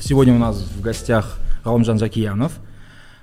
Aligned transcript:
Сегодня 0.00 0.34
у 0.34 0.38
нас 0.38 0.58
в 0.62 0.82
гостях 0.82 1.38
Галамжан 1.64 1.98
Жакиянов, 1.98 2.52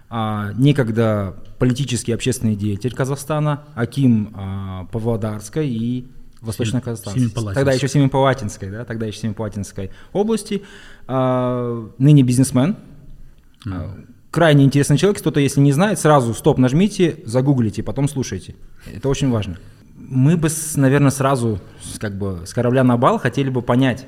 а, 0.10 0.52
некогда 0.54 1.36
политический 1.60 2.12
и 2.12 2.16
общественный 2.16 2.56
деятель 2.56 2.94
Казахстана, 2.94 3.64
Аким 3.76 4.34
а, 4.36 4.86
Павлодарской 4.92 5.70
и 5.70 6.08
Восточно-Казахстанской. 6.42 7.54
Тогда 7.54 7.74
еще 7.74 7.88
Семипалатинской, 7.88 8.72
да, 8.72 8.86
тогда 8.86 9.06
еще 9.06 9.20
Семипалатинской 9.20 9.92
области. 10.14 10.64
А, 11.08 11.90
ныне 12.00 12.24
бизнесмен. 12.24 12.76
Mm. 13.66 14.08
Крайне 14.32 14.66
интересный 14.66 14.98
человек. 14.98 15.20
Кто-то, 15.20 15.40
если 15.40 15.62
не 15.62 15.74
знает, 15.74 16.00
сразу 16.00 16.34
стоп 16.34 16.58
нажмите, 16.58 17.18
загуглите, 17.24 17.84
потом 17.84 18.10
слушайте. 18.10 18.56
Это 18.92 19.10
очень 19.10 19.30
важно. 19.30 19.60
Мы 19.96 20.38
бы, 20.38 20.50
наверное, 20.76 21.12
сразу 21.12 21.62
как 22.00 22.18
бы 22.18 22.42
с 22.46 22.54
корабля 22.54 22.84
на 22.84 22.98
бал 22.98 23.20
хотели 23.20 23.50
бы 23.50 23.62
понять, 23.62 24.08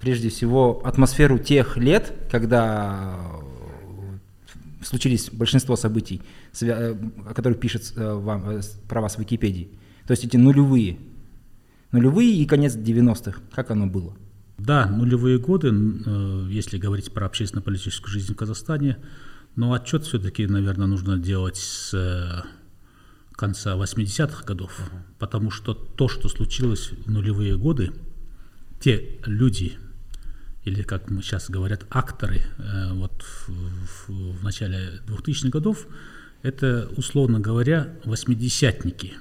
прежде 0.00 0.28
всего, 0.28 0.80
атмосферу 0.84 1.38
тех 1.38 1.76
лет, 1.76 2.12
когда 2.30 3.18
случились 4.84 5.30
большинство 5.30 5.76
событий, 5.76 6.22
э, 6.60 6.96
о 7.26 7.34
которых 7.34 7.58
пишет 7.58 7.92
э, 7.96 8.14
вам, 8.14 8.50
э, 8.50 8.60
про 8.88 9.00
вас 9.00 9.16
в 9.16 9.18
Википедии. 9.18 9.68
То 10.06 10.12
есть 10.12 10.24
эти 10.24 10.36
нулевые. 10.36 10.98
Нулевые 11.92 12.34
и 12.34 12.44
конец 12.46 12.76
90-х. 12.76 13.40
Как 13.52 13.70
оно 13.70 13.86
было? 13.86 14.14
Да, 14.58 14.86
нулевые 14.86 15.38
годы, 15.38 15.72
если 16.48 16.78
говорить 16.78 17.12
про 17.12 17.26
общественно-политическую 17.26 18.12
жизнь 18.12 18.32
в 18.32 18.36
Казахстане, 18.36 18.98
но 19.56 19.72
отчет 19.72 20.04
все-таки, 20.04 20.46
наверное, 20.46 20.86
нужно 20.86 21.18
делать 21.18 21.56
с 21.56 22.44
конца 23.32 23.74
80-х 23.74 24.44
годов, 24.44 24.78
uh-huh. 24.78 24.98
потому 25.18 25.50
что 25.50 25.74
то, 25.74 26.08
что 26.08 26.28
случилось 26.28 26.90
в 27.04 27.10
нулевые 27.10 27.56
годы, 27.56 27.92
те 28.84 29.18
люди, 29.24 29.78
или, 30.64 30.82
как 30.82 31.10
мы 31.10 31.22
сейчас 31.22 31.48
говорят, 31.48 31.86
акторы 31.88 32.42
э, 32.58 32.92
вот 32.92 33.22
в, 33.22 33.48
в, 33.48 34.38
в 34.40 34.44
начале 34.44 35.00
2000-х 35.06 35.48
годов, 35.48 35.86
это, 36.42 36.90
условно 36.94 37.40
говоря, 37.40 37.94
восьмидесятники. 38.04 39.14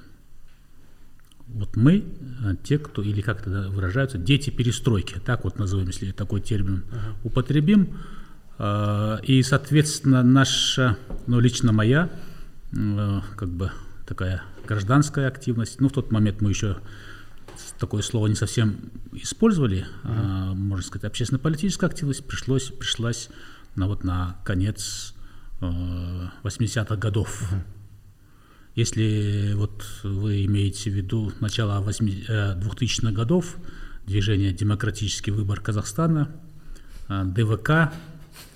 Вот 1.47 1.77
мы, 1.77 2.03
э, 2.43 2.55
те, 2.61 2.77
кто, 2.77 3.01
или 3.01 3.21
как 3.21 3.47
это 3.47 3.69
выражаются, 3.69 4.17
дети 4.17 4.49
перестройки, 4.49 5.21
так 5.23 5.45
вот 5.45 5.57
назовем, 5.57 5.87
если 5.87 6.11
такой 6.11 6.41
термин 6.41 6.83
uh-huh. 6.91 7.15
употребим. 7.23 7.99
Э, 8.59 9.19
и, 9.23 9.41
соответственно, 9.43 10.23
наша, 10.23 10.97
ну, 11.25 11.39
лично 11.39 11.71
моя, 11.71 12.09
как 13.37 13.49
бы 13.49 13.71
такая 14.05 14.43
гражданская 14.67 15.29
активность, 15.29 15.79
ну, 15.79 15.87
в 15.87 15.93
тот 15.93 16.11
момент 16.11 16.41
мы 16.41 16.49
еще 16.49 16.79
такое 17.83 18.01
слово 18.01 18.27
не 18.27 18.35
совсем 18.35 18.77
использовали, 19.11 19.85
mm-hmm. 20.05 20.53
можно 20.55 20.85
сказать, 20.85 21.03
общественно-политическая 21.03 21.87
активность 21.87 22.25
пришлось, 22.25 22.71
пришлась 22.71 23.27
на, 23.75 23.87
вот, 23.87 24.05
на 24.05 24.37
конец 24.45 25.13
э, 25.59 25.65
80-х 26.43 26.95
годов. 26.95 27.41
Mm-hmm. 27.41 27.61
Если 28.75 29.51
вот 29.55 29.83
вы 30.03 30.45
имеете 30.45 30.91
в 30.91 30.93
виду 30.93 31.33
начало 31.41 31.77
2000-х 31.83 33.09
э, 33.09 33.11
годов, 33.11 33.57
движение 34.07 34.53
«Демократический 34.53 35.31
выбор 35.31 35.59
Казахстана», 35.59 36.31
э, 37.09 37.23
ДВК, 37.25 37.91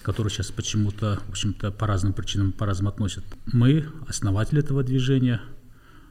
который 0.04 0.30
сейчас 0.30 0.52
почему-то, 0.52 1.20
в 1.28 1.32
общем-то, 1.32 1.72
по 1.72 1.86
разным 1.86 2.14
причинам 2.14 2.54
по-разному 2.54 2.92
относят. 2.92 3.26
Мы 3.48 3.88
основатели 4.08 4.60
этого 4.64 4.84
движения, 4.84 5.42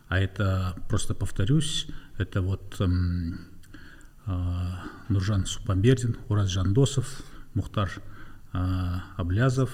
а 0.08 0.18
это, 0.18 0.76
просто 0.88 1.14
повторюсь, 1.14 1.88
это 2.18 2.42
вот 2.42 2.76
эм, 2.80 3.40
э, 4.26 4.30
Нуржан 5.08 5.46
Супамбердин, 5.46 6.16
Ураз 6.28 6.48
Жандосов, 6.48 7.22
Мухтар 7.54 7.90
э, 8.52 8.58
Аблязов 9.16 9.70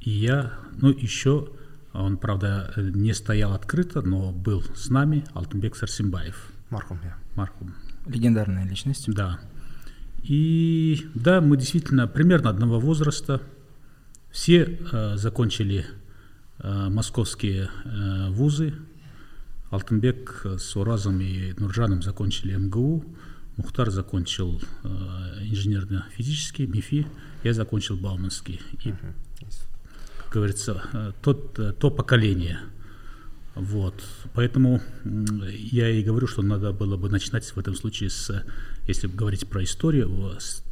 и 0.00 0.10
я. 0.10 0.54
Ну, 0.72 0.90
еще 0.90 1.48
он, 1.92 2.16
правда, 2.16 2.72
не 2.76 3.12
стоял 3.14 3.52
открыто, 3.52 4.02
но 4.02 4.32
был 4.32 4.62
с 4.74 4.88
нами 4.90 5.24
Алтынбек 5.34 5.76
Сарсимбаев. 5.76 6.50
Мархум, 6.70 7.00
я. 7.02 7.16
Мархум. 7.34 7.74
Легендарная 8.06 8.66
личность. 8.66 9.12
Да. 9.12 9.40
И 10.22 11.08
да, 11.14 11.40
мы 11.40 11.56
действительно 11.56 12.06
примерно 12.06 12.50
одного 12.50 12.78
возраста. 12.78 13.42
Все 14.30 14.78
э, 14.92 15.16
закончили 15.16 15.84
э, 16.58 16.88
московские 16.88 17.68
э, 17.84 18.30
вузы, 18.30 18.74
Алтынбек 19.70 20.46
с 20.58 20.76
Уразом 20.76 21.20
и 21.20 21.52
Нуржаном 21.58 22.02
закончили 22.02 22.54
МГУ, 22.56 23.04
Мухтар 23.60 23.90
закончил 23.90 24.60
э, 24.84 24.88
инженерно-физический, 25.42 26.66
МИФИ, 26.66 27.06
я 27.44 27.52
закончил 27.52 27.96
Бауманский. 27.96 28.60
И, 28.84 28.94
как 30.18 30.32
говорится, 30.32 30.82
э, 30.92 31.12
тот, 31.20 31.58
э, 31.58 31.72
то 31.72 31.90
поколение. 31.90 32.58
Вот. 33.54 34.02
Поэтому 34.32 34.80
я 35.04 35.90
и 35.90 36.02
говорю, 36.02 36.26
что 36.26 36.40
надо 36.40 36.72
было 36.72 36.96
бы 36.96 37.10
начинать 37.10 37.44
в 37.44 37.58
этом 37.58 37.74
случае 37.74 38.08
с, 38.08 38.44
если 38.86 39.08
говорить 39.08 39.46
про 39.46 39.62
историю, 39.62 40.38
с, 40.38 40.64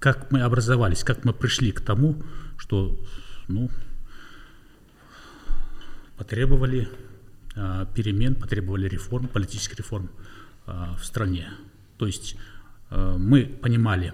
как 0.00 0.32
мы 0.32 0.40
образовались, 0.40 1.04
как 1.04 1.24
мы 1.24 1.32
пришли 1.32 1.70
к 1.70 1.80
тому, 1.80 2.20
что 2.56 2.98
ну, 3.46 3.70
потребовали 6.16 6.88
перемен, 7.94 8.34
потребовали 8.34 8.88
реформ, 8.88 9.28
политических 9.28 9.78
реформ 9.78 10.10
э, 10.66 10.72
в 10.98 11.04
стране. 11.04 11.48
То 11.98 12.06
есть 12.06 12.36
э, 12.90 13.16
мы 13.18 13.44
понимали, 13.44 14.12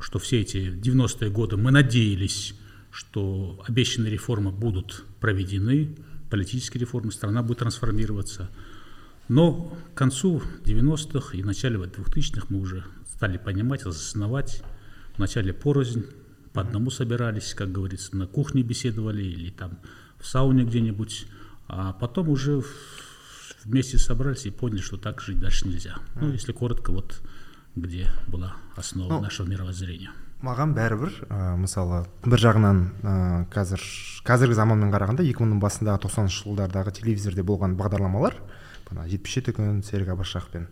что 0.00 0.18
все 0.18 0.40
эти 0.40 0.72
90-е 0.72 1.30
годы 1.30 1.56
мы 1.56 1.70
надеялись, 1.70 2.54
что 2.90 3.62
обещанные 3.66 4.12
реформы 4.12 4.50
будут 4.50 5.04
проведены, 5.20 5.96
политические 6.30 6.80
реформы, 6.80 7.12
страна 7.12 7.42
будет 7.42 7.58
трансформироваться. 7.58 8.50
Но 9.28 9.76
к 9.94 9.96
концу 9.96 10.42
90-х 10.64 11.36
и 11.36 11.42
начале 11.42 11.76
2000-х 11.76 12.46
мы 12.50 12.60
уже 12.60 12.84
стали 13.06 13.38
понимать, 13.38 13.82
осознавать. 13.82 14.62
Вначале 15.16 15.52
порознь, 15.52 16.04
по 16.52 16.60
одному 16.60 16.90
собирались, 16.90 17.54
как 17.54 17.72
говорится, 17.72 18.16
на 18.16 18.26
кухне 18.26 18.62
беседовали 18.62 19.22
или 19.22 19.50
там 19.50 19.78
в 20.18 20.26
сауне 20.26 20.64
где-нибудь. 20.64 21.26
А 21.68 21.92
потом 21.92 22.28
уже 22.28 22.62
вместе 23.64 23.98
собрались 23.98 24.46
и 24.46 24.50
поняли, 24.50 24.80
что 24.80 24.96
так 24.96 25.20
жить 25.20 25.40
дальше 25.40 25.66
нельзя. 25.68 25.96
Ну, 26.20 26.30
если 26.30 26.52
коротко, 26.52 26.92
вот 26.92 27.22
где 27.76 28.08
была 28.28 28.54
основа 28.76 29.14
ну, 29.14 29.20
нашего 29.20 29.46
мировоззрения 29.46 30.10
маған 30.44 30.74
бәрібір 30.76 31.14
ә, 31.30 31.38
мысалы 31.56 32.04
бір 32.24 32.42
жағынан 32.42 32.80
ә, 33.00 33.12
қазір 33.52 33.82
қазіргі 34.26 34.56
заманмен 34.58 34.92
қарағанда 34.92 35.24
екі 35.24 35.44
мыңның 35.44 35.62
басындағы 35.62 36.04
тоқсаныншы 36.04 36.44
жылдардағы 36.44 36.92
телевизорде 36.98 37.44
болған 37.46 37.78
бағдарламалар 37.78 38.36
мына 38.90 39.06
жетпіс 39.08 39.38
жеті 39.38 39.54
күн 39.56 39.80
серік 39.86 40.12
абашақпен 40.14 40.68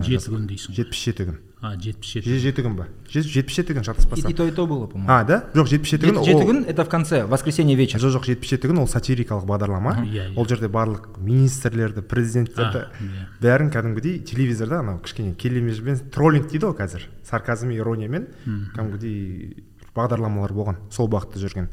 жеті 0.00 0.32
күн 0.32 0.46
дейсің 0.48 0.76
жетпіс 0.76 1.00
жеті 1.04 1.26
күн. 1.28 1.38
А 1.62 1.74
жетпіс 1.78 2.12
жеті 2.16 2.36
жеті 2.42 2.64
күн 2.64 2.76
ба? 2.78 2.86
Жетпіс 3.12 3.56
жеті 3.58 3.76
күн 3.76 3.84
шатаспасам 3.86 4.30
и 4.30 4.34
то 4.34 4.46
и 4.46 4.50
то 4.50 4.66
было 4.66 4.86
по 4.86 4.98
моему 4.98 5.12
а 5.12 5.22
да? 5.24 5.44
Жоқ 5.54 5.68
жетпіс 5.68 5.90
жеті 5.94 6.10
күн 6.10 6.24
жеті 6.24 6.46
күн 6.48 6.64
это 6.66 6.84
в 6.84 6.88
конце 6.88 7.24
воскресенье 7.24 7.76
вечер. 7.76 8.00
Жоқ 8.00 8.16
жоқ 8.16 8.26
жетпіс 8.32 8.54
жеті 8.56 8.70
күн 8.72 8.80
ол 8.82 8.88
сатирикалық 8.88 9.44
бағдарлама. 9.46 10.02
Иә 10.08 10.32
ол 10.34 10.48
жерде 10.48 10.68
барлық 10.72 11.18
министрлерді 11.20 12.02
президенттерді 12.02 12.88
иә. 12.88 13.26
бәрін 13.40 13.70
кәдімгідей 13.70 14.22
телевизорда 14.24 14.80
анау 14.80 14.98
кішкене 14.98 15.34
келемежбен 15.34 16.00
троллинг 16.10 16.48
дейді 16.48 16.72
ғой 16.72 16.78
қазір. 16.80 17.06
Сарказм 17.22 17.70
ирониямен 17.70 18.26
кәдімгідей 18.74 19.62
бағдарламалар 19.94 20.52
болған 20.56 20.80
сол 20.90 21.08
бағытта 21.12 21.38
жүрген. 21.38 21.68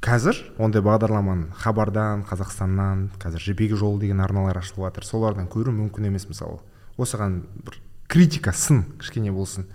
Қазір 0.00 0.38
ондай 0.56 0.80
бағдарламаны 0.80 1.52
хабардан 1.60 2.22
қазақстаннан 2.24 3.10
қазір 3.20 3.42
жібек 3.50 3.74
жолы 3.76 4.00
деген 4.00 4.22
арналар 4.24 4.56
ашылып 4.62 4.88
жатыр 4.88 5.04
солардан 5.04 5.44
көру 5.52 5.74
мүмкін 5.76 6.08
емес 6.08 6.24
мысалы. 6.24 6.62
Осыған 6.98 7.42
бір 7.66 7.78
критика 8.10 8.52
сын 8.52 8.84
кішкене 8.98 9.32
болсын. 9.32 9.68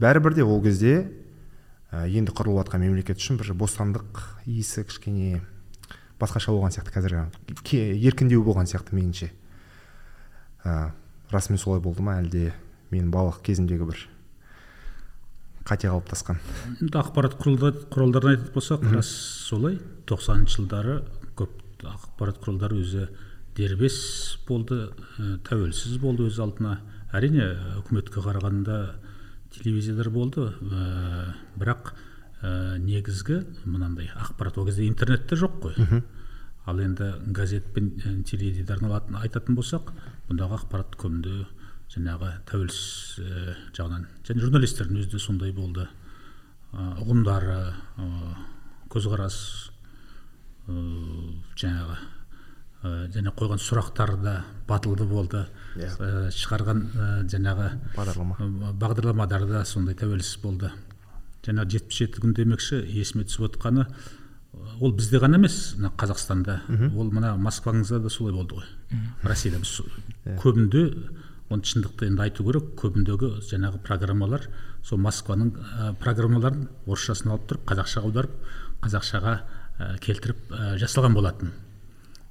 Бәрібір 0.00 0.34
де 0.34 0.44
ол 0.44 0.62
кезде 0.64 1.10
ә, 1.92 2.06
енді 2.08 2.32
құрылып 2.32 2.64
жатқан 2.64 2.84
мемлекет 2.86 3.20
үшін 3.20 3.38
бір 3.40 3.52
бостандық 3.58 4.22
иісі 4.46 4.86
кішкене 4.88 5.42
басқаша 6.20 6.54
болған 6.54 6.72
сияқты 6.74 6.94
қазір 6.94 7.18
еркіндеу 8.08 8.44
болған 8.46 8.70
сияқты 8.70 8.96
меніңше. 8.96 9.30
Ә, 10.64 10.92
расымен 11.30 11.60
солай 11.60 11.82
болды 11.84 12.02
ма? 12.02 12.18
Әлде 12.22 12.52
менің 12.90 13.10
балалық 13.12 13.42
кезімдегі 13.44 13.88
бір 13.90 14.06
қате 15.68 15.90
қалыптасқан? 15.90 16.40
Енді 16.80 16.98
ақпарат 17.00 17.36
құралдарын 17.40 18.34
айтатын 18.34 18.54
болсақ 18.56 18.88
рас 18.94 19.10
солай. 19.48 19.78
Тоқсаныншы 20.08 20.60
жылдары 20.60 21.02
көп 21.36 21.84
ақпарат 21.88 22.40
құралдары 22.42 22.80
өзі 22.80 23.08
дербес 23.56 24.38
болды 24.48 24.90
ә, 25.18 25.38
тәуелсіз 25.46 25.98
болды 26.02 26.28
өз 26.28 26.40
алдына. 26.42 26.80
Әрине 27.14 27.46
үкіметке 27.78 28.22
қарағанда 28.24 28.78
телевизиялар 29.54 30.10
болды 30.10 30.48
ә, 30.50 31.34
бірақ 31.60 31.92
ә, 32.42 32.78
негізгі 32.82 33.44
мынандай 33.64 34.10
ақпарат 34.18 34.58
ол 34.58 34.66
кезде 34.66 34.88
интернет 34.88 35.28
те 35.30 35.38
жоқ 35.38 35.60
қой. 35.62 36.02
Ал 36.66 36.80
енді 36.80 37.12
газет 37.36 37.66
пен 37.74 37.92
теледидардан 38.24 39.18
айтатын 39.20 39.54
болсақ 39.54 39.92
бұндағы 40.30 40.58
ақпарат 40.58 40.96
көбінде 40.98 41.44
жаңағы 41.94 42.32
тәуелсіз 42.48 43.20
ә, 43.20 43.54
жағынан 43.76 44.08
және 44.26 44.42
журналистердің 44.42 45.02
өзі 45.02 45.12
де 45.14 45.22
сондай 45.22 45.52
болды. 45.52 45.86
Ұғымдары 46.74 47.60
көзқарас 48.90 49.36
жаңағы 50.66 51.98
және 52.84 53.32
қойған 53.32 53.60
сұрақтары 53.62 54.18
да 54.22 54.34
батылды 54.68 55.06
болды. 55.08 55.46
Yeah. 55.76 55.94
Иә. 55.98 56.32
шығарған 56.36 56.82
жаңағы 57.32 57.70
бағдарлама. 57.96 58.74
бағдарламалары 58.80 59.48
да 59.48 59.64
сондай 59.64 59.96
тәуелсіз 59.96 60.42
болды. 60.42 60.70
Жаңағы 61.46 61.76
жетпіс 61.76 61.98
жеті 61.98 62.24
күн 62.24 62.34
демекші 62.36 62.82
есіме 62.84 63.24
түсіп 63.24 63.48
отқаны 63.48 63.86
ол 64.80 64.92
бізде 64.92 65.18
ғана 65.18 65.40
емес 65.40 65.74
мына 65.78 65.92
қазақстанда. 65.96 66.60
Ол 66.94 67.10
мына 67.10 67.34
москваңызда 67.36 68.02
да 68.04 68.10
солай 68.10 68.32
болды 68.32 68.60
ғой. 68.60 68.68
Россияда 69.22 69.62
біз 69.64 69.80
yeah. 70.24 70.38
Көбінде 70.42 70.84
оны 71.50 71.64
шындықты 71.64 72.08
енді 72.08 72.22
айту 72.24 72.44
керек 72.46 72.70
көбіндегі 72.80 73.40
жаңағы 73.48 73.80
программалар 73.84 74.48
сол 74.84 75.00
москваның 75.04 75.52
ә, 75.56 75.92
программаларын 76.00 76.68
орысшасын 76.86 77.34
алып 77.34 77.48
тұрып 77.50 77.66
қазақшаға 77.68 78.08
аударып 78.08 78.38
қазақшаға 78.84 79.34
ә, 79.78 79.98
келтіріп 80.00 80.50
ә, 80.50 80.76
жасалған 80.80 81.16
болатын. 81.16 81.52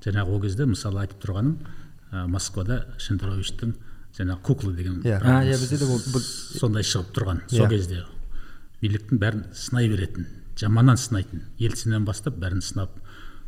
Жаңағы 0.04 0.36
ол 0.36 0.42
кезде 0.44 0.68
мысалы 0.68 1.04
айтып 1.04 1.22
тұрғаным 1.24 1.58
ә, 2.12 2.26
москвада 2.28 2.84
шендеровичтің 3.02 3.74
жаңағы 4.18 4.42
кукла 4.44 4.74
деген 4.76 5.02
иә. 5.02 5.20
иә 5.22 5.58
бізде 5.58 5.80
де 5.80 5.86
ол 5.86 6.00
сондай 6.00 6.84
шығып 6.84 7.14
тұрған. 7.16 7.42
Сол 7.50 7.66
yeah. 7.66 7.70
кезде 7.72 8.04
биліктің 8.84 9.20
бәрін 9.22 9.44
сынай 9.56 9.90
беретін 9.90 10.28
жаманнан 10.60 11.00
сынайтын 11.00 11.48
ельциннен 11.58 12.06
бастап 12.06 12.38
бәрін 12.42 12.62
сынап 12.62 13.00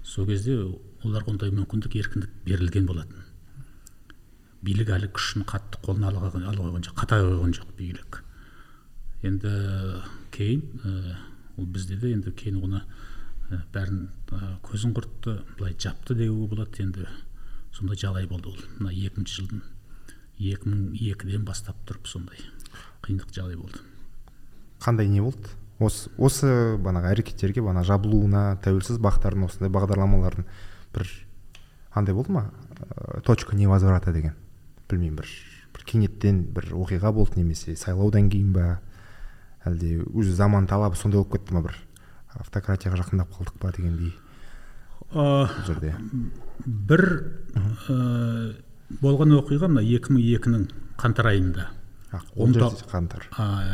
сол 0.04 0.26
кезде 0.30 0.58
оларға 1.04 1.36
ондай 1.36 1.52
мүмкіндік 1.52 1.98
еркіндік 2.00 2.32
берілген 2.46 2.88
болатын. 2.88 3.26
Билік 4.66 4.90
әлі 4.96 5.12
күшін 5.14 5.46
қатты 5.46 5.82
қолына 5.86 6.10
ала 6.10 6.32
қойған 6.32 6.88
жоқ 6.88 6.96
қата 7.04 7.20
қойған 7.22 7.54
жоқ 7.60 7.76
билік. 7.78 8.24
Енді 9.22 9.52
кейін 10.32 10.64
ә, 10.82 11.18
ол 11.58 11.66
бізде 11.66 12.00
де 12.00 12.14
енді 12.16 12.32
кейін 12.32 12.64
оны 12.64 12.82
ә, 12.82 12.95
бәрін 13.50 14.08
ә, 14.32 14.56
көзін 14.66 14.96
құртты 14.96 15.40
былай 15.58 15.76
жапты 15.80 16.16
деуге 16.18 16.50
болады. 16.54 16.84
Енді 16.84 17.08
сондай 17.76 18.00
жағдай 18.00 18.28
болды 18.30 18.52
ол. 18.52 18.62
Мына 18.80 18.94
екінші 18.94 19.42
жылдың 19.42 19.62
екі 20.40 20.72
мың 20.72 20.88
екіден 21.12 21.46
бастап 21.48 21.78
тұрып 21.88 22.10
сондай 22.10 22.42
қиындық 23.06 23.32
жағдай 23.36 23.60
болды. 23.60 23.84
Қандай 24.84 25.08
не 25.12 25.22
болды? 25.22 25.52
Осы 25.80 26.10
осы 26.18 26.48
бағанағы 26.80 27.12
әрекеттерге 27.12 27.64
бана 27.64 27.84
жабылуына 27.84 28.58
тәуелсіз 28.64 29.00
бақтардың 29.04 29.50
осындай 29.50 29.72
бағдарламалардың 29.76 30.48
бір 30.96 31.12
андай 31.92 32.16
болды 32.16 32.32
ма? 32.32 32.48
Ә, 32.80 33.22
точка 33.28 33.56
невозврата 33.56 34.14
деген. 34.16 34.36
Білмеймін 34.90 35.20
бір 35.20 35.32
бір 35.76 35.86
кенеттен 35.90 36.46
бір 36.56 36.72
оқиға 36.80 37.12
болды 37.16 37.42
немесе 37.42 37.76
сайлаудан 37.76 38.30
кейін 38.32 38.54
ба 38.56 38.80
әлде 39.68 40.00
өзі 40.06 40.36
заман 40.38 40.68
талабы 40.70 40.96
сондай 40.96 41.20
болып 41.20 41.36
кетті 41.36 41.58
ма 41.58 41.66
бір? 41.68 41.76
Автократияға 42.42 43.02
жақындап 43.04 43.34
қалдық 43.36 43.60
па 43.62 43.72
дегендей 43.76 44.14
бұл 45.14 45.66
жерде. 45.68 45.94
бір 46.66 47.04
ә, 47.90 48.56
болған 49.02 49.36
оқиға 49.40 49.70
мына 49.70 49.84
екі 49.84 50.16
мың 50.16 50.26
екінің 50.36 50.66
қаңтар 51.00 51.30
айында. 51.32 51.70
Қаңтар. 52.12 53.28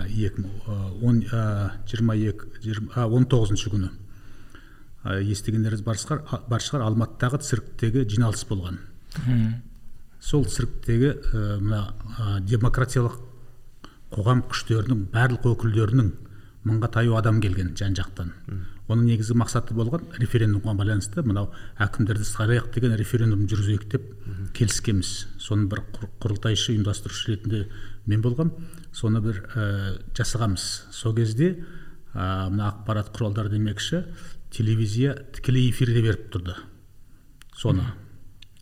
Екі 0.09 0.45
мың 0.45 1.23
жиырма 1.89 2.15
екі 2.15 2.77
он 3.05 3.25
тоғызыншы 3.25 3.73
күні. 3.73 3.91
Естігендеріңіз 5.03 5.83
бар 5.85 5.97
шығар 5.97 6.45
бар 6.49 6.61
шығар 6.61 6.85
алматыдағы 6.87 7.41
цирктегі 7.41 8.05
жиналыс 8.09 8.45
болған. 8.49 8.79
Сол 10.21 10.45
цирктегі 10.45 11.15
мына 11.61 12.41
демократиялық 12.45 13.17
қоғам 14.11 14.43
күштерінің 14.51 15.07
барлық 15.13 15.47
өкілдерінің 15.53 16.11
мыңға 16.67 16.89
таяу 16.93 17.15
адам 17.17 17.41
келген 17.41 17.73
жан 17.77 17.95
жақтан. 17.97 18.31
Оның 18.91 19.07
негізгі 19.07 19.37
мақсаты 19.39 19.75
болған 19.77 20.03
референдумға 20.19 20.73
байланысты 20.77 21.23
мынау 21.25 21.49
әкімдерді 21.81 22.25
сайлайық 22.27 22.67
деген 22.75 22.95
референдум 22.99 23.45
жүргізейік 23.47 23.85
деп 23.93 24.09
келіскенбіз. 24.57 25.11
Соның 25.41 25.69
бір 25.71 25.83
құрылтайшы 26.21 26.75
ұйымдастырушы 26.75 27.33
ретінде 27.33 27.63
мен 28.05 28.21
болғам. 28.21 28.51
Соны 28.91 29.21
бір 29.23 29.39
ә, 29.55 29.67
жасағанбыз. 30.17 30.67
Сол 30.91 31.15
кезде 31.15 31.53
ә, 32.13 32.49
мына 32.51 32.67
ақпарат 32.73 33.13
құралдары 33.15 33.53
демекші 33.55 34.03
телевизия 34.51 35.15
тікелей 35.33 35.71
эфирде 35.71 36.03
беріп 36.03 36.27
тұрды. 36.35 36.57
Соны. 37.55 37.87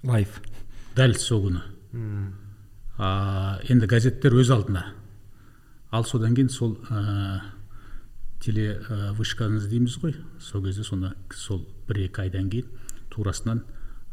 Live 0.05 0.39
дәл 0.95 1.15
сол 1.19 1.47
күні. 1.47 1.61
Енді 3.69 3.87
газеттер 3.89 4.35
өз 4.37 4.51
алдына. 4.53 4.91
Ал 5.91 6.05
содан 6.05 6.35
кейін 6.37 6.51
сол 6.53 6.75
ә, 6.91 7.41
теле 8.43 8.79
ә, 8.79 9.11
вышкаңыз 9.17 9.67
дейміз 9.71 9.97
ғой. 10.03 10.15
Сол 10.39 10.63
кезде 10.63 10.83
соны 10.87 11.13
сол 11.35 11.65
бір 11.87 12.05
екі 12.07 12.25
айдан 12.25 12.49
кейін 12.51 12.69
турасынан 13.13 13.63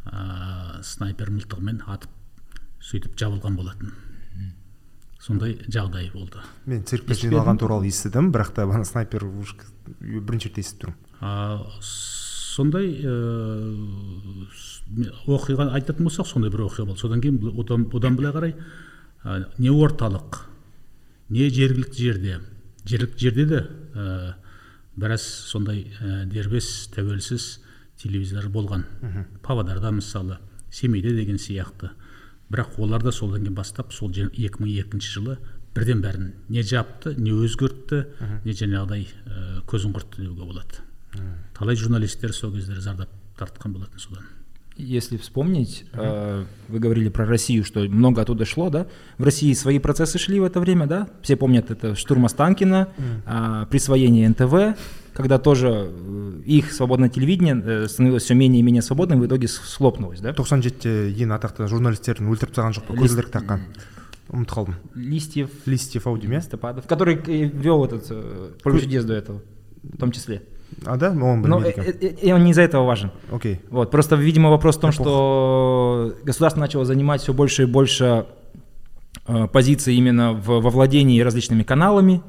ә, 0.06 0.82
снайпер 0.82 1.30
мылтығымен 1.34 1.82
атып 1.86 2.10
сөйтіп 2.82 3.16
жабылған 3.18 3.56
болатын. 3.58 3.94
Сондай 5.26 5.56
жағдай 5.66 6.10
болды. 6.12 6.38
Мен 6.70 6.84
циркте 6.86 7.16
жиналған 7.18 7.58
туралы 7.58 7.88
естідім 7.88 8.28
бірақ 8.34 8.52
та 8.54 8.66
ана 8.68 8.84
снайпер 8.86 9.24
бірінші 9.26 10.50
рет 10.50 10.60
естіп 10.62 10.84
тұрмын. 10.84 11.80
Сондай 11.82 12.92
оқиға 15.26 15.70
айтатын 15.74 16.06
болсақ 16.06 16.28
сондай 16.30 16.52
бір 16.52 16.66
оқиға 16.68 16.86
болды. 16.92 17.00
Содан 17.00 17.24
кейін 17.24 17.40
одан, 17.58 17.88
одан 17.90 18.16
былай 18.20 18.32
қарай 18.36 18.54
ә, 19.24 19.48
не 19.58 19.72
орталық 19.72 20.44
не 21.28 21.50
жергілікті 21.50 22.02
жерде 22.06 22.38
жергілікті 22.86 23.24
жерде 23.26 23.46
де 23.50 23.62
ә, 23.96 24.34
біраз 24.96 25.24
сондай 25.24 25.86
ә, 26.00 26.24
дербес 26.28 26.88
тәуелсіз 26.94 27.60
телевизор 27.96 28.48
болған. 28.52 28.84
Павлодарда 29.42 29.90
мысалы 29.90 30.38
семейде 30.70 31.14
деген 31.16 31.38
сияқты. 31.38 31.90
Бірақ 32.50 32.78
олар 32.78 33.02
да 33.02 33.10
содан 33.12 33.42
кейін 33.42 33.54
бастап 33.54 33.92
сол 33.92 34.10
2002 34.12 35.00
жылы 35.00 35.38
бірден 35.74 36.00
бәрін 36.00 36.32
не 36.48 36.62
жапты 36.62 37.14
не 37.16 37.32
өзгертті 37.32 38.04
не 38.44 38.52
жаңағыдай 38.52 39.06
ә, 39.26 39.62
көзін 39.66 39.92
құртты 39.96 40.22
деуге 40.22 40.44
болады. 40.44 40.84
Талай 41.56 41.76
журналистер 41.76 42.32
сол 42.32 42.52
кездері 42.52 42.80
зардап 42.80 43.08
тартқан 43.36 43.72
болатын 43.72 43.98
содан. 43.98 44.24
если 44.77 45.17
вспомнить, 45.17 45.85
э, 45.93 46.43
вы 46.67 46.79
говорили 46.79 47.09
про 47.09 47.25
Россию, 47.25 47.63
что 47.63 47.81
много 47.81 48.21
оттуда 48.21 48.45
шло, 48.45 48.69
да? 48.69 48.87
В 49.17 49.23
России 49.23 49.53
свои 49.53 49.79
процессы 49.79 50.17
шли 50.17 50.39
в 50.39 50.43
это 50.43 50.59
время, 50.59 50.87
да? 50.87 51.09
Все 51.21 51.35
помнят 51.35 51.69
это 51.71 51.95
штурм 51.95 52.25
Останкина, 52.25 52.87
э, 53.25 53.65
присвоение 53.69 54.29
НТВ, 54.29 54.79
когда 55.13 55.37
тоже 55.37 55.91
э, 55.91 56.41
их 56.45 56.71
свободное 56.71 57.09
телевидение 57.09 57.61
э, 57.63 57.87
становилось 57.87 58.23
все 58.23 58.33
менее 58.33 58.61
и 58.61 58.63
менее 58.63 58.81
свободным, 58.81 59.19
в 59.19 59.25
итоге 59.25 59.47
схлопнулось, 59.47 60.21
да? 60.21 60.31
тоқсан 60.33 60.63
жетіде 60.63 61.11
ең 61.13 61.35
атақты 61.35 61.67
журналистерін 61.67 62.31
өлтіріп 62.31 62.55
тастаған 62.55 62.77
жоқ 62.77 62.87
па 62.87 62.95
көзілдірік 62.95 63.33
таққан 63.35 63.65
ұмытып 64.31 64.55
қалдым 64.55 64.77
листьев 64.95 65.51
листьев 65.67 66.07
ау 66.07 66.17
деймін 66.17 66.39
листопадов 66.39 66.87
который 66.87 67.19
вел 67.51 67.83
этот 67.83 68.07
э, 68.09 68.51
чудес 68.63 69.03
до 69.05 69.13
этого 69.13 69.41
в 69.83 69.97
том 69.97 70.11
числе 70.11 70.43
а, 70.84 70.96
да? 70.96 71.12
Ну, 71.12 71.28
он 71.28 71.42
Но 71.42 71.64
и, 71.64 72.06
и 72.06 72.32
он 72.32 72.44
не 72.44 72.50
из-за 72.50 72.62
этого 72.62 72.84
важен. 72.84 73.10
Окей. 73.30 73.54
Okay. 73.54 73.60
Вот, 73.70 73.90
просто, 73.90 74.16
видимо, 74.16 74.50
вопрос 74.50 74.76
в 74.76 74.80
том, 74.80 74.92
что 74.92 76.14
государство 76.24 76.60
начало 76.60 76.84
занимать 76.84 77.22
все 77.22 77.32
больше 77.32 77.64
и 77.64 77.66
больше 77.66 78.26
э, 79.26 79.46
позиций 79.48 79.94
именно 79.94 80.32
в, 80.32 80.46
во 80.60 80.70
владении 80.70 81.20
различными 81.20 81.62
каналами, 81.62 82.22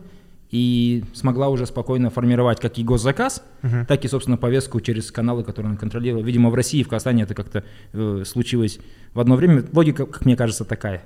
и 0.49 1.03
смогла 1.13 1.49
уже 1.49 1.65
спокойно 1.65 2.09
формировать 2.09 2.59
как 2.59 2.77
и 2.77 2.83
госзаказ, 2.83 3.43
uh-huh. 3.63 3.85
так 3.85 4.05
и, 4.05 4.07
собственно, 4.07 4.37
повестку 4.37 4.79
через 4.79 5.11
каналы, 5.11 5.43
которые 5.43 5.71
она 5.71 5.77
контролировала. 5.77 6.23
Видимо, 6.23 6.49
в 6.49 6.55
России, 6.55 6.83
в 6.83 6.87
Казахстане 6.87 7.23
это 7.23 7.33
как-то 7.33 7.65
э, 7.91 8.23
случилось 8.25 8.79
в 9.13 9.19
одно 9.19 9.35
время. 9.35 9.65
Логика, 9.73 10.05
как 10.05 10.25
мне 10.25 10.37
кажется, 10.37 10.63
такая. 10.63 11.03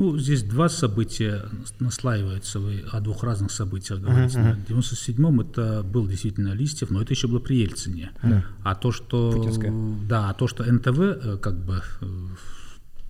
Ну, 0.00 0.16
здесь 0.16 0.42
два 0.42 0.70
события 0.70 1.44
наслаиваются, 1.78 2.58
вы 2.58 2.82
о 2.90 3.00
двух 3.00 3.22
разных 3.22 3.50
событиях 3.50 4.00
говорите. 4.00 4.38
Uh-huh. 4.38 4.64
В 4.64 4.70
97-м 4.70 5.40
это 5.42 5.82
был 5.82 6.06
действительно 6.06 6.54
Листьев, 6.54 6.88
но 6.88 7.02
это 7.02 7.12
еще 7.12 7.28
было 7.28 7.38
при 7.38 7.56
Ельцине. 7.56 8.10
Uh-huh. 8.22 8.42
А 8.62 8.74
то, 8.74 8.92
что... 8.92 9.30
Путинская. 9.30 9.70
Да, 10.08 10.30
а 10.30 10.32
то, 10.32 10.48
что 10.48 10.64
НТВ, 10.64 10.98
э, 11.00 11.36
как 11.36 11.62
бы, 11.66 11.82
э, 12.00 12.06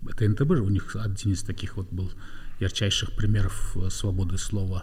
это 0.09 0.29
НТВ 0.29 0.49
же 0.57 0.63
у 0.65 0.69
них 0.69 0.97
один 0.97 1.33
из 1.33 1.45
таких 1.45 1.77
вот 1.77 1.93
был 1.93 2.11
ярчайших 2.59 3.13
примеров 3.13 3.77
э, 3.77 3.89
свободы 3.89 4.37
слова. 4.37 4.83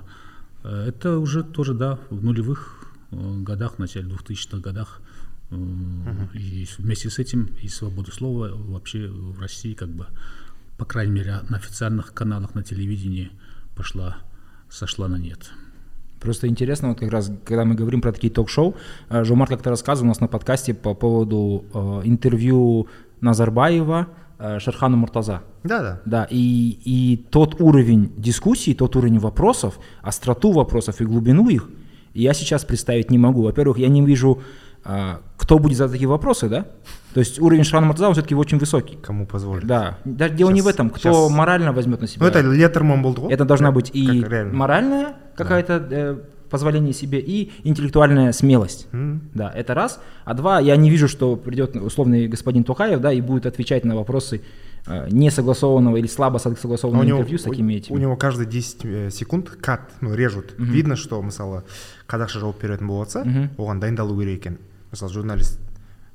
Это 0.63 1.19
уже 1.19 1.43
тоже, 1.43 1.73
да, 1.73 1.99
в 2.09 2.23
нулевых 2.23 2.85
годах, 3.11 3.75
в 3.75 3.79
начале 3.79 4.07
2000-х 4.07 4.59
годах. 4.59 5.01
Uh-huh. 5.49 6.37
И 6.37 6.69
вместе 6.77 7.09
с 7.09 7.19
этим 7.19 7.49
и 7.61 7.67
свобода 7.67 8.13
слова 8.13 8.49
вообще 8.53 9.09
в 9.09 9.41
России 9.41 9.73
как 9.73 9.89
бы 9.89 10.07
по 10.77 10.85
крайней 10.85 11.13
мере, 11.13 11.39
на 11.49 11.57
официальных 11.57 12.13
каналах 12.13 12.55
на 12.55 12.63
телевидении 12.63 13.31
пошла, 13.75 14.17
сошла 14.69 15.07
на 15.07 15.17
нет. 15.17 15.51
Просто 16.19 16.47
интересно, 16.47 16.89
вот 16.89 16.99
как 16.99 17.11
раз, 17.11 17.31
когда 17.45 17.63
мы 17.63 17.75
говорим 17.75 18.01
про 18.01 18.11
такие 18.11 18.31
ток-шоу, 18.31 18.75
э, 19.09 19.23
Жумар 19.23 19.47
как-то 19.47 19.69
рассказывал 19.69 20.07
у 20.07 20.09
нас 20.09 20.19
на 20.19 20.27
подкасте 20.27 20.73
по 20.73 20.93
поводу 20.93 21.65
э, 21.73 22.01
интервью 22.05 22.87
Назарбаева 23.21 24.07
э, 24.39 24.59
Шерхану 24.59 24.97
Муртаза. 24.97 25.43
Да, 25.63 25.81
да. 25.81 26.01
Да, 26.05 26.27
и, 26.29 26.79
и 26.85 27.17
тот 27.29 27.61
уровень 27.61 28.13
дискуссий, 28.17 28.73
тот 28.73 28.95
уровень 28.95 29.19
вопросов, 29.19 29.79
остроту 30.01 30.51
вопросов 30.51 31.01
и 31.01 31.05
глубину 31.05 31.49
их, 31.49 31.69
я 32.13 32.33
сейчас 32.33 32.65
представить 32.65 33.11
не 33.11 33.19
могу. 33.19 33.43
Во-первых, 33.43 33.77
я 33.77 33.87
не 33.87 34.03
вижу, 34.03 34.41
а, 34.83 35.21
кто 35.37 35.59
будет 35.59 35.77
задать 35.77 35.93
такие 35.93 36.07
вопросы, 36.07 36.49
да? 36.49 36.65
То 37.17 37.21
есть 37.21 37.39
уровень 37.39 37.63
Шрана 37.63 37.87
Муртаза 37.87 38.13
все-таки 38.13 38.35
очень 38.35 38.59
высокий. 38.59 38.95
Кому 39.01 39.25
позволит. 39.25 39.65
Да. 39.65 39.97
Даже 40.05 40.35
дело 40.35 40.51
сейчас, 40.51 40.55
не 40.55 40.61
в 40.61 40.67
этом, 40.67 40.91
кто 40.91 41.11
сейчас... 41.11 41.31
морально 41.31 41.73
возьмет 41.73 41.99
на 41.99 42.07
себя. 42.07 42.23
Ну 42.23 42.27
это 42.29 42.41
Леттерман 42.41 43.01
был. 43.01 43.27
Это 43.31 43.43
должна 43.43 43.71
быть 43.71 43.89
и 43.91 44.23
моральная 44.53 45.15
какая-то 45.35 45.79
да. 45.79 45.95
э, 45.95 46.17
позволение 46.51 46.93
себе 46.93 47.19
и 47.19 47.51
интеллектуальная 47.63 48.31
смелость. 48.33 48.87
Mm. 48.91 49.21
Да, 49.33 49.51
это 49.51 49.73
раз. 49.73 49.99
А 50.25 50.35
два, 50.35 50.59
я 50.59 50.75
не 50.75 50.91
вижу, 50.91 51.07
что 51.07 51.35
придет 51.35 51.75
условный 51.75 52.27
господин 52.27 52.63
Тухаев, 52.63 53.01
да, 53.01 53.11
и 53.11 53.19
будет 53.19 53.47
отвечать 53.47 53.83
на 53.83 53.95
вопросы 53.95 54.43
э, 54.85 55.07
несогласованного 55.09 55.97
или 55.97 56.05
слабо 56.05 56.37
согласованного 56.37 57.03
него, 57.03 57.17
интервью 57.17 57.39
с 57.39 57.43
такими 57.45 57.73
этими. 57.73 57.95
У 57.95 57.99
него 57.99 58.15
каждые 58.15 58.45
10 58.45 58.77
э, 58.83 59.09
секунд 59.09 59.49
кат, 59.59 59.89
ну, 60.01 60.13
режут. 60.13 60.53
Mm-hmm. 60.55 60.65
Видно, 60.65 60.95
что, 60.95 61.19
мысалы, 61.23 61.63
қазақша 62.07 62.37
жауап 62.37 62.61
беретін 62.61 62.85
болса, 62.85 63.23
mm-hmm. 63.25 63.57
оған 63.57 63.79
дайындалу 63.79 64.21
керек 64.21 64.37
екен. 64.37 64.59
Мысалы, 64.91 65.11
журналист 65.11 65.59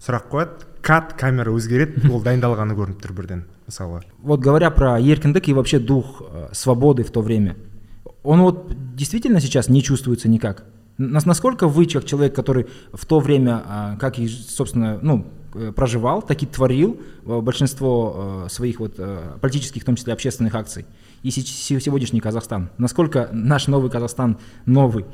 сұрақ 0.03 0.31
қояды, 0.31 0.67
кат, 0.82 1.14
камера 1.14 1.52
өзгереді, 1.52 2.08
ол 2.12 2.22
дайындалғаны 2.24 2.78
көрініп 2.78 3.02
тұр 3.04 3.14
бірден, 3.14 3.46
мысалы. 3.68 4.02
Вот 4.20 4.40
говоря 4.40 4.72
про 4.72 4.98
еркіндік 5.00 5.50
и 5.50 5.54
вообще 5.54 5.80
дух 5.80 6.22
э, 6.22 6.50
свободы 6.54 7.04
в 7.04 7.12
то 7.12 7.22
время, 7.22 7.56
он 8.24 8.42
вот 8.42 8.96
действительно 8.96 9.40
сейчас 9.40 9.70
не 9.70 9.82
чувствуется 9.82 10.30
никак. 10.30 10.66
Насколько 10.98 11.68
вы, 11.68 11.86
как 11.86 12.06
человек, 12.06 12.34
который 12.34 12.68
в 12.92 13.06
то 13.06 13.20
время, 13.20 13.62
а, 13.66 13.98
как 13.98 14.18
и, 14.18 14.28
собственно, 14.28 14.98
ну, 15.02 15.28
э, 15.54 15.72
проживал, 15.72 16.24
так 16.24 16.42
и 16.42 16.48
творил 16.48 17.00
э, 17.26 17.40
большинство 17.40 18.46
э, 18.46 18.50
своих 18.50 18.80
вот 18.80 19.00
политических, 19.40 19.84
в 19.84 19.86
том 19.86 19.96
числе 19.96 20.14
общественных 20.14 20.56
акций, 20.56 20.86
и 21.22 21.30
сегодняшний 21.30 22.20
Казахстан, 22.20 22.70
насколько 22.78 23.30
наш 23.32 23.68
новый 23.68 23.92
Казахстан 23.92 24.38
новый? 24.66 25.06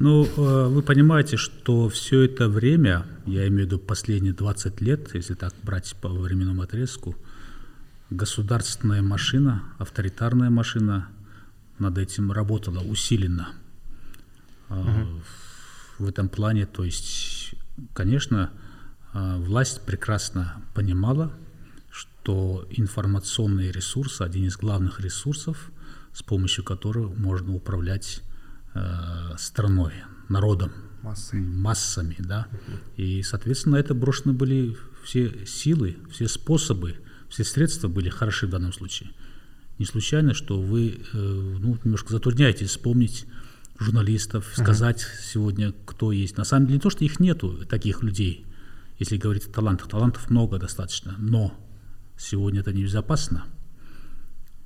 Ну, 0.00 0.24
вы 0.24 0.82
понимаете, 0.82 1.36
что 1.36 1.88
все 1.88 2.22
это 2.22 2.48
время, 2.48 3.06
я 3.26 3.46
имею 3.46 3.64
в 3.64 3.66
виду 3.66 3.78
последние 3.78 4.32
20 4.32 4.80
лет, 4.80 5.14
если 5.14 5.34
так 5.34 5.54
брать 5.62 5.94
по 6.00 6.08
временному 6.08 6.62
отрезку, 6.62 7.14
государственная 8.10 9.02
машина, 9.02 9.62
авторитарная 9.78 10.50
машина– 10.50 11.08
над 11.80 11.98
этим 11.98 12.30
работала 12.30 12.80
усиленно. 12.80 13.48
Угу. 14.68 15.22
В 15.98 16.08
этом 16.08 16.28
плане, 16.28 16.66
то 16.66 16.84
есть, 16.84 17.54
конечно, 17.94 18.50
а, 19.12 19.38
власть 19.38 19.84
прекрасно 19.84 20.62
понимала, 20.74 21.32
что 21.90 22.66
информационный 22.70 23.72
ресурс 23.72 24.20
один 24.20 24.46
из 24.46 24.56
главных 24.56 25.00
ресурсов, 25.00 25.72
с 26.12 26.22
помощью 26.22 26.64
которого 26.64 27.12
можно 27.14 27.54
управлять 27.54 28.20
э, 28.74 29.34
страной, 29.38 29.92
народом, 30.28 30.72
Массы. 31.02 31.36
массами, 31.36 32.16
да. 32.18 32.46
И, 32.96 33.22
соответственно, 33.22 33.76
это 33.76 33.94
брошены 33.94 34.32
были 34.32 34.76
все 35.04 35.46
силы, 35.46 35.96
все 36.10 36.28
способы, 36.28 36.96
все 37.28 37.44
средства 37.44 37.88
были 37.88 38.08
хороши 38.08 38.46
в 38.46 38.50
данном 38.50 38.72
случае. 38.72 39.10
Не 39.78 39.86
случайно, 39.86 40.34
что 40.34 40.60
вы 40.60 41.00
э, 41.12 41.16
ну, 41.16 41.78
немножко 41.84 42.12
затрудняетесь 42.12 42.68
вспомнить 42.68 43.26
журналистов, 43.78 44.52
сказать 44.54 45.00
uh-huh. 45.00 45.24
сегодня, 45.32 45.72
кто 45.86 46.12
есть. 46.12 46.36
На 46.36 46.44
самом 46.44 46.66
деле 46.66 46.76
не 46.76 46.80
то, 46.82 46.90
что 46.90 47.04
их 47.04 47.18
нету, 47.18 47.64
таких 47.66 48.02
людей, 48.02 48.44
если 48.98 49.16
говорить 49.16 49.46
о 49.46 49.50
талантах. 49.50 49.88
Талантов 49.88 50.28
много 50.28 50.58
достаточно, 50.58 51.14
но 51.18 51.54
сегодня 52.18 52.60
это 52.60 52.74
небезопасно. 52.74 53.46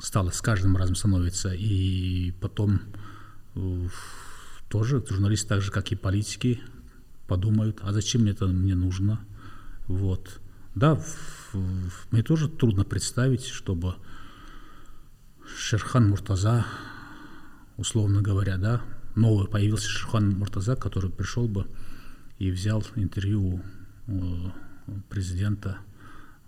Стало 0.00 0.30
с 0.30 0.42
каждым 0.42 0.76
разом 0.76 0.96
становится. 0.96 1.54
И 1.54 2.32
потом 2.40 2.80
тоже 4.68 5.04
журналисты, 5.08 5.48
так 5.48 5.62
же, 5.62 5.70
как 5.70 5.92
и 5.92 5.96
политики, 5.96 6.60
подумают, 7.26 7.78
а 7.82 7.92
зачем 7.92 8.22
мне 8.22 8.32
это 8.32 8.46
мне 8.46 8.74
нужно? 8.74 9.20
Вот. 9.86 10.40
Да, 10.74 10.96
в, 10.96 11.54
в, 11.54 12.12
мне 12.12 12.22
тоже 12.22 12.48
трудно 12.48 12.84
представить, 12.84 13.46
чтобы 13.46 13.94
Шерхан 15.56 16.08
Муртаза, 16.08 16.66
условно 17.76 18.22
говоря, 18.22 18.56
да, 18.56 18.82
новый 19.14 19.46
появился 19.46 19.88
Шерхан 19.88 20.30
Муртаза, 20.30 20.74
который 20.74 21.10
пришел 21.10 21.46
бы 21.46 21.66
и 22.38 22.50
взял 22.50 22.84
интервью 22.96 23.62
у 24.08 24.50
президента, 25.08 25.78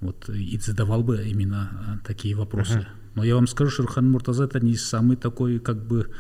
вот, 0.01 0.29
и 0.29 0.59
задавал 0.59 1.03
бы 1.03 1.27
именно 1.27 1.71
а, 1.73 2.07
такие 2.07 2.35
вопросы. 2.35 2.79
Uh-huh. 2.79 3.06
Но 3.17 3.25
я 3.25 3.35
вам 3.35 3.47
скажу, 3.47 3.71
Шерхан 3.71 4.11
Муртаза 4.11 4.45
это 4.45 4.61
не 4.61 4.77
самый 4.77 5.17
такой, 5.17 5.59
как 5.59 5.79
бы... 5.79 6.11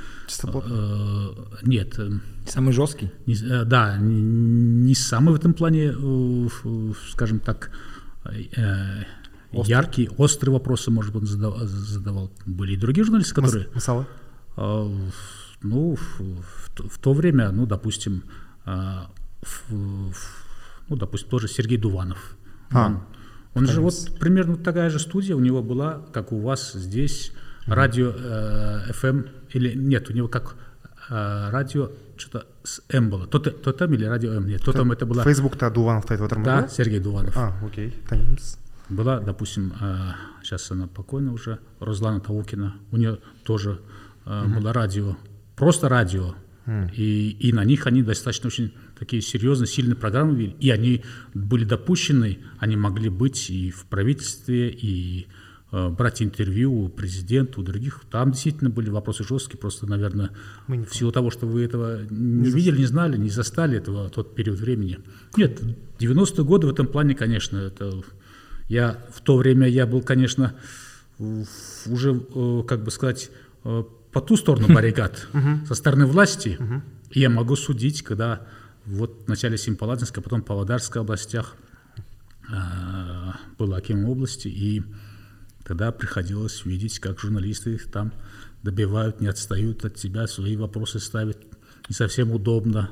Э, 0.45 1.29
нет. 1.63 1.99
Э, 1.99 2.11
самый 2.47 2.73
жесткий? 2.73 3.11
Не, 3.27 3.35
э, 3.35 3.65
да, 3.65 3.99
не, 3.99 4.23
не 4.23 4.95
самый 4.95 5.35
в 5.35 5.37
этом 5.37 5.53
плане, 5.53 5.93
э, 5.95 6.93
скажем 7.11 7.41
так, 7.41 7.71
э, 8.25 9.05
Острый. 9.53 9.71
яркие, 9.71 10.11
острые 10.17 10.55
вопросы, 10.55 10.91
может 10.91 11.13
быть, 11.13 11.25
задавал, 11.29 11.67
задавал. 11.67 12.31
Были 12.47 12.73
и 12.73 12.77
другие 12.77 13.05
журналисты, 13.05 13.35
которые... 13.35 13.69
Мысалы? 13.75 14.07
Э, 14.57 14.91
ну, 15.63 15.97
в, 15.97 16.21
в, 16.21 16.89
в 16.89 16.99
то 16.99 17.13
время, 17.13 17.51
ну, 17.53 17.67
допустим, 17.67 18.23
э, 18.65 18.71
в, 19.43 19.71
в, 19.71 20.15
ну, 20.89 20.97
допустим, 20.97 21.29
тоже 21.29 21.47
Сергей 21.47 21.77
Дуванов. 21.77 22.37
А, 22.71 22.87
он 22.87 23.01
он 23.57 23.67
же 23.67 23.81
вот 23.81 23.95
примерно 24.19 24.57
такая 24.57 24.91
же 24.91 24.99
студия 24.99 25.35
у 25.35 25.41
него 25.41 25.63
была, 25.63 26.03
как 26.13 26.33
у 26.33 26.41
вас 26.41 26.73
здесь, 26.73 27.33
mm-hmm. 27.33 27.75
радио 27.75 28.13
э, 28.15 28.91
FM, 28.91 29.29
или 29.53 29.75
нет, 29.75 30.11
у 30.11 30.13
него 30.13 30.29
как 30.29 30.57
э, 31.09 31.51
радио 31.51 31.91
что-то 32.17 32.47
с 32.63 32.83
М 32.91 33.11
было. 33.11 33.27
То, 33.27 33.39
то 33.39 33.73
там 33.73 33.95
или 33.95 34.05
радио 34.05 34.33
М, 34.33 34.47
нет, 34.47 34.63
то 34.63 34.73
там 34.73 34.93
это 34.93 35.07
было... 35.07 35.23
Фейсбукта 35.23 35.71
Дуванов 35.71 36.11
айтып 36.11 36.27
отырмын 36.27 36.45
Да, 36.45 36.69
Сергей 36.69 37.01
Дуванов. 37.01 37.37
А, 37.37 37.55
окей, 37.65 37.95
танимыз 38.09 38.59
была, 38.89 39.19
допустим, 39.19 39.73
сейчас 40.43 40.71
она 40.71 40.87
покойна 40.87 41.33
уже, 41.33 41.59
Руслана 41.81 42.21
Таукина, 42.21 42.77
у 42.93 42.97
нее 42.97 43.19
тоже 43.45 43.81
угу. 44.25 44.61
было 44.61 44.73
радио, 44.73 45.17
просто 45.57 45.89
радио, 45.89 46.35
и, 46.95 47.31
и 47.31 47.53
на 47.53 47.65
них 47.65 47.87
они 47.87 48.03
достаточно 48.03 48.49
очень 48.49 48.75
такие 48.99 49.23
серьезные, 49.23 49.67
сильные 49.67 49.97
программы 49.97 50.37
вели, 50.37 50.57
и 50.61 50.71
они 50.71 51.03
были 51.35 51.65
допущены, 51.65 52.39
они 52.59 52.77
могли 52.77 53.09
быть 53.09 53.51
и 53.51 53.71
в 53.71 53.85
правительстве, 53.87 54.71
и 54.71 55.27
э, 55.73 55.89
брать 55.91 56.23
интервью 56.23 56.85
у 56.85 56.89
президента, 56.89 57.61
у 57.61 57.63
других. 57.63 58.03
Там 58.11 58.33
действительно 58.33 58.71
были 58.71 58.89
вопросы 58.91 59.25
жесткие, 59.25 59.59
просто, 59.59 59.87
наверное, 59.87 60.31
Мы 60.67 60.85
в 60.85 60.95
силу 60.95 61.13
того, 61.13 61.31
что 61.31 61.47
вы 61.47 61.63
этого 61.63 62.03
не, 62.11 62.49
не 62.49 62.51
видели, 62.51 62.79
не 62.79 62.87
знали, 62.87 63.17
не 63.17 63.31
застали 63.31 63.77
этого 63.77 64.09
тот 64.09 64.35
период 64.35 64.59
времени. 64.59 64.99
Нет, 65.37 65.61
90-е 65.99 66.45
годы 66.45 66.67
в 66.67 66.71
этом 66.71 66.87
плане, 66.87 67.15
конечно, 67.15 67.59
это 67.59 68.03
я 68.69 68.99
в 69.11 69.21
то 69.21 69.37
время 69.37 69.69
я 69.69 69.87
был, 69.87 70.03
конечно, 70.03 70.55
уже, 71.19 72.21
э, 72.35 72.63
как 72.67 72.83
бы 72.83 72.91
сказать, 72.91 73.31
э, 73.65 73.85
по 74.13 74.21
ту 74.21 74.37
сторону 74.37 74.69
баррикад, 74.75 75.29
со 75.67 75.75
стороны 75.75 76.07
власти. 76.07 76.59
Я 77.13 77.31
могу 77.31 77.55
судить, 77.57 78.03
когда 78.03 78.47
вот 78.87 79.25
в 79.27 79.29
начале 79.29 79.59
Семипалатинской, 79.59 80.23
потом 80.23 80.43
Павлодарской 80.43 81.03
областях 81.03 81.57
э, 82.49 83.33
был 83.59 83.75
Аким 83.75 84.09
области, 84.09 84.49
и 84.49 84.83
тогда 85.65 85.93
приходилось 85.93 86.65
видеть, 86.65 86.99
как 86.99 87.21
журналисты 87.21 87.75
их 87.75 87.91
там 87.91 88.13
добивают, 88.63 89.21
не 89.21 89.27
отстают 89.27 89.85
от 89.85 89.95
тебя, 89.95 90.27
свои 90.27 90.57
вопросы 90.57 91.01
ставят 91.01 91.39
не 91.89 91.95
совсем 91.95 92.33
удобно 92.33 92.91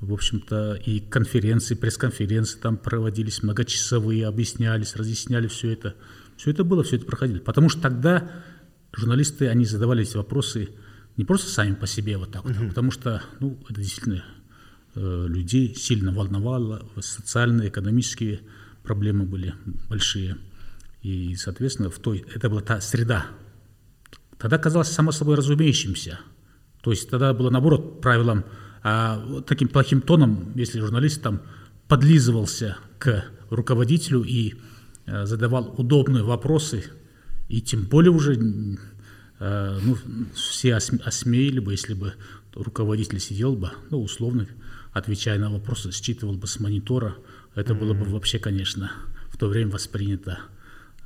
в 0.00 0.12
общем-то, 0.12 0.74
и 0.74 1.00
конференции, 1.00 1.74
пресс-конференции 1.74 2.58
там 2.58 2.76
проводились 2.76 3.42
многочасовые, 3.42 4.26
объяснялись, 4.26 4.94
разъясняли 4.94 5.48
все 5.48 5.72
это. 5.72 5.94
Все 6.36 6.52
это 6.52 6.62
было, 6.62 6.84
все 6.84 6.96
это 6.96 7.06
проходили. 7.06 7.40
Потому 7.40 7.68
что 7.68 7.80
тогда 7.80 8.30
журналисты, 8.92 9.48
они 9.48 9.64
задавали 9.64 10.02
эти 10.02 10.16
вопросы 10.16 10.68
не 11.16 11.24
просто 11.24 11.50
сами 11.50 11.74
по 11.74 11.86
себе 11.86 12.16
вот 12.16 12.30
так 12.30 12.44
вот, 12.44 12.54
а 12.56 12.68
потому 12.68 12.92
что, 12.92 13.22
ну, 13.40 13.58
это 13.68 13.80
действительно 13.80 14.24
людей 15.00 15.74
сильно 15.74 16.12
волновало, 16.12 16.86
социальные, 17.00 17.68
экономические 17.68 18.40
проблемы 18.82 19.24
были 19.24 19.54
большие. 19.88 20.36
И, 21.02 21.36
соответственно, 21.36 21.90
в 21.90 21.98
той, 21.98 22.24
это 22.34 22.48
была 22.50 22.60
та 22.60 22.80
среда. 22.80 23.26
Тогда 24.38 24.58
казалось 24.58 24.88
само 24.88 25.12
собой 25.12 25.36
разумеющимся. 25.36 26.18
То 26.82 26.90
есть 26.90 27.08
тогда 27.10 27.32
было, 27.34 27.50
наоборот, 27.50 28.00
правилом 28.00 28.44
а 28.82 29.42
таким 29.46 29.68
плохим 29.68 30.00
тоном, 30.00 30.52
если 30.54 30.80
журналист 30.80 31.22
там 31.22 31.42
подлизывался 31.88 32.78
к 32.98 33.24
руководителю 33.50 34.22
и 34.22 34.54
э, 35.06 35.26
задавал 35.26 35.74
удобные 35.76 36.22
вопросы, 36.22 36.84
и 37.48 37.60
тем 37.60 37.84
более 37.84 38.12
уже 38.12 38.34
э, 39.40 39.78
ну, 39.82 39.96
все 40.34 40.76
осмеяли 40.76 41.58
бы, 41.58 41.72
если 41.72 41.94
бы 41.94 42.14
руководитель 42.54 43.20
сидел 43.20 43.56
бы, 43.56 43.70
ну, 43.90 44.02
условно, 44.02 44.46
отвечая 44.92 45.38
на 45.38 45.50
вопросы, 45.50 45.92
считывал 45.92 46.34
бы 46.34 46.46
с 46.46 46.60
монитора, 46.60 47.16
это 47.54 47.74
было 47.74 47.94
бы 47.94 48.04
вообще, 48.04 48.38
конечно, 48.38 48.90
в 49.30 49.36
то 49.36 49.48
время 49.48 49.72
воспринято 49.72 50.38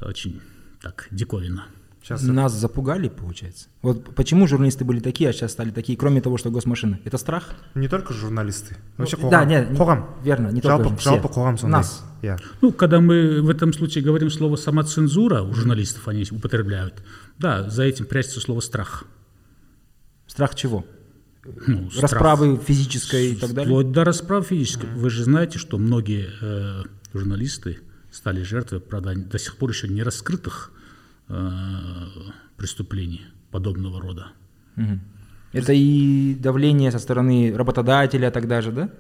очень 0.01 0.41
так 0.81 1.09
диковинно. 1.11 1.67
Сейчас 2.03 2.23
Нас 2.23 2.53
запугали, 2.53 3.09
получается. 3.09 3.69
Вот 3.81 4.15
почему 4.17 4.49
журналисты 4.49 4.85
были 4.85 4.99
такие, 4.99 5.31
а 5.31 5.33
сейчас 5.33 5.53
стали 5.53 5.71
такие, 5.71 5.97
кроме 5.97 6.21
того, 6.21 6.37
что 6.37 6.51
госмашины? 6.51 7.01
Это 7.05 7.17
страх? 7.17 7.51
Не 7.75 7.87
только 7.87 8.13
журналисты. 8.13 8.77
Вообще 8.97 9.17
ну, 9.21 9.31
Да, 9.31 9.45
нет, 9.45 9.71
қоғам. 9.71 10.07
Верно, 10.25 10.49
не 10.49 10.61
жалпы, 10.61 10.89
только 10.89 11.01
жалпы 11.01 11.29
қоғам 11.29 11.59
сондай. 11.59 11.81
Нас. 11.81 12.05
Yeah. 12.23 12.41
Ну, 12.61 12.73
когда 12.73 13.01
мы 13.01 13.41
в 13.41 13.49
этом 13.49 13.73
случае 13.73 14.03
говорим 14.03 14.31
слово 14.31 14.57
самоцензура, 14.57 15.43
у 15.43 15.55
журналистов 15.55 16.09
они 16.09 16.27
употребляют, 16.29 17.03
да, 17.39 17.71
за 17.71 17.85
этим 17.85 18.07
прячется 18.07 18.41
слово 18.41 18.61
страх. 18.61 19.05
Страх 20.27 20.57
чего? 20.57 20.85
Ну, 21.67 21.91
расправы 22.01 22.55
страх. 22.55 22.67
физической 22.67 23.33
и 23.33 23.37
так 23.37 23.51
далее? 23.51 23.73
Вплоть 23.73 23.93
до 23.93 24.05
расправы 24.05 24.45
физической. 24.45 24.87
Mm-hmm. 24.87 24.99
Вы 24.99 25.11
же 25.11 25.25
знаете, 25.25 25.59
что 25.59 25.79
многие 25.79 26.31
э, 26.41 26.83
журналисты 27.13 27.81
стали 28.13 28.43
жертвой, 28.43 28.81
правда, 28.81 29.15
до 29.17 29.39
сих 29.39 29.57
пор 29.57 29.71
еще 29.71 29.89
не 29.89 30.03
раскрытых 30.03 30.73
Э, 31.29 32.09
преступлений 32.59 33.23
подобного 33.51 34.01
рода. 34.01 34.27
Угу. 34.77 34.99
Это 35.53 35.73
и 35.73 36.35
давление 36.35 36.93
со 36.93 36.99
стороны 36.99 37.53
работодателя 37.57 38.31
тогда 38.31 38.61
же, 38.61 38.71
да? 38.71 38.91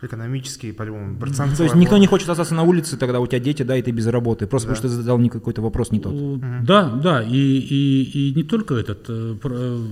Экономические, 0.00 0.72
по-любому, 0.72 1.18
То 1.18 1.62
есть 1.64 1.74
никто 1.74 1.96
не 1.96 2.06
хочет 2.06 2.28
остаться 2.28 2.54
на 2.54 2.62
улице, 2.62 2.96
тогда 2.96 3.18
у 3.18 3.26
тебя 3.26 3.40
дети, 3.40 3.62
да, 3.64 3.76
и 3.76 3.82
ты 3.82 3.90
без 3.90 4.06
работы, 4.06 4.46
просто 4.46 4.68
да. 4.68 4.74
потому 4.74 4.88
что 4.90 4.96
ты 4.96 5.02
задал 5.02 5.28
какой-то 5.28 5.60
вопрос 5.60 5.90
не 5.90 5.98
тот. 5.98 6.12
Угу. 6.12 6.42
Да, 6.62 6.90
да, 6.90 7.22
и, 7.22 7.36
и, 7.36 8.30
и 8.30 8.34
не 8.34 8.44
только 8.44 8.76
этот, 8.76 9.06
э, 9.08 9.36
э, 9.42 9.86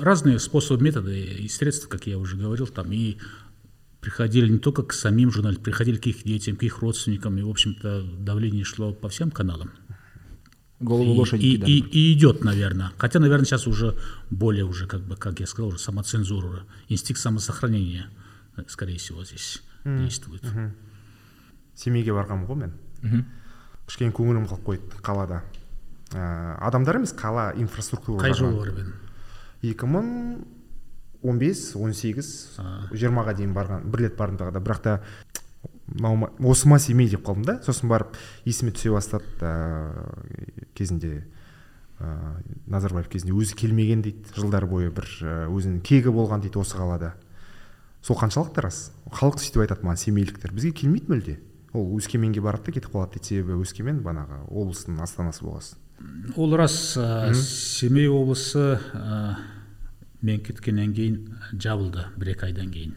разные 0.00 0.40
способы, 0.40 0.82
методы 0.82 1.16
и 1.16 1.48
средства, 1.48 1.88
как 1.88 2.06
я 2.06 2.18
уже 2.18 2.36
говорил, 2.36 2.66
там 2.66 2.90
и 2.90 3.18
приходили 4.00 4.50
не 4.50 4.58
только 4.58 4.82
к 4.82 4.92
самим 4.92 5.30
журналистам, 5.30 5.64
приходили 5.64 5.96
к 5.96 6.06
их 6.08 6.24
детям, 6.24 6.56
к 6.56 6.64
их 6.64 6.80
родственникам, 6.80 7.38
и, 7.38 7.42
в 7.42 7.48
общем-то, 7.48 8.02
давление 8.18 8.64
шло 8.64 8.92
по 8.92 9.08
всем 9.08 9.30
каналам 9.30 9.70
голову 10.82 11.12
лошади 11.12 11.44
и, 11.44 11.56
и, 11.56 11.78
и 11.78 12.12
идет, 12.12 12.44
наверное. 12.44 12.92
Хотя, 12.98 13.20
наверное, 13.20 13.46
сейчас 13.46 13.66
уже 13.66 13.96
более 14.30 14.64
уже, 14.64 14.86
как 14.86 15.02
бы, 15.02 15.16
как 15.16 15.40
я 15.40 15.46
сказал, 15.46 15.68
уже 15.68 15.78
самоцензура, 15.78 16.64
инстинкт 16.88 17.20
самосохранения, 17.20 18.08
скорее 18.68 18.98
всего, 18.98 19.24
здесь 19.24 19.62
действует. 19.84 20.44
Семейге 21.74 22.12
барғанмын 22.12 22.46
ғой 22.46 22.56
мен. 22.66 23.24
Кішкене 23.86 24.12
көңілім 24.14 24.46
қалып 24.46 24.66
қойды 24.66 25.02
қалада. 25.02 25.42
Ә, 26.12 26.58
адамдар 26.60 26.98
емес 27.00 27.14
қала 27.16 27.50
инфраструктура 27.56 28.20
қай 28.20 28.34
жылы 28.36 28.58
барып 28.58 28.78
едің? 28.82 28.92
екі 29.62 29.88
мың 29.88 30.08
он 31.22 31.38
бес 31.38 31.72
он 31.78 31.94
сегіз 31.96 32.58
жиырмаға 32.92 33.32
дейін 33.38 33.54
барған 33.56 33.86
бір 33.90 34.04
рет 34.04 34.16
бардым 34.18 34.40
тағы 34.40 34.52
да. 34.52 34.60
Бірақ 34.60 34.82
та 34.82 35.00
осы 36.42 36.68
ма 36.68 36.78
семей 36.78 37.08
деп 37.08 37.24
қалдым 37.24 37.46
да. 37.46 37.58
Сосын 37.64 37.88
барып 37.88 38.16
есіме 38.44 38.74
түсе 38.76 38.92
бастады 38.92 39.24
ә, 39.40 40.04
кезінде 40.74 41.24
ә, 41.98 42.36
назарбаев 42.66 43.08
кезінде 43.08 43.32
өзі 43.32 43.56
келмеген 43.56 44.02
дейді. 44.04 44.34
Жылдар 44.36 44.66
бойы 44.68 44.92
бір 44.92 45.08
өзінің 45.48 45.80
кегі 45.80 46.12
болған 46.12 46.44
дейді 46.44 46.60
осы 46.60 46.76
қалада. 46.76 47.14
Сол 48.02 48.18
қаншалықты 48.18 48.64
рас. 48.64 48.90
Халық 49.12 49.38
сөйтіп 49.42 49.64
айтады 49.66 49.86
маған 49.86 50.00
семейліктер 50.02 50.52
бізге 50.52 50.72
келмейді 50.82 51.12
мүлде 51.12 51.38
ол 51.72 51.94
өскеменге 51.96 52.42
барады 52.44 52.68
да 52.68 52.76
кетіп 52.76 52.92
қалады 52.92 53.16
дейді 53.16 53.30
себебі 53.30 53.62
өскемен 53.62 54.02
банағы 54.04 54.42
облыстың 54.50 55.00
астанасы 55.04 55.44
болған 55.44 55.78
ол 56.36 56.56
рас 56.56 56.96
ә, 56.96 57.32
семей 57.34 58.08
облысы 58.08 58.78
ә, 58.94 59.36
мен 60.22 60.40
кеткеннен 60.42 60.94
кейін 60.94 61.18
жабылды 61.52 62.06
бір 62.16 62.32
екі 62.34 62.48
айдан 62.48 62.70
кейін. 62.72 62.94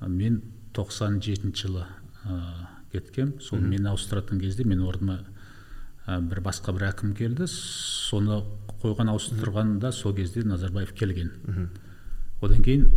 Мен 0.00 0.40
тоқсан 0.74 1.20
жетінші 1.22 1.66
жылы 1.66 1.84
ә, 2.24 2.40
кеткем. 2.92 3.34
Сол 3.40 3.60
мені 3.60 3.90
ауыстыратын 3.92 4.40
кезде 4.40 4.64
мен 4.64 4.82
орныма 4.86 5.20
ә, 6.06 6.20
бір 6.20 6.42
басқа 6.42 6.74
бір 6.74 6.90
әкім 6.90 7.14
келді. 7.18 7.46
Соны 7.50 8.42
қойған 8.82 9.12
ауыстырғанда 9.12 9.92
сол 9.92 10.14
кезде 10.16 10.44
назарбаев 10.46 10.94
келген. 10.98 11.32
Одан 12.42 12.62
кейін 12.64 12.88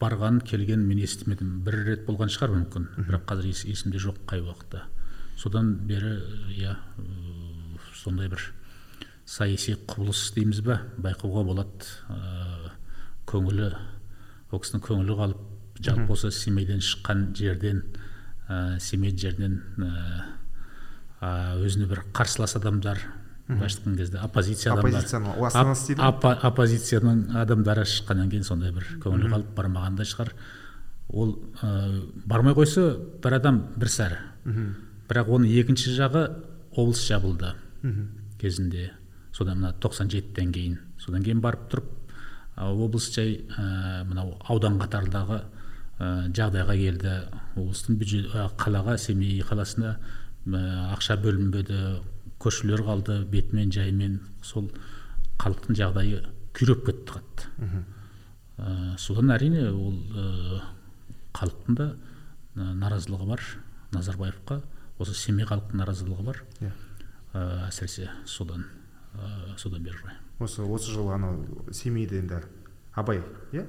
барған 0.00 0.40
келген 0.46 0.84
мен 0.88 1.00
естімедім. 1.04 1.60
Бір 1.64 1.80
рет 1.88 2.04
болған 2.08 2.32
шығар 2.32 2.52
мүмкін. 2.54 2.88
Бірақ 2.98 3.26
қазір 3.30 3.50
ес, 3.50 3.64
есімде 3.68 4.00
жоқ 4.02 4.20
қай 4.28 4.42
уақытта. 4.44 4.84
Содан 5.36 5.74
бері 5.88 6.18
иә 6.54 6.76
сондай 7.94 8.28
бір 8.28 8.42
саяси 9.26 9.76
құбылыс 9.88 10.28
дейміз 10.36 10.60
ба? 10.66 10.80
Байқауға 10.98 11.44
болады. 11.48 11.90
Ә, 12.08 12.72
көңілі 13.30 13.70
ол 14.52 14.62
кісінің 14.62 14.84
көңілі 14.84 15.18
қалып 15.18 15.82
жалпы 15.82 16.14
осы 16.14 16.30
семейден 16.34 16.82
шыққан 16.84 17.26
жерден 17.36 17.82
ә, 18.48 18.78
семей 18.80 19.14
жерінен 19.16 19.60
ә, 21.24 21.56
өзіне 21.64 21.88
бір 21.90 22.04
қарсылас 22.14 22.56
адамдар 22.58 23.00
былайша 23.48 23.78
айтқан 23.78 23.96
кезде 23.96 24.18
оппозиция 24.24 24.72
адамдар. 24.72 25.04
Оппозицияның 26.48 27.34
адамдары 27.42 27.84
шыққаннан 27.84 28.30
кейін 28.32 28.44
сондай 28.46 28.72
бір 28.72 28.86
көңілі 29.04 29.30
қалып 29.34 29.50
бармағандай 29.56 30.08
шығар. 30.08 30.32
Ол 31.12 31.34
ә, 31.60 32.02
бармай 32.24 32.54
қойса 32.56 32.96
бір 33.22 33.36
адам 33.36 33.60
бір 33.76 33.88
сәрі. 33.92 34.16
Бірақ 35.10 35.28
оның 35.28 35.52
екінші 35.60 35.92
жағы 35.98 36.24
облыс 36.72 37.04
жабылды 37.04 37.52
кезінде. 38.40 38.92
Содан 39.32 39.58
мына 39.60 39.74
тоқсан 39.76 40.08
жетіден 40.08 40.52
кейін. 40.52 40.78
Содан 40.98 41.22
кейін 41.22 41.40
барып 41.44 41.68
тұрып 41.68 41.92
облыс 42.56 43.10
жай 43.12 43.44
ә, 43.58 44.04
мынау 44.08 44.38
аудан 44.48 44.78
қатардағы 44.80 45.42
ә, 45.98 46.32
жағдайға 46.32 46.76
келді. 46.80 47.14
Облыстың 47.56 47.98
бюджет 48.00 48.32
қалаға 48.56 48.96
семей 48.96 49.42
қаласына 49.42 49.98
ә, 50.46 50.94
ақша 50.96 51.18
бөлінбеді. 51.20 52.00
Көшелер 52.44 52.84
қалды 52.86 53.18
бетімен 53.30 53.72
жаймен 53.72 54.20
сол 54.42 54.70
халықтың 55.42 55.78
жағдайы 55.80 56.22
күйреп 56.54 56.84
кетті 56.86 57.16
қатты. 57.16 57.82
Ә, 58.58 58.96
содан 59.00 59.32
әрине 59.34 59.66
ол 59.72 59.96
ә, 60.14 60.60
халықтың 61.34 61.78
да 61.80 61.88
наразылығы 62.54 63.26
бар. 63.32 63.42
Назарбаевқа 63.94 64.60
осы 64.98 65.14
семей 65.18 65.46
халықтың 65.48 65.80
наразылығы 65.80 66.28
бар. 66.28 66.42
Иә. 66.60 66.70
Ә, 67.34 67.66
әсіресе 67.68 68.10
содан 68.26 68.68
ә, 69.14 69.56
содан 69.58 69.82
бері 69.82 69.98
қарай 69.98 70.20
осы 70.38 70.62
осы 70.62 70.92
жылы 70.92 71.14
анау 71.14 71.72
семейде 71.72 72.18
енді 72.20 72.40
абай 72.94 73.22
иә? 73.52 73.64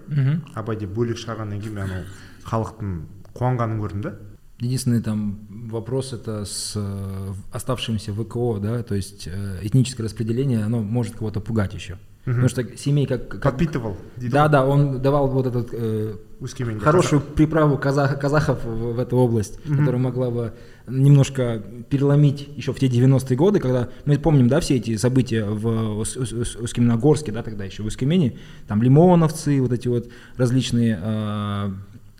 Абай 0.54 0.78
деп 0.78 0.94
бөлек 0.94 1.18
шығарғаннан 1.22 1.62
кейін 1.62 1.74
мен 1.74 1.84
анау 1.86 2.04
халықтың 2.46 2.96
қуанғанын 3.34 3.82
көрдім 3.82 4.04
да 4.06 4.14
Единственный 4.60 5.02
там 5.02 5.40
вопрос 5.50 6.14
это 6.14 6.46
с 6.46 6.74
э, 6.76 7.34
оставшимся 7.52 8.14
ВКО, 8.14 8.60
да, 8.60 8.84
то 8.84 8.96
есть 8.96 9.28
э, 9.28 9.60
этническое 9.62 10.06
распределение, 10.06 10.64
оно 10.64 10.82
может 10.82 11.16
кого-то 11.16 11.42
пугать 11.42 11.74
еще. 11.74 11.98
Угу. 12.26 12.32
Потому 12.32 12.50
что 12.50 12.78
семей 12.78 13.06
как, 13.06 13.28
как... 13.28 13.44
Подпитывал. 13.44 13.98
Да, 14.18 14.48
да, 14.48 14.66
он 14.66 15.02
давал 15.02 15.28
вот 15.28 15.46
этот 15.46 15.70
э, 15.74 16.16
хорошую 16.80 17.22
казах. 17.22 17.36
приправу 17.36 17.78
казах, 17.78 18.20
казахов 18.20 18.64
в, 18.64 18.94
в 18.94 19.00
эту 19.00 19.18
область, 19.18 19.60
угу. 19.66 19.78
которая 19.78 20.02
могла 20.02 20.32
бы 20.32 20.54
немножко 20.88 21.62
переломить 21.90 22.48
еще 22.56 22.74
в 22.74 22.80
те 22.80 22.88
90-е 22.88 23.36
годы, 23.36 23.60
когда 23.60 23.90
мы 24.06 24.18
помним, 24.18 24.48
да, 24.48 24.60
все 24.60 24.78
эти 24.78 24.96
события 24.98 25.46
в 25.46 26.00
Ускеменогорске, 26.00 27.32
да, 27.32 27.44
тогда 27.44 27.66
еще 27.66 27.84
в 27.84 27.88
Ускемене, 27.88 28.38
там 28.68 28.82
лимоновцы, 28.82 29.62
вот 29.62 29.74
эти 29.74 29.88
вот 29.88 30.10
различные 30.38 31.00
э, 31.02 31.72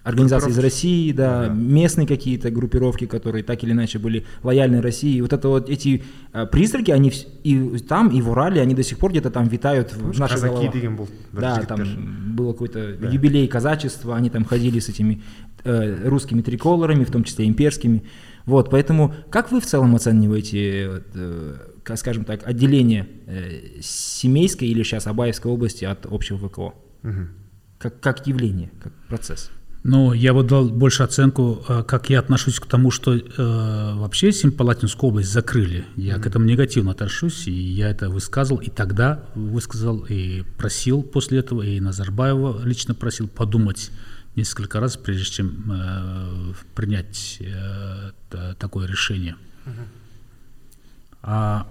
организации 0.06 0.52
из 0.52 0.60
России, 0.60 1.12
да, 1.12 1.48
да, 1.48 1.54
местные 1.54 2.08
какие-то 2.08 2.52
группировки, 2.52 3.08
которые 3.08 3.44
так 3.44 3.64
или 3.64 3.72
иначе 3.72 3.98
были 3.98 4.26
лояльны 4.44 4.80
России. 4.80 5.16
И 5.18 5.22
вот 5.22 5.34
это 5.34 5.50
вот 5.50 5.70
эти 5.70 6.04
э, 6.32 6.46
призраки, 6.46 6.92
они 6.92 7.12
и 7.44 7.80
там, 7.80 8.10
и 8.10 8.22
в 8.22 8.30
Урале, 8.30 8.62
они 8.62 8.76
до 8.76 8.84
сих 8.84 9.00
пор 9.00 9.12
где-то 9.12 9.32
там 9.32 9.48
витают 9.48 9.94
в 9.94 10.18
наших 10.20 10.42
головах. 10.42 10.74
Был, 10.74 11.10
да, 11.34 11.60
там 11.62 12.36
было 12.36 12.54
какой-то 12.54 12.96
да. 12.96 13.10
юбилей 13.10 13.48
казачества, 13.48 14.16
они 14.16 14.30
там 14.30 14.46
ходили 14.46 14.80
с 14.80 14.90
этими 14.90 15.24
э, 15.64 16.08
русскими 16.08 16.42
триколорами, 16.42 17.04
в 17.04 17.12
том 17.12 17.24
числе 17.24 17.48
имперскими. 17.48 18.04
Вот, 18.46 18.70
поэтому 18.70 19.12
как 19.32 19.52
вы 19.52 19.60
в 19.60 19.66
целом 19.66 19.96
оцениваете, 19.96 21.02
э, 21.16 21.56
скажем 21.96 22.26
так, 22.26 22.48
отделение 22.48 23.08
э, 23.26 23.82
Семейской 23.82 24.68
или 24.68 24.84
сейчас 24.84 25.08
Абаевской 25.08 25.52
области 25.52 25.84
от 25.84 26.06
общего 26.06 26.38
ВКО? 26.48 26.76
Угу. 27.02 27.28
Как, 27.80 28.00
как 28.00 28.28
явление, 28.28 28.70
как 28.80 28.94
процесс? 29.10 29.50
Ну, 29.88 30.14
я 30.14 30.34
бы 30.34 30.42
дал 30.42 30.68
больше 30.68 31.04
оценку, 31.04 31.64
э, 31.70 31.84
как 31.84 32.10
я 32.10 32.18
отношусь 32.18 32.60
к 32.60 32.66
тому, 32.66 32.90
что 32.90 33.14
э, 33.14 33.22
вообще 33.38 34.32
Семипалатинскую 34.32 35.10
область 35.12 35.32
закрыли. 35.32 35.86
Я 35.96 36.16
mm-hmm. 36.16 36.22
к 36.22 36.26
этому 36.26 36.46
негативно 36.46 36.90
отношусь, 36.90 37.46
и 37.46 37.52
я 37.52 37.92
это 37.92 38.10
высказывал, 38.10 38.62
и 38.62 38.72
тогда 38.72 39.26
высказал, 39.36 40.04
и 40.10 40.42
просил 40.58 41.04
после 41.04 41.38
этого, 41.38 41.62
и 41.62 41.80
Назарбаева 41.80 42.66
лично 42.66 42.96
просил 42.96 43.28
подумать 43.28 43.92
несколько 44.36 44.80
раз, 44.80 44.98
прежде 44.98 45.26
чем 45.26 45.72
э, 45.72 46.54
принять 46.74 47.38
э, 47.42 48.12
такое 48.58 48.88
решение. 48.88 49.36
Uh-huh. 49.68 49.86
А, 51.22 51.68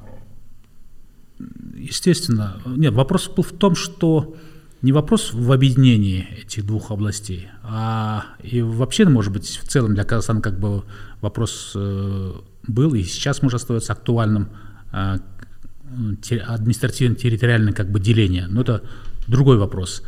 естественно, 1.75 2.63
нет, 2.65 2.95
вопрос 2.95 3.27
был 3.27 3.43
в 3.43 3.53
том, 3.53 3.75
что 3.75 4.37
не 4.85 4.93
вопрос 4.93 5.33
в 5.33 5.51
объединении 5.51 6.29
этих 6.43 6.67
двух 6.67 6.91
областей, 6.91 7.49
а 7.63 8.27
и 8.43 8.61
вообще, 8.61 9.07
может 9.07 9.33
быть, 9.33 9.59
в 9.63 9.67
целом 9.67 9.95
для 9.95 10.05
Казахстана 10.05 10.43
как 10.43 10.61
бы 10.61 10.85
вопрос 11.23 11.73
э, 11.75 12.33
был 12.67 12.95
и 12.95 13.03
сейчас 13.03 13.41
может 13.41 13.63
остается 13.63 13.95
актуальным. 13.95 14.51
Э, 14.93 15.19
административно-территориальное 16.47 17.73
как 17.73 17.91
бы 17.91 18.01
деление, 18.01 18.47
но 18.49 18.61
это 18.61 18.83
другой 19.27 19.57
вопрос. 19.57 20.03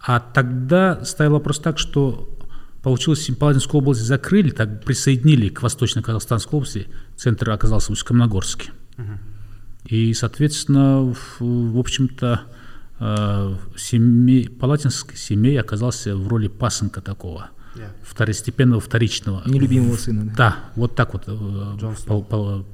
А 0.00 0.20
тогда 0.20 1.04
стоял 1.04 1.32
вопрос 1.32 1.60
так, 1.60 1.78
что 1.78 2.36
получилось, 2.82 3.30
Паладинскую 3.38 3.80
область 3.80 4.02
закрыли, 4.02 4.50
так 4.50 4.84
присоединили 4.84 5.48
к 5.48 5.62
Восточно-Казахстанской 5.62 6.56
области, 6.56 6.88
центр 7.16 7.50
оказался 7.50 7.88
в 7.88 7.90
Усть-Камногорске. 7.92 8.72
И, 9.84 10.12
соответственно, 10.12 11.14
в, 11.14 11.40
в 11.40 11.78
общем-то, 11.78 12.42
семей, 13.76 14.48
Палатинск 14.48 15.16
семей 15.16 15.60
оказался 15.60 16.16
в 16.16 16.28
роли 16.28 16.48
пасынка 16.48 17.00
такого, 17.00 17.50
yeah. 17.76 17.90
второстепенного, 18.02 18.80
вторичного. 18.80 19.42
Нелюбимого 19.46 19.96
сына. 19.96 20.24
Да, 20.24 20.32
да 20.36 20.56
вот 20.74 20.94
так 20.96 21.12
вот 21.12 21.24
э, 21.26 21.94
по, 22.06 22.22
по, 22.22 22.66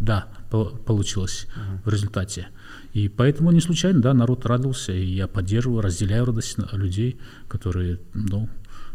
да, 0.00 0.26
по, 0.50 0.64
получилось 0.64 1.46
uh-huh. 1.46 1.84
в 1.84 1.88
результате. 1.88 2.48
И 2.92 3.08
поэтому 3.08 3.52
не 3.52 3.60
случайно, 3.60 4.00
да, 4.00 4.14
народ 4.14 4.46
радовался, 4.46 4.92
и 4.92 5.04
я 5.04 5.28
поддерживаю, 5.28 5.82
разделяю 5.82 6.24
радость 6.24 6.56
людей, 6.72 7.20
которые, 7.48 8.00
ну, 8.14 8.48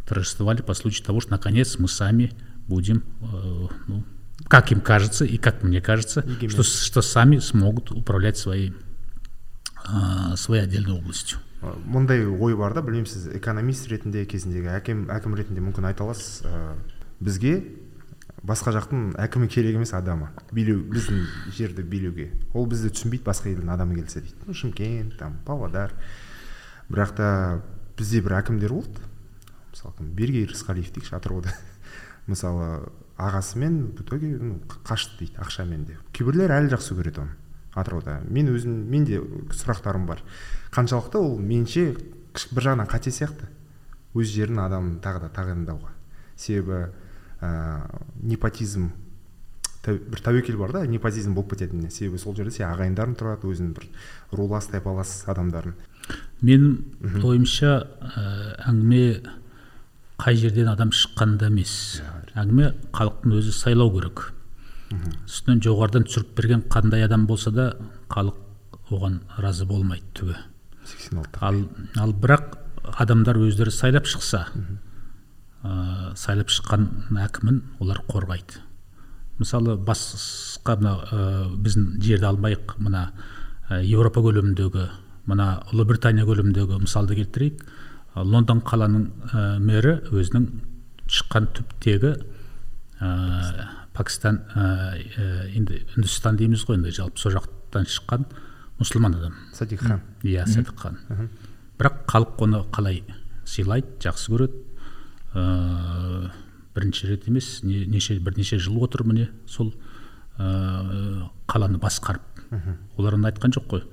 торжествовали 0.07 0.61
по 0.61 0.73
случаю 0.73 1.05
того, 1.05 1.21
что 1.21 1.31
наконец 1.31 1.77
мы 1.79 1.87
сами 1.87 2.33
будем, 2.67 3.03
э, 3.21 3.67
ну, 3.87 4.03
как 4.47 4.71
им 4.71 4.81
кажется 4.81 5.25
и 5.25 5.37
как 5.37 5.63
мне 5.63 5.81
кажется, 5.81 6.25
что, 6.49 6.63
что 6.63 7.01
сами 7.01 7.37
смогут 7.37 7.91
управлять 7.91 8.37
своей, 8.37 8.73
ә, 9.85 10.35
своей 10.37 10.63
отдельной 10.63 10.97
областью. 10.97 11.39
Мындай 11.85 12.25
ой 12.25 12.55
бар 12.55 12.73
да 12.73 12.81
білмеймін 12.83 13.07
сіз 13.07 13.29
экономист 13.37 13.87
ретінде 13.87 14.25
кезіндегі 14.27 14.73
әкім 14.75 15.35
ретінде 15.37 15.63
мүмкін 15.63 15.87
айта 15.87 16.03
аласыз. 16.03 16.43
Ә, 16.43 16.75
бізге 17.23 17.55
басқа 18.43 18.73
жақтың 18.75 19.13
әкімі 19.23 19.47
керек 19.47 19.77
емес 19.79 19.93
адамы. 19.95 20.29
Билеу 20.51 20.81
біздің 20.91 21.23
жерді 21.55 21.85
билеуге. 21.87 22.31
Ол 22.53 22.67
бізді 22.67 22.91
түсінбейді 22.91 23.23
басқа 23.23 23.53
елдің 23.53 23.71
адамы 23.71 23.95
келсе 24.01 24.25
дейді. 24.25 24.55
Шымкент 24.59 25.17
там 25.19 25.37
павлодар. 25.47 25.95
Бірақ 26.89 27.15
та 27.15 27.29
бізде 27.97 28.21
бір 28.21 28.41
әкімдер 28.41 28.75
болды. 28.75 28.99
Мысалы 29.71 29.95
кім? 29.97 30.11
Бергей 30.17 30.45
рысқалиев 30.49 30.91
дейікші 30.91 31.15
атырауда 31.15 31.55
мысалы 32.27 32.89
ағасымен 33.17 33.95
в 33.95 34.03
итоге 34.03 34.35
ну, 34.35 34.59
қашты 34.83 35.23
дейді 35.23 35.39
ақшамен 35.39 35.87
де. 35.87 35.97
Кейбіреулер 36.11 36.57
әлі 36.57 36.73
жақсы 36.75 36.97
көреді 36.97 37.23
оны. 37.23 37.37
Атырауда. 37.75 38.21
Мен 38.29 38.51
өзім 38.53 38.75
менде 38.89 39.21
сұрақтарым 39.53 40.07
бар. 40.09 40.23
Қаншалықты 40.73 41.21
ол 41.21 41.37
меніңше 41.39 41.85
бір 42.51 42.67
жағынан 42.69 42.89
қате 42.89 43.13
сияқты. 43.13 43.49
Өз 44.13 44.33
жерін 44.33 44.61
адам 44.63 44.97
тағы 45.03 45.25
да 45.25 45.31
тағайындауға. 45.33 45.93
Себебі 46.35 46.91
ә, 47.41 47.87
непотизм 48.21 48.91
бір 49.83 50.21
тәуекел 50.23 50.57
бар 50.57 50.71
да 50.71 50.85
непотизм 50.87 51.33
болып 51.33 51.55
кететініне. 51.55 51.89
Себебі 51.91 52.21
сол 52.21 52.35
жерде 52.35 52.55
сен 52.55 52.69
ағайындарың 52.69 53.17
тұрады 53.19 53.49
өзің 53.49 53.73
бір 53.75 53.89
рулас 54.31 54.69
тайпалас 54.71 55.23
адамдарың 55.27 55.73
менің 56.43 57.23
ойымша 57.23 57.71
ә, 57.79 58.23
әңгіме 58.67 59.03
қай 60.19 60.37
жерден 60.39 60.69
адам 60.71 60.91
шыққанда 60.95 61.49
емес. 61.51 62.01
Әңгіме 62.35 62.73
халықтың 62.95 63.35
өзі 63.39 63.53
сайлау 63.55 63.91
керек. 63.95 64.25
Үстінен 65.27 65.61
жоғарыдан 65.63 66.07
түсіріп 66.07 66.33
берген 66.37 66.63
қандай 66.71 67.05
адам 67.05 67.25
болса 67.27 67.51
да 67.51 67.69
халық 68.09 68.39
оған 68.93 69.21
разы 69.37 69.65
болмайды 69.65 70.05
түбі. 70.17 70.35
Ал, 71.39 71.63
ал 71.97 72.13
бірақ 72.13 72.57
адамдар 72.99 73.39
өздері 73.39 73.71
сайлап 73.71 74.07
шықса 74.09 74.47
ә, 75.63 76.13
сайлап 76.19 76.51
шыққан 76.51 76.89
әкімін 77.23 77.61
олар 77.79 78.01
қорғайды. 78.09 78.59
Мысалы 79.39 79.77
басқа 79.77 80.75
мына 80.81 80.97
ә, 81.07 81.21
біздің 81.55 81.87
жерді 82.03 82.29
алмайық 82.29 82.75
мына 82.83 83.05
ә, 83.69 83.79
еуропа 83.81 84.21
көлеміндегі 84.25 84.89
мына 85.31 85.47
ұлыбритания 85.71 86.27
көлеміндегі 86.27 86.81
мысалды 86.83 87.15
келтірейік. 87.21 87.63
Лондон 88.15 88.61
қаланың 88.61 89.07
ә, 89.31 89.45
мэрі 89.63 89.95
өзінің 90.11 90.49
шыққан 91.07 91.47
түптегі 91.55 92.17
ә, 92.99 93.09
пәкістан 93.93 94.39
ә, 94.55 94.65
енді 95.53 95.83
үндістан 95.97 96.37
дейміз 96.39 96.65
ғой 96.67 96.79
енді 96.79 96.93
жалпы 96.95 97.21
сол 97.21 97.35
жақтан 97.35 97.87
шыққан 97.89 98.25
мұсылман 98.79 99.17
адам. 99.19 99.35
Садик 99.53 99.83
хан. 99.85 100.01
Иә 100.23 100.45
садик 100.49 100.79
хан. 100.79 100.97
Бірақ 101.77 102.03
халық 102.09 102.41
оны 102.47 102.63
қалай 102.73 103.03
сыйлайды 103.45 103.99
жақсы 104.03 104.33
көреді. 104.33 104.63
Ә, 105.33 106.31
бірінші 106.75 107.11
рет 107.11 107.27
емес 107.29 107.61
не, 107.63 107.85
неше 107.85 108.17
бірнеше 108.19 108.59
жыл 108.59 108.81
отыр 108.83 109.05
міне 109.05 109.29
сол 109.47 109.73
ә, 110.37 111.29
қаланы 111.47 111.79
басқарып. 111.81 112.23
Олар 112.97 113.19
оны 113.19 113.29
айтқан 113.31 113.53
жоқ 113.53 113.69
қой. 113.69 113.85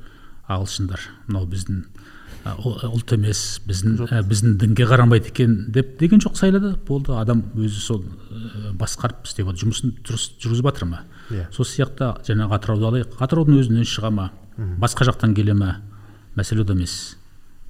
Ағылшындар 0.48 1.00
мынау 1.28 1.46
біздің 1.46 1.84
ұлт 2.40 3.12
емес 3.12 3.60
біздің 3.68 3.98
біздің 4.28 4.54
дінге 4.60 4.86
қарамайды 4.88 5.28
екен 5.28 5.56
деп 5.72 5.98
деген 6.00 6.22
жоқ 6.24 6.38
сайлады. 6.40 6.72
Болды 6.88 7.12
адам 7.12 7.42
өзі 7.54 7.82
сол 7.82 8.04
басқарып 8.80 9.26
істеп 9.28 9.50
жатыр 9.50 9.66
жұмысын 9.66 9.92
дұрыс 10.00 10.30
жүргізіп 10.40 10.70
жатыр 10.70 10.88
ма? 10.88 11.02
Иә. 11.28 11.48
Сол 11.52 11.68
сияқты 11.68 12.14
жаңағы 12.24 12.56
атырауды 12.56 12.88
алайық. 12.88 13.18
Атыраудың 13.20 13.60
өзінен 13.60 13.84
шыға 13.84 14.10
ма? 14.14 14.30
Басқа 14.80 15.10
жақтан 15.10 15.34
келе 15.36 15.52
ма? 15.52 15.82
Мәселе 16.36 16.64
ода 16.64 16.72
емес. 16.72 17.18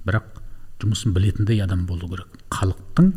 Бірақ 0.07 0.39
жұмысын 0.79 1.11
білетіндей 1.13 1.59
адам 1.63 1.85
болу 1.85 2.07
керек. 2.07 2.39
Халықтың 2.55 3.11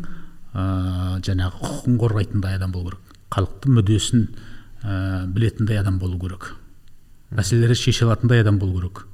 ә, 0.51 1.21
жаңағы 1.23 1.63
құқығын 1.63 1.97
қорғайтындай 2.03 2.59
адам 2.59 2.75
болу 2.75 2.91
керек. 2.91 3.15
Халықтың 3.31 3.79
мүддесін 3.79 4.27
ә, 4.83 5.25
білетіндей 5.31 5.79
адам 5.79 5.99
болу 6.03 6.19
керек. 6.19 6.51
Мәселелерді 7.31 7.79
шеше 7.79 8.05
алатындай 8.05 8.43
адам 8.43 8.59
болу 8.59 8.81
керек. 8.81 9.05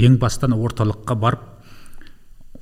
Ең 0.00 0.18
бастан 0.18 0.56
орталыққа 0.56 1.16
барып 1.20 1.46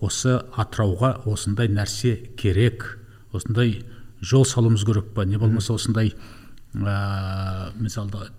осы 0.00 0.38
атырауға 0.56 1.24
осындай 1.26 1.68
нәрсе 1.68 2.16
керек 2.38 2.86
осындай 3.32 3.82
жол 4.20 4.44
салуымыз 4.46 4.84
керек 4.86 5.12
па 5.14 5.24
не 5.24 5.38
болмаса 5.38 5.74
осындай 5.74 6.14
ә, 6.74 7.72
мысалы 7.78 8.30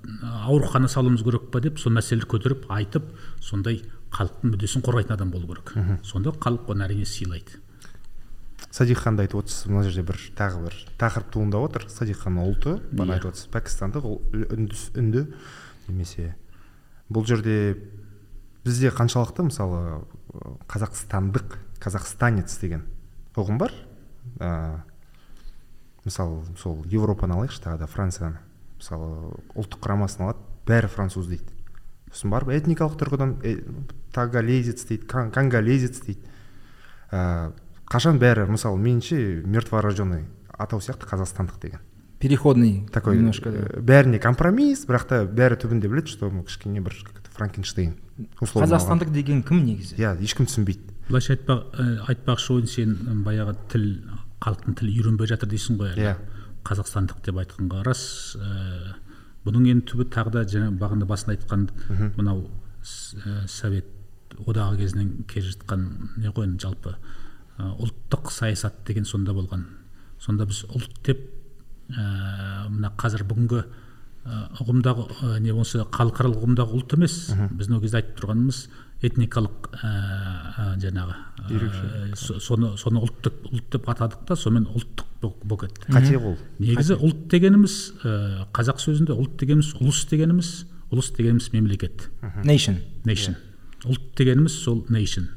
аурухана 0.45 0.87
салуымыз 0.87 1.23
керек 1.23 1.49
па 1.51 1.61
деп 1.63 1.79
сол 1.79 1.93
мәселелерді 1.95 2.31
көтеріп 2.35 2.69
айтып 2.71 3.09
сондай 3.43 3.81
халықтың 4.13 4.53
мүддесін 4.53 4.83
қорғайтын 4.85 5.15
адам 5.15 5.31
болу 5.33 5.49
керек. 5.49 5.73
Сонда 6.03 6.33
халық 6.33 6.69
оны 6.73 6.85
әрине 6.87 7.05
сыйлайды. 7.05 7.59
Садик 8.71 8.99
ханды 9.01 9.23
айтып 9.23 9.43
отырсыз 9.43 9.69
мына 9.69 9.83
жерде 9.85 10.03
бір 10.05 10.19
тағы 10.37 10.63
бір 10.65 10.77
тақырып 11.01 11.31
туындап 11.33 11.67
отыр. 11.69 11.85
Садик 11.89 12.19
ханның 12.23 12.49
ұлты 12.49 12.75
бағана 12.91 13.17
айтып 13.17 13.31
отырсыз. 13.31 13.49
Пәкістандық 13.53 14.07
үнді 14.97 15.25
немесе 15.87 16.33
бұл 17.09 17.25
жерде 17.29 17.77
бізде 18.65 18.91
қаншалықты 18.93 19.47
мысалы 19.49 20.03
қазақстандық 20.69 21.57
казахстанец 21.79 22.57
деген 22.61 22.83
ұғым 23.39 23.57
бар. 23.57 23.73
Ә, 24.39 24.81
мысалы 26.05 26.43
сол 26.59 26.83
еуропаны 26.85 27.37
алайықшы 27.37 27.61
тағы 27.63 27.81
да 27.83 27.87
францияны. 27.87 28.39
Мысалы 28.79 29.33
ұлттық 29.55 29.81
құрамасын 29.83 30.25
алады 30.27 30.43
бәрі 30.67 30.91
француз 30.91 31.29
дейді. 31.31 31.55
Сосын 32.11 32.33
барып 32.33 32.53
этникалық 32.55 32.97
тұрғыдан 32.99 33.35
э, 33.43 33.57
тагалезец 34.13 34.85
дейді 34.89 35.07
конголезец 35.07 36.01
дейді. 36.05 36.21
Ә, 37.11 37.51
қашан 37.89 38.19
бәрі 38.21 38.47
мысалы 38.49 38.79
меніңше 38.81 39.43
мертворожденный 39.45 40.27
атау 40.57 40.81
сияқты 40.83 41.09
қазақстандық 41.09 41.61
деген. 41.61 41.81
Переходный 42.19 42.87
такой 42.91 43.17
немножко 43.17 43.49
бәріне 43.79 44.19
компромисс 44.19 44.83
бірақ 44.85 45.07
та 45.07 45.23
бәрі 45.23 45.55
түбінде 45.55 45.87
біледі 45.87 46.11
что 46.11 46.29
кішкене 46.29 46.81
бір 46.81 46.93
франкенштейн 47.39 47.95
қазақстандық 48.39 49.11
деген 49.15 49.43
кім 49.47 49.63
негізі? 49.65 49.95
Иә 49.99 50.15
ешкім 50.23 50.47
түсінбейді. 50.49 50.95
Былайша 51.09 51.35
айтпақ 51.37 51.61
ә, 51.73 51.85
айтпақшы 52.11 52.55
ойын 52.57 52.67
сен 52.69 53.23
баяғы 53.25 53.55
тіл 53.71 53.85
халықтың 54.43 54.75
тілі 54.79 54.95
үйренбей 54.99 55.29
жатыр 55.31 55.49
дейсің 55.51 55.79
ғой 55.79 55.95
иә. 55.95 56.17
Қазақстандық 56.67 57.23
деп 57.25 57.39
айтқанға 57.39 57.83
рас 57.87 58.03
ә, 58.35 58.97
бұның 59.45 59.69
енді 59.71 59.87
түбі 59.93 60.09
тағы 60.13 60.35
да 60.35 60.43
жаңа 60.51 60.75
бағана 60.79 61.07
басында 61.09 61.37
айтқан 61.37 61.67
мынау 62.17 62.49
ә, 62.83 63.47
совет 63.47 63.87
одағы 64.45 64.83
кезінен 64.83 65.25
келе 65.31 65.49
жатқан 65.49 65.87
не 66.19 66.29
ғой 66.29 66.49
енді 66.49 66.67
жалпы 66.67 66.95
ә, 67.57 67.71
ұлттық 67.79 68.31
саясат 68.35 68.83
деген 68.87 69.07
сонда 69.07 69.33
болған. 69.33 69.65
Сонда 70.19 70.45
біз 70.49 70.65
ұлт 70.67 70.99
деп 71.07 71.23
ә, 71.89 72.67
мына 72.69 72.91
қазір 72.99 73.23
бүгінгі 73.31 73.63
ұғымдағы 74.25 75.39
не 75.41 75.53
болса 75.55 75.85
халықаралық 75.95 76.43
ұғымдағы 76.43 76.77
ұлт 76.79 76.95
емес. 76.97 77.17
Біздің 77.55 77.77
ол 77.77 77.83
кезде 77.83 78.01
айтып 78.01 78.19
тұрғанымыз 78.19 78.61
этникалық 78.99 79.69
ә, 79.79 80.73
жаңағы 80.83 81.13
ә, 81.47 82.15
соны 82.19 82.73
соны 82.79 82.99
ұлттық 83.05 83.45
ұлт 83.47 83.69
деп 83.71 83.87
атадық 83.93 84.25
та 84.27 84.35
сонымен 84.35 84.65
ұлттық 84.75 85.29
болып 85.47 85.69
кетті 85.69 85.93
қате 85.95 86.19
ол 86.19 86.35
негізі 86.59 86.97
ұлт 86.99 87.21
дегеніміз 87.31 87.77
ә, 88.03 88.17
қазақ 88.55 88.83
сөзінде 88.83 89.15
ұлт 89.15 89.37
дегеніміз 89.39 89.71
ұлыс 89.79 90.03
дегеніміз 90.11 90.51
ұлыс 90.91 91.13
дегеніміз 91.15 91.51
мемлекет. 91.53 92.09
Nation. 92.43 92.81
Nation. 93.07 93.37
Ұлт 93.87 94.11
дегеніміз 94.19 94.59
сол 94.65 94.83
nation. 94.91 95.29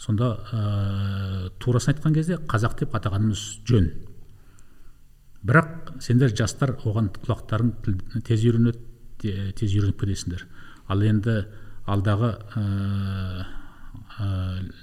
Сонда 0.00 0.38
ә, 0.48 1.50
турасын 1.60 1.92
айтқан 1.92 2.16
кезде 2.16 2.38
қазақ 2.48 2.78
деп 2.80 2.96
атағанымыз 2.96 3.44
жөн. 3.68 3.90
Бірақ 5.48 5.94
сендер 6.04 6.34
жастар 6.36 6.76
оған 6.84 7.08
құлақтарың 7.16 7.72
тез 8.26 8.44
үйренеді 8.44 9.52
тез 9.56 9.72
үйреніп 9.74 10.02
кетесіңдер. 10.02 10.44
Ал 10.88 11.02
енді 11.04 11.40
алдағы 11.88 12.34
ә, 12.58 13.46
ә, 14.18 14.28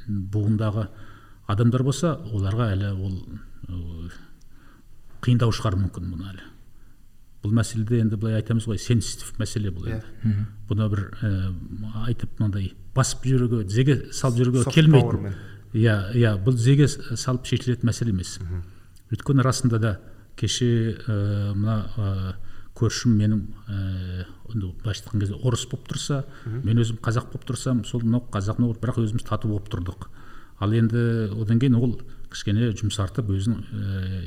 буындағы 0.08 0.88
адамдар 1.52 1.84
болса 1.86 2.16
оларға 2.34 2.72
әлі 2.74 2.92
ол 2.96 3.16
ә, 3.70 4.12
қиындау 5.26 5.54
шығар 5.56 5.78
мүмкін 5.80 6.12
бұны 6.14 6.30
әлі. 6.34 6.48
Бұл 7.46 7.54
мәселеде 7.60 8.02
енді 8.02 8.18
былай 8.18 8.40
айтамыз 8.40 8.66
ғой 8.66 8.82
сенситив 8.82 9.36
мәселе 9.38 9.70
бұл 9.74 9.92
енді. 9.92 10.14
Yeah. 10.26 10.48
бұны 10.70 10.90
бір 10.90 11.04
ә, 11.22 11.32
айтып 12.10 12.40
мынандай 12.40 12.72
басып 12.96 13.28
жіберуге 13.30 13.68
тізеге 13.70 14.00
салып 14.12 14.42
жүруге 14.42 14.66
келмейді. 14.74 15.36
иә 15.78 15.96
иә 16.18 16.34
бұл 16.42 16.58
тізеге 16.58 16.88
салып 16.90 17.46
шешілетін 17.46 17.92
мәселе 17.92 18.16
емес. 18.16 18.40
Өйткені 19.14 19.46
расында 19.46 19.80
да 19.80 19.98
кеше 20.40 20.70
ә, 20.96 21.54
мына 21.56 21.78
ә, 21.96 22.36
көршім 22.76 23.16
менің 23.16 23.42
ә, 23.72 24.26
былайша 24.52 25.06
айтқан 25.06 25.22
кезде 25.24 25.38
орыс 25.40 25.66
болып 25.72 25.88
тұрса 25.94 26.24
мен 26.46 26.82
өзім 26.82 27.00
қазақ 27.04 27.32
болып 27.32 27.48
тұрсам 27.50 27.84
сол 27.88 28.04
мынау 28.04 28.26
қазақ 28.34 28.60
мынау 28.60 28.76
бірақ 28.82 29.00
өзіміз 29.04 29.26
тату 29.28 29.48
болып 29.52 29.70
тұрдық. 29.72 30.10
Ал 30.60 30.74
енді 30.76 31.32
одан 31.36 31.60
кейін 31.60 31.78
ол 31.80 31.98
кішкене 32.32 32.72
жұмсартып 32.76 33.32
өзін 33.32 33.64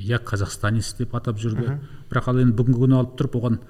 я 0.04 0.18
қазақстанец 0.18 0.94
деп 0.98 1.14
атап 1.16 1.38
жүрді. 1.40 1.78
Бірақ 2.10 2.30
ал 2.32 2.40
енді 2.40 2.56
бүгінгі 2.56 2.82
күні 2.84 2.98
алып 2.98 3.16
тұрып 3.20 3.36
оған 3.40 3.60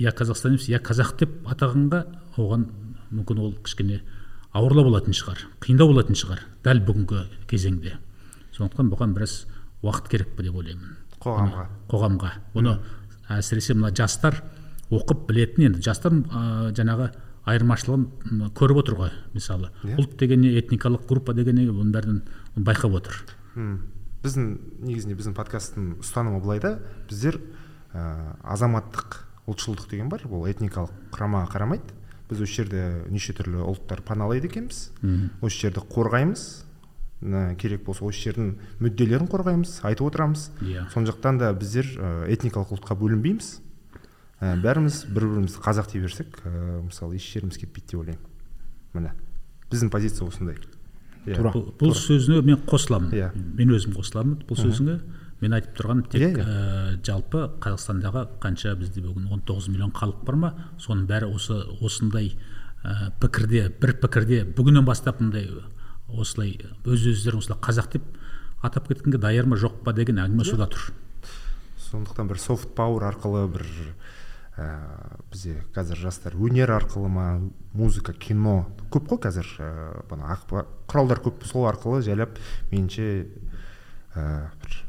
я 0.00 0.12
казахстанец 0.16 0.68
я 0.68 0.80
қазақ 0.80 1.16
деп 1.20 1.34
атағанға 1.48 2.04
оған 2.40 2.68
мүмкін 3.12 3.42
ол 3.44 3.54
кішкене 3.64 4.00
ауырлау 4.56 4.88
болатын 4.88 5.16
шығар 5.16 5.44
қиындау 5.64 5.92
болатын 5.92 6.16
шығар 6.16 6.46
дәл 6.64 6.80
бүгінгі 6.88 7.24
кезеңде. 7.50 7.98
Сондықтан 8.56 8.88
бұған 8.92 9.12
біраз 9.16 9.42
уақыт 9.82 10.08
керек 10.08 10.32
па 10.36 10.42
деп 10.42 10.56
ойлаймын. 10.56 10.96
Қоғамға. 11.22 11.64
Қоғамға. 11.90 12.32
Бұны 12.54 12.76
әсіресе 13.38 13.76
мына 13.76 13.90
жастар 13.94 14.42
оқып 14.90 15.26
білетін 15.28 15.68
енді. 15.68 15.82
Жастар 15.84 16.14
ә, 16.14 16.70
жаңағы 16.76 17.10
айырмашылығын 17.48 18.48
көріп 18.56 18.82
отыр 18.82 18.98
ғой 18.98 19.12
мысалы. 19.34 19.70
Yeah. 19.82 19.94
Иә. 19.94 20.00
ұлт 20.02 20.16
деген 20.20 20.42
не 20.44 20.52
этникалық 20.60 21.06
группа 21.08 21.34
деген 21.34 21.56
не 21.60 21.68
бұның 21.68 21.92
бәрін 21.94 22.20
байқап 22.56 22.98
отыр. 23.00 23.22
Hmm. 23.54 23.78
біздің 24.22 24.48
негізінде 24.84 25.14
біздің 25.18 25.34
подкасттың 25.36 25.90
ұстанымы 26.02 26.42
былай 26.42 26.60
да. 26.60 26.78
Біздер 27.08 27.40
ә, 27.94 28.34
азаматтық 28.42 29.22
ұлтшылдық 29.48 29.88
деген 29.90 30.08
бар. 30.12 30.24
Ол 30.28 30.46
этникалық 30.50 30.92
құрамаға 31.14 31.52
қарамайды. 31.54 31.94
Біз 32.28 32.42
осы 32.44 32.60
жерде 32.60 32.82
неше 33.08 33.32
түрлі 33.32 33.62
ұлттар 33.64 34.02
паналайды 34.04 34.50
екенбіз. 34.50 34.90
Осы 35.40 35.62
жерді 35.62 35.84
қорғаймыз. 35.88 36.44
Керек 37.58 37.84
болса 37.84 38.04
осы 38.06 38.28
жердің 38.28 38.52
мүдделерін 38.78 39.26
қорғаймыз 39.30 39.80
айтып 39.88 40.06
отырамыз 40.06 40.50
иә 40.62 40.84
yeah. 40.84 41.06
жақтан 41.08 41.40
да 41.40 41.50
біздер 41.52 41.88
этникалық 42.30 42.76
ұлтқа 42.76 42.94
бөлінбейміз 43.00 43.48
ә, 44.38 44.54
бәріміз 44.62 45.00
бір 45.10 45.26
бірімізді 45.26 45.62
қазақ 45.64 45.90
дей 45.92 46.04
берсек 46.04 46.38
ә, 46.46 46.82
мысалы 46.84 47.18
еш 47.18 47.26
жеріміз 47.32 47.58
кетпейді 47.58 47.90
деп 47.90 48.00
ойлаймын 48.04 48.22
міне 48.94 49.12
біздің 49.72 49.90
позиция 49.90 50.28
осындай 50.28 50.60
yeah. 51.26 51.40
Иә. 51.40 51.50
бұл, 51.50 51.64
бұл 51.80 51.96
сөзіне 51.98 52.42
мен 52.46 52.60
қосыламын 52.68 53.10
иә 53.10 53.24
yeah. 53.24 53.40
мен 53.58 53.74
өзім 53.74 53.96
қосыламын 53.98 54.44
бұл 54.46 54.60
сөзіңе 54.62 55.00
мен 55.42 55.56
айтып 55.58 55.74
тұрғаным 55.78 56.06
тек 56.12 56.22
yeah, 56.22 56.38
yeah. 56.38 56.94
Ә, 56.94 57.00
жалпы 57.02 57.48
қазақстандағы 57.64 58.24
қанша 58.42 58.76
бізде 58.78 59.02
бүгін 59.02 59.26
19 59.26 59.68
миллион 59.72 59.90
халық 59.96 60.22
бар 60.26 60.38
ма 60.38 60.52
соның 60.78 61.08
бәрі 61.10 61.32
осы 61.34 61.58
осындай 61.82 62.30
ә, 62.84 63.10
пікірде 63.18 63.68
бір 63.82 63.96
пікірде 64.02 64.44
бүгіннен 64.54 64.86
бастап 64.86 65.20
мындай 65.20 65.50
осылай 66.08 66.56
өз 66.84 67.06
өздерін 67.12 67.42
осылай 67.42 67.60
қазақ 67.60 67.92
деп 67.92 68.06
атап 68.62 68.88
кеткенге 68.88 69.18
даяр 69.18 69.46
ма 69.46 69.58
жоқ 69.60 69.82
па 69.84 69.92
деген 69.92 70.18
әңгіме 70.22 70.46
сода 70.46 70.68
тұр. 70.70 70.90
Сондықтан 71.90 72.28
бір 72.28 72.40
софт 72.42 72.72
пауэр 72.76 73.06
арқылы 73.08 73.46
бір 73.52 73.66
ә, 74.58 74.66
бізде 75.30 75.62
қазір 75.76 76.00
жастар 76.08 76.34
өнер 76.36 76.72
арқылы 76.74 77.08
ма 77.12 77.26
музыка 77.72 78.12
кино 78.12 78.66
көп 78.90 79.12
қой 79.12 79.22
қазір 79.28 79.48
ә, 79.62 79.68
құралдар 80.88 81.22
көп 81.24 81.46
сол 81.46 81.68
арқылы 81.70 82.02
жайлап 82.02 82.36
меніңше 82.72 83.08
ә, 84.14 84.50
бір 84.64 84.82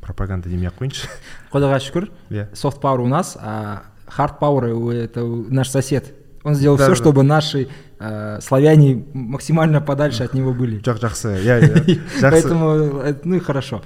пропаганда 0.00 0.48
демей 0.48 0.70
ақ 0.70 0.80
қояйыншы 0.80 1.10
құдайға 1.52 1.80
шүкір. 1.84 2.08
Иә. 2.32 2.48
Софт 2.56 2.80
пауэр 2.80 3.04
у 3.04 3.10
нас 3.12 3.36
а 3.38 3.84
хард 4.08 4.38
пауэр 4.40 4.70
это 4.96 5.24
наш 5.24 5.68
сосед. 5.68 6.14
Он 6.42 6.54
сделал 6.54 6.76
все 6.76 6.94
чтобы 6.94 7.22
наши 7.22 7.68
э, 7.98 8.38
славяне 8.40 9.04
максимально 9.12 9.80
подальше 9.80 10.24
от 10.24 10.34
него 10.34 10.52
были. 10.54 10.80
Жоқ 10.80 11.00
жақсы 11.00 11.36
иә 11.42 11.60
иә 11.60 12.00
поэтому 12.22 13.04
ну 13.24 13.34
и 13.36 13.40
хорошо. 13.40 13.82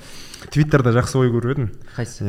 Твиттерда 0.50 0.92
жақсы 0.92 1.18
ой 1.18 1.30
көріп 1.32 1.50
едім 1.50 1.70
қайсы 1.96 2.24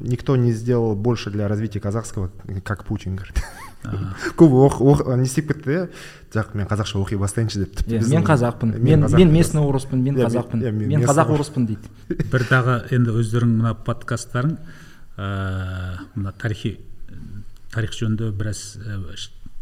никто 0.00 0.36
не 0.36 0.52
сделал 0.52 0.94
больше 0.94 1.30
для 1.30 1.48
развития 1.48 1.80
казахского 1.80 2.30
как 2.64 2.84
путин 2.84 3.16
говорит. 3.16 3.42
Көп 4.36 5.16
не 5.16 5.24
істеп 5.24 5.52
кетті 5.52 5.70
иә 5.70 5.88
жоқ 6.34 6.56
мен 6.58 6.66
қазақша 6.66 6.98
оқи 7.00 7.16
бастайыншы 7.16 7.64
деп 7.64 7.76
тіпті 7.76 8.00
мен 8.10 8.26
қазақпын 8.26 8.76
мен 8.76 9.06
мен 9.08 9.32
местный 9.32 9.62
орыспын 9.62 10.02
мен 10.02 10.18
қазақпын 10.18 10.64
мен 10.72 11.06
қазақ 11.06 11.32
орыспын 11.32 11.66
дейді. 11.70 11.88
Бір 12.32 12.44
тағы 12.50 12.76
енді 12.90 13.14
өздерің 13.22 13.56
мына 13.62 13.74
подкасттарың 13.86 14.58
ыыы 15.16 16.06
мына 16.16 16.34
тарихи 16.36 16.80
тарих 17.72 17.94
жөнінде 17.94 18.32
біраз 18.32 18.76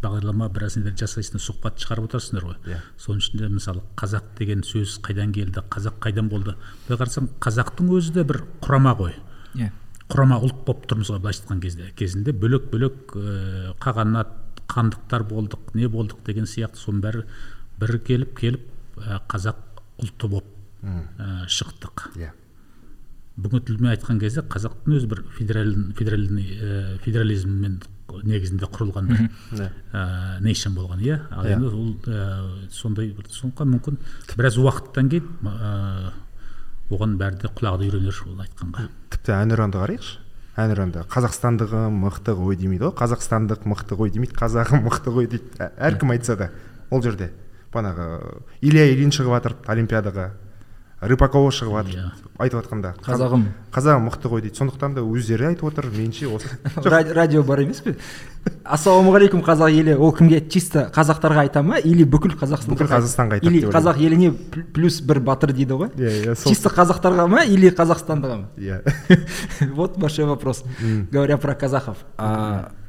бағдарлама 0.04 0.48
біраз 0.52 0.76
нелер 0.78 0.94
жасайсыңдар 1.00 1.42
сұхбат 1.42 1.80
шығарып 1.82 2.08
отырсыңдар 2.08 2.44
ғой. 2.46 2.58
Иә. 2.68 2.80
Соның 3.00 3.22
ішінде 3.22 3.48
мысалы 3.52 3.82
қазақ 3.98 4.28
деген 4.38 4.62
сөз 4.66 4.98
қайдан 5.04 5.32
келді 5.34 5.64
қазақ 5.72 5.98
қайдан 6.04 6.28
болды? 6.32 6.54
Былай 6.86 7.00
қарасаң 7.00 7.30
қазақтың 7.42 7.90
өзі 7.96 8.14
де 8.18 8.24
бір 8.28 8.42
құрама 8.64 8.94
ғой. 9.00 9.16
Иә. 9.56 9.70
Құрама 10.12 10.38
ұлт 10.44 10.62
болып 10.66 10.86
тұрмыз 10.90 11.10
ғой 11.14 11.22
былайша 11.24 11.44
айтқан 11.44 11.64
кезде. 11.64 11.90
Кезінде 11.96 12.36
бөлек 12.36 12.68
бөлек 12.72 13.16
ә, 13.16 13.74
қағанат 13.80 14.62
хандықтар 14.68 15.24
болдық 15.30 15.74
не 15.74 15.88
болдық 15.88 16.24
деген 16.26 16.46
сияқты. 16.46 16.80
Соның 16.84 17.02
бәрі 17.04 17.24
бір 17.80 17.98
келіп 18.04 18.38
келіп 18.38 18.68
ә, 19.00 19.20
қазақ 19.32 19.82
ұлты 20.04 20.28
болып 20.28 20.50
ә, 20.84 21.48
шықтық. 21.48 22.08
Иә. 22.20 22.34
Бүгінгі 23.34 23.66
тілмен 23.66 23.90
айтқан 23.96 24.20
кезде 24.22 24.44
қазақтың 24.46 24.94
өзі 24.94 25.08
бір 25.10 25.24
федераль, 25.34 25.72
федеральный 25.98 26.98
федерализммен 27.02 27.80
негізінде 28.24 28.68
құрылған 28.68 29.08
бір 29.10 29.22
ә, 29.92 30.40
нейшн 30.44 30.74
болған 30.76 31.00
иә? 31.04 31.20
Ал 31.32 31.48
енді 31.48 31.70
ол 31.70 31.94
ә, 32.06 32.68
сондай 32.70 33.14
сондықтан 33.30 33.70
мүмкін 33.74 33.98
біраз 34.36 34.58
уақыттан 34.60 35.08
кейін 35.12 35.30
ә, 35.48 36.12
оған 36.92 37.16
бәрі 37.20 37.40
де 37.42 37.50
құлағы 37.50 37.88
үйренер 37.88 38.20
ол 38.28 38.44
айтқанға. 38.44 38.88
Тіпті 39.14 39.34
әнұранды 39.38 39.80
қарайықшы. 39.80 40.20
Әнұранда 40.54 41.02
қазақстандығым 41.10 41.96
мықты 42.04 42.36
ғой 42.38 42.54
демейді 42.60 42.86
ғой 42.86 42.94
қазақстандық 43.00 43.64
мықты 43.66 43.96
ғой 43.98 44.12
демейді 44.14 44.36
қазағым 44.38 44.84
мықты 44.86 45.10
ғой 45.10 45.26
дейді. 45.32 45.56
Әркім 45.58 46.12
айтса 46.14 46.36
да 46.38 46.50
ол 46.94 47.02
жерде. 47.02 47.32
Бағанағы 47.74 48.44
илья 48.62 48.84
ильин 48.92 49.10
шығып 49.10 49.34
жатыр 49.34 49.56
олимпиадаға. 49.66 50.28
Рыпакова 51.08 51.50
шығып 51.54 51.80
жатыр. 51.80 51.94
Yeah. 51.94 52.12
Иә. 52.12 52.24
айтып 52.38 52.58
жатқанда. 52.58 52.94
Қазағым. 53.04 53.44
Қазағым 53.74 54.08
мықты 54.08 54.30
ғой 54.30 54.42
дейді. 54.42 54.58
Сондықтан 54.58 54.96
да 54.96 55.02
өздері 55.06 55.52
айтып 55.52 55.68
отыр 55.68 55.86
меніңше 55.92 56.26
осы. 56.34 56.48
Радио 57.14 57.44
бар 57.46 57.62
емес 57.62 57.80
пе? 57.84 57.94
Ассалаумағалейкум 58.64 59.44
қазақ 59.46 59.70
елі. 59.70 59.94
Ол 59.94 60.10
кімге? 60.16 60.40
Чисто 60.50 60.88
қазақтарға 60.94 61.44
айта 61.46 61.62
ма? 61.62 61.78
Или 61.78 62.02
бүкіл 62.02 62.34
қазақстан 62.40 62.74
бүкіл 62.74 62.90
қазақстанға 62.90 63.38
айтады 63.38 63.52
или 63.54 63.70
қазақ 63.70 64.00
еліне 64.02 64.32
плюс 64.74 65.00
бір 65.00 65.20
батыр 65.22 65.54
дейді 65.54 65.78
ғой? 65.78 65.92
Иә 65.94 66.34
иә 66.34 66.36
чисто 66.42 66.72
қазақтарға 66.74 67.28
ма 67.30 67.44
или 67.46 67.70
қазақстандыға 67.70 68.40
ма? 68.42 68.48
Иә. 68.58 68.82
Вот 69.74 69.96
большой 69.98 70.24
вопрос 70.24 70.64
говоря 71.10 71.38
про 71.38 71.54
казахов. 71.54 71.98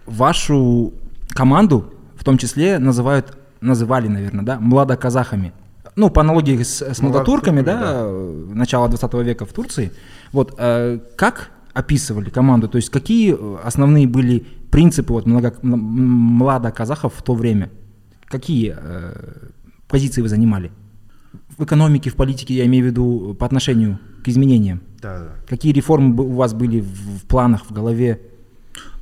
Вашу 0.05 0.93
команду 1.29 1.93
в 2.15 2.23
том 2.23 2.37
числе 2.37 2.79
называют 2.79 3.37
называли 3.61 4.07
наверное 4.07 4.43
да 4.43 4.59
младоказахами 4.59 5.53
ну, 5.95 6.09
по 6.09 6.21
аналогии 6.21 6.61
с, 6.61 6.81
с 6.81 7.01
молодотурками, 7.01 7.61
да, 7.61 7.79
да, 7.79 8.11
начала 8.53 8.87
20 8.87 9.13
века 9.25 9.45
в 9.45 9.53
Турции, 9.53 9.91
вот, 10.31 10.55
э, 10.57 10.99
как 11.15 11.51
описывали 11.73 12.29
команду, 12.29 12.67
то 12.67 12.77
есть 12.77 12.89
какие 12.89 13.35
основные 13.65 14.07
были 14.07 14.45
принципы 14.71 15.13
вот 15.13 15.25
много, 15.25 15.51
казахов 16.71 17.13
в 17.15 17.21
то 17.21 17.33
время, 17.33 17.69
какие 18.25 18.75
э, 18.77 19.49
позиции 19.87 20.21
вы 20.21 20.29
занимали? 20.29 20.71
В 21.57 21.63
экономике, 21.63 22.09
в 22.09 22.15
политике, 22.15 22.53
я 22.53 22.65
имею 22.65 22.83
в 22.83 22.87
виду 22.87 23.35
по 23.39 23.45
отношению 23.45 23.99
к 24.23 24.27
изменениям. 24.27 24.81
Да, 25.01 25.19
да. 25.19 25.29
Какие 25.47 25.71
реформы 25.71 26.21
у 26.23 26.33
вас 26.33 26.53
были 26.53 26.81
в, 26.81 27.19
в 27.19 27.25
планах, 27.27 27.65
в 27.65 27.71
голове? 27.71 28.21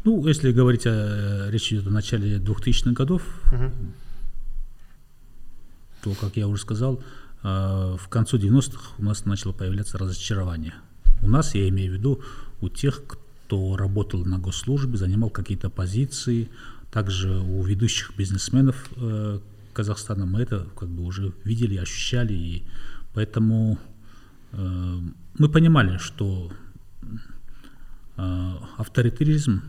Ну, 0.04 0.26
если 0.28 0.52
говорить 0.52 0.86
о 0.86 1.50
речь 1.50 1.72
идет 1.72 1.88
о 1.88 1.92
начале 1.92 2.38
2000-х 2.38 2.92
годов, 2.92 3.24
угу 3.48 3.72
то, 6.04 6.14
как 6.14 6.36
я 6.38 6.48
уже 6.48 6.62
сказал, 6.62 7.02
э, 7.44 7.98
в 8.00 8.08
конце 8.10 8.38
90-х 8.38 8.96
у 8.98 9.04
нас 9.04 9.26
начало 9.26 9.54
появляться 9.54 9.98
разочарование. 9.98 10.74
У 11.22 11.30
нас, 11.30 11.56
я 11.56 11.68
имею 11.70 11.92
в 11.92 11.96
виду, 11.96 12.22
у 12.62 12.70
тех, 12.70 13.04
кто 13.08 13.78
работал 13.78 14.26
на 14.26 14.38
госслужбе, 14.38 14.98
занимал 14.98 15.30
какие-то 15.30 15.70
позиции, 15.70 16.50
также 16.92 17.40
у 17.40 17.64
ведущих 17.64 18.16
бизнесменов 18.18 18.90
э, 18.98 19.40
Казахстана 19.74 20.26
мы 20.26 20.42
это 20.42 20.68
как 20.78 20.90
бы 20.90 21.04
уже 21.04 21.34
видели, 21.44 21.78
ощущали, 21.78 22.34
и 22.34 22.64
поэтому 23.14 23.80
э, 24.52 25.00
мы 25.40 25.50
понимали, 25.50 25.98
что 25.98 26.52
авторитаризм 28.78 29.64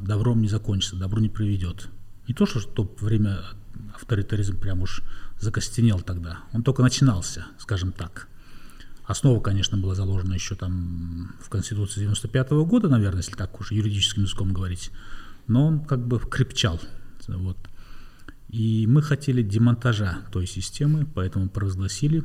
добром 0.00 0.40
не 0.40 0.48
закончится, 0.48 0.96
добро 0.96 1.20
не 1.20 1.28
приведет. 1.28 1.90
не 2.26 2.32
то, 2.32 2.46
что 2.46 2.90
время 2.98 3.40
авторитаризм 4.02 4.58
прям 4.58 4.82
уж 4.82 5.02
закостенел 5.40 6.00
тогда, 6.00 6.40
он 6.52 6.62
только 6.62 6.82
начинался, 6.82 7.46
скажем 7.58 7.92
так. 7.92 8.28
Основа, 9.04 9.40
конечно, 9.40 9.76
была 9.76 9.94
заложена 9.94 10.34
еще 10.34 10.54
там 10.54 11.34
в 11.40 11.48
Конституции 11.48 12.00
95 12.00 12.50
-го 12.52 12.64
года, 12.64 12.88
наверное, 12.88 13.18
если 13.18 13.34
так 13.34 13.60
уж 13.60 13.72
юридическим 13.72 14.22
языком 14.22 14.52
говорить, 14.52 14.90
но 15.48 15.66
он 15.66 15.80
как 15.80 16.06
бы 16.06 16.20
крепчал. 16.20 16.80
Вот. 17.26 17.56
И 18.48 18.86
мы 18.86 19.02
хотели 19.02 19.42
демонтажа 19.42 20.18
той 20.30 20.46
системы, 20.46 21.06
поэтому 21.06 21.48
провозгласили 21.48 22.22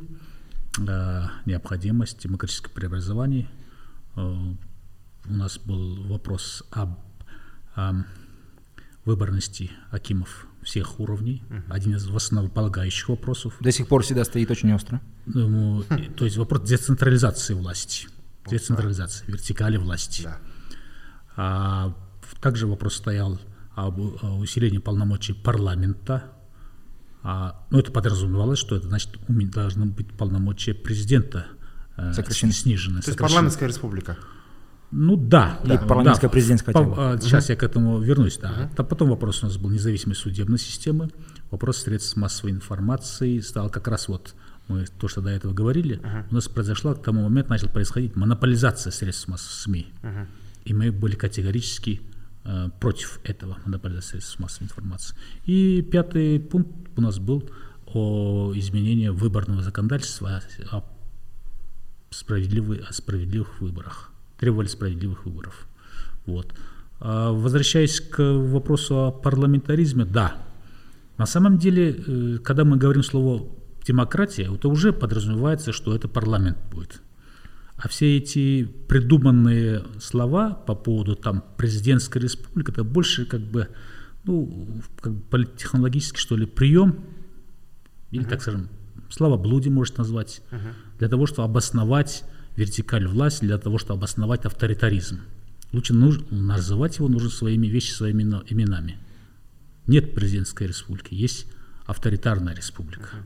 э, 0.78 1.22
необходимость 1.46 2.22
демократического 2.22 2.72
преобразования. 2.72 3.48
Э, 4.14 4.54
у 5.26 5.32
нас 5.32 5.58
был 5.58 6.04
вопрос 6.04 6.62
об, 6.70 6.98
о 7.74 8.04
выборности 9.04 9.70
акимов 9.90 10.46
всех 10.62 11.00
уровней, 11.00 11.42
угу. 11.50 11.62
один 11.68 11.96
из 11.96 12.08
основополагающих 12.08 13.08
вопросов. 13.08 13.54
До 13.60 13.72
сих 13.72 13.88
пор 13.88 14.02
всегда 14.02 14.24
стоит 14.24 14.50
очень 14.50 14.72
остро. 14.72 15.00
Ну, 15.26 15.84
то 16.16 16.24
есть 16.24 16.36
вопрос 16.36 16.62
децентрализации 16.62 17.54
власти, 17.54 18.08
децентрализации, 18.46 19.24
вертикали 19.26 19.76
власти. 19.76 20.22
Да. 20.22 20.38
А, 21.36 21.94
также 22.40 22.66
вопрос 22.66 22.96
стоял 22.96 23.40
об 23.74 23.98
усилении 23.98 24.78
полномочий 24.78 25.32
парламента. 25.32 26.32
А, 27.22 27.66
ну, 27.70 27.78
это 27.78 27.92
подразумевалось, 27.92 28.58
что 28.58 28.76
это 28.76 28.88
значит 28.88 29.18
должны 29.28 29.86
быть 29.86 30.12
полномочия 30.12 30.74
президента 30.74 31.46
э, 31.96 32.12
снижены. 32.12 33.02
То 33.02 33.10
есть 33.10 33.18
парламентская 33.18 33.68
республика. 33.68 34.16
Ну 34.90 35.16
да. 35.16 35.60
Или 35.64 35.76
да, 35.76 35.78
парламентская 35.78 36.28
да, 36.28 36.32
президентская 36.32 36.74
хотя 36.74 36.86
бы. 36.86 36.94
А, 36.96 37.18
сейчас 37.18 37.44
угу. 37.44 37.52
я 37.52 37.56
к 37.56 37.62
этому 37.62 38.00
вернусь, 38.00 38.38
да. 38.38 38.70
Угу. 38.76 38.84
потом 38.84 39.10
вопрос 39.10 39.42
у 39.42 39.46
нас 39.46 39.56
был 39.56 39.70
независимой 39.70 40.14
судебной 40.14 40.58
системы, 40.58 41.10
вопрос 41.50 41.78
средств 41.78 42.16
массовой 42.16 42.52
информации 42.52 43.40
стал 43.40 43.70
как 43.70 43.88
раз 43.88 44.08
вот 44.08 44.34
мы 44.68 44.84
то, 44.98 45.08
что 45.08 45.20
до 45.20 45.30
этого 45.30 45.52
говорили, 45.54 45.96
uh 45.96 46.24
у 46.30 46.34
нас 46.34 46.46
произошла 46.46 46.94
к 46.94 47.02
тому 47.02 47.22
моменту 47.22 47.50
начала 47.50 47.70
происходить 47.70 48.16
монополизация 48.16 48.90
средств 48.90 49.28
массовой 49.28 49.54
СМИ, 49.54 49.86
uh 50.02 50.26
и 50.64 50.74
мы 50.74 50.92
были 50.92 51.14
категорически 51.14 52.02
э, 52.44 52.68
против 52.78 53.20
этого 53.24 53.56
монополизации 53.64 54.18
средств 54.18 54.38
массовой 54.38 54.64
информации. 54.66 55.16
И 55.46 55.80
пятый 55.80 56.38
пункт 56.38 56.70
у 56.96 57.00
нас 57.00 57.18
был 57.18 57.48
о 57.86 58.52
изменении 58.54 59.08
выборного 59.08 59.62
законодательства 59.62 60.42
о, 60.70 60.84
справедливых, 62.10 62.90
о 62.90 62.92
справедливых 62.92 63.62
выборах 63.62 64.12
требовали 64.38 64.68
справедливых 64.68 65.26
выборов. 65.26 65.66
Вот. 66.26 66.54
А 67.00 67.32
возвращаясь 67.32 68.00
к 68.00 68.22
вопросу 68.22 69.06
о 69.06 69.12
парламентаризме, 69.12 70.04
да. 70.04 70.36
На 71.16 71.26
самом 71.26 71.58
деле, 71.58 71.90
э, 71.90 72.38
когда 72.38 72.64
мы 72.64 72.76
говорим 72.76 73.02
слово 73.02 73.48
демократия, 73.86 74.52
это 74.52 74.68
уже 74.68 74.92
подразумевается, 74.92 75.72
что 75.72 75.94
это 75.94 76.08
парламент 76.08 76.58
будет. 76.70 77.00
А 77.76 77.88
все 77.88 78.16
эти 78.16 78.64
придуманные 78.88 79.84
слова 80.00 80.50
по 80.50 80.74
поводу 80.74 81.14
там 81.14 81.44
президентской 81.56 82.18
республики, 82.18 82.70
это 82.70 82.82
больше 82.82 83.24
как 83.24 83.40
бы, 83.40 83.68
ну, 84.24 84.82
как 85.00 85.14
бы 85.14 85.20
политтехнологический, 85.30 86.18
что 86.18 86.36
ли, 86.36 86.44
прием, 86.44 87.04
или, 88.10 88.24
uh-huh. 88.24 88.28
так 88.28 88.42
скажем, 88.42 88.68
словоблудие 89.10 89.72
может 89.72 89.96
назвать, 89.96 90.42
uh-huh. 90.50 90.72
для 90.98 91.08
того, 91.08 91.26
чтобы 91.26 91.44
обосновать 91.44 92.24
вертикаль 92.58 93.06
власти 93.06 93.44
для 93.44 93.56
того, 93.56 93.78
чтобы 93.78 94.00
обосновать 94.00 94.44
авторитаризм. 94.44 95.20
Лучше 95.72 95.94
нужно, 95.94 96.24
называть 96.30 96.98
его 96.98 97.08
нужно 97.08 97.30
своими 97.30 97.68
вещи, 97.68 97.92
своими 97.92 98.22
именами. 98.22 98.98
Нет 99.86 100.14
президентской 100.14 100.66
республики, 100.66 101.14
есть 101.14 101.46
авторитарная 101.86 102.54
республика. 102.54 103.24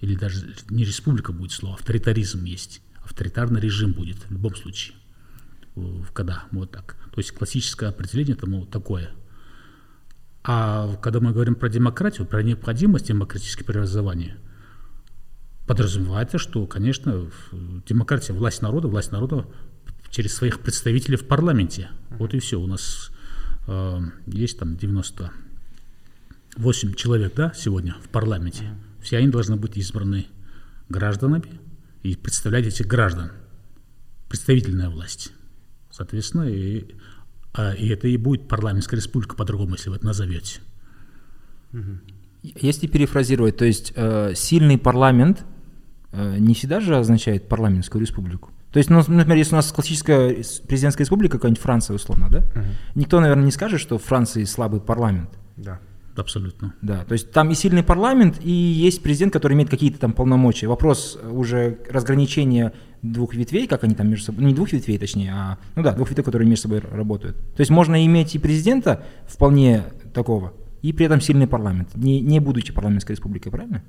Или 0.00 0.16
даже 0.16 0.54
не 0.70 0.84
республика 0.84 1.32
будет 1.32 1.52
слово, 1.52 1.76
авторитаризм 1.76 2.44
есть. 2.44 2.82
Авторитарный 3.04 3.60
режим 3.60 3.92
будет 3.92 4.16
в 4.28 4.32
любом 4.32 4.56
случае. 4.56 4.96
Когда 6.12 6.44
вот 6.50 6.72
так. 6.72 6.96
То 7.12 7.20
есть 7.20 7.30
классическое 7.30 7.90
определение 7.90 8.34
тому 8.34 8.66
такое. 8.66 9.10
А 10.42 10.96
когда 10.96 11.20
мы 11.20 11.32
говорим 11.32 11.54
про 11.54 11.68
демократию, 11.68 12.26
про 12.26 12.42
необходимость 12.42 13.06
демократического 13.06 13.66
преобразования– 13.66 14.36
подразумевается, 15.66 16.38
что, 16.38 16.66
конечно, 16.66 17.30
демократия, 17.86 18.32
власть 18.32 18.62
народа, 18.62 18.88
власть 18.88 19.12
народа 19.12 19.46
через 20.10 20.34
своих 20.34 20.60
представителей 20.60 21.16
в 21.16 21.26
парламенте. 21.26 21.90
Вот 22.10 22.34
и 22.34 22.38
все. 22.38 22.60
У 22.60 22.66
нас 22.66 23.10
э, 23.66 24.00
есть 24.26 24.58
там 24.58 24.76
98 24.76 26.94
человек, 26.94 27.34
да, 27.34 27.52
сегодня 27.54 27.96
в 28.02 28.08
парламенте. 28.08 28.74
Все 29.02 29.18
они 29.18 29.28
должны 29.28 29.56
быть 29.56 29.76
избраны 29.76 30.26
гражданами 30.88 31.60
и 32.02 32.14
представлять 32.14 32.66
этих 32.66 32.86
граждан. 32.86 33.32
Представительная 34.28 34.90
власть. 34.90 35.32
Соответственно, 35.90 36.48
и, 36.48 36.94
а, 37.52 37.72
и 37.72 37.88
это 37.88 38.08
и 38.08 38.16
будет 38.16 38.48
парламентская 38.48 38.98
республика 38.98 39.36
по-другому, 39.36 39.74
если 39.74 39.90
вы 39.90 39.96
это 39.96 40.06
назовете. 40.06 40.60
Если 42.42 42.86
перефразировать, 42.86 43.56
то 43.56 43.64
есть 43.64 43.92
э, 43.96 44.34
сильный 44.36 44.76
парламент 44.76 45.44
не 46.38 46.54
всегда 46.54 46.80
же 46.80 46.96
означает 46.96 47.48
парламентскую 47.48 48.00
республику. 48.00 48.50
То 48.72 48.78
есть, 48.78 48.90
ну, 48.90 48.98
например, 49.06 49.36
если 49.36 49.54
у 49.54 49.56
нас 49.56 49.70
классическая 49.70 50.34
президентская 50.66 51.04
республика, 51.04 51.38
какая-нибудь 51.38 51.62
Франция, 51.62 51.94
условно, 51.94 52.28
да, 52.28 52.38
угу. 52.38 52.66
никто, 52.96 53.20
наверное, 53.20 53.44
не 53.44 53.52
скажет, 53.52 53.80
что 53.80 53.98
в 53.98 54.02
Франции 54.02 54.44
слабый 54.44 54.80
парламент. 54.80 55.30
Да. 55.56 55.78
Абсолютно. 56.16 56.74
Да, 56.80 57.04
то 57.04 57.12
есть 57.12 57.32
там 57.32 57.50
и 57.50 57.54
сильный 57.54 57.82
парламент, 57.82 58.40
и 58.42 58.50
есть 58.50 59.02
президент, 59.02 59.32
который 59.32 59.54
имеет 59.54 59.68
какие-то 59.68 59.98
там 59.98 60.12
полномочия. 60.12 60.68
Вопрос 60.68 61.18
уже 61.30 61.78
разграничения 61.90 62.72
двух 63.02 63.34
ветвей, 63.34 63.66
как 63.66 63.84
они 63.84 63.94
там 63.94 64.08
между 64.08 64.26
собой, 64.26 64.42
ну 64.42 64.48
не 64.48 64.54
двух 64.54 64.72
ветвей 64.72 64.96
точнее, 64.98 65.32
а, 65.32 65.58
ну 65.74 65.82
да, 65.82 65.92
двух 65.92 66.10
ветвей, 66.10 66.24
которые 66.24 66.48
между 66.48 66.62
собой 66.62 66.78
работают. 66.80 67.36
То 67.54 67.60
есть 67.60 67.70
можно 67.70 68.04
иметь 68.06 68.34
и 68.34 68.38
президента 68.38 69.04
вполне 69.26 69.84
такого, 70.14 70.52
и 70.82 70.92
при 70.92 71.06
этом 71.06 71.20
сильный 71.20 71.46
парламент, 71.46 71.90
не, 71.94 72.20
не 72.20 72.38
будучи 72.40 72.72
парламентской 72.72 73.12
республикой, 73.12 73.50
правильно? 73.50 73.82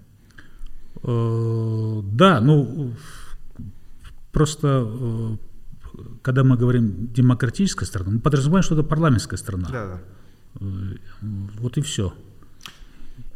Э, 1.04 2.02
да, 2.04 2.42
ну 2.42 2.94
просто 4.32 4.88
э, 4.88 5.36
когда 6.22 6.44
мы 6.44 6.58
говорим 6.58 7.10
демократическая 7.14 7.86
страна, 7.86 8.12
мы 8.12 8.20
подразумеваем, 8.20 8.64
что 8.64 8.76
это 8.76 8.84
парламентская 8.84 9.38
страна. 9.38 9.70
Да, 9.72 9.86
да. 9.86 10.02
Э, 10.62 10.96
вот 11.60 11.78
и 11.78 11.82
все. 11.82 12.14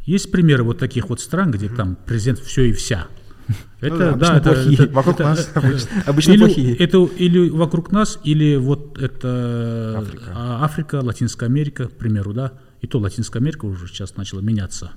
Есть 0.04 0.32
примеры 0.32 0.64
вот 0.64 0.78
таких 0.78 1.08
вот 1.08 1.20
стран, 1.20 1.50
где 1.50 1.68
там 1.68 1.96
президент 2.06 2.38
все 2.38 2.64
и 2.64 2.72
вся. 2.72 3.06
Ну 3.48 3.54
это, 3.80 4.10
ну, 4.12 4.16
да, 4.16 4.36
это, 4.36 4.52
плохие. 4.52 4.74
Это, 4.74 4.92
вокруг 4.92 5.14
это, 5.16 5.24
нас 5.24 5.50
обычно, 5.54 6.02
обычно 6.06 6.32
или, 6.32 6.38
плохие. 6.38 6.76
Это 6.76 6.98
или 6.98 7.48
вокруг 7.48 7.92
нас, 7.92 8.18
или 8.24 8.56
вот 8.56 8.98
это 8.98 9.98
Африка. 9.98 10.32
А, 10.34 10.64
Африка, 10.64 11.00
Латинская 11.02 11.46
Америка, 11.46 11.88
к 11.88 11.92
примеру, 11.92 12.32
да. 12.32 12.52
И 12.80 12.86
то 12.86 12.98
Латинская 12.98 13.38
Америка 13.38 13.66
уже 13.66 13.88
сейчас 13.88 14.16
начала 14.16 14.40
меняться 14.40 14.92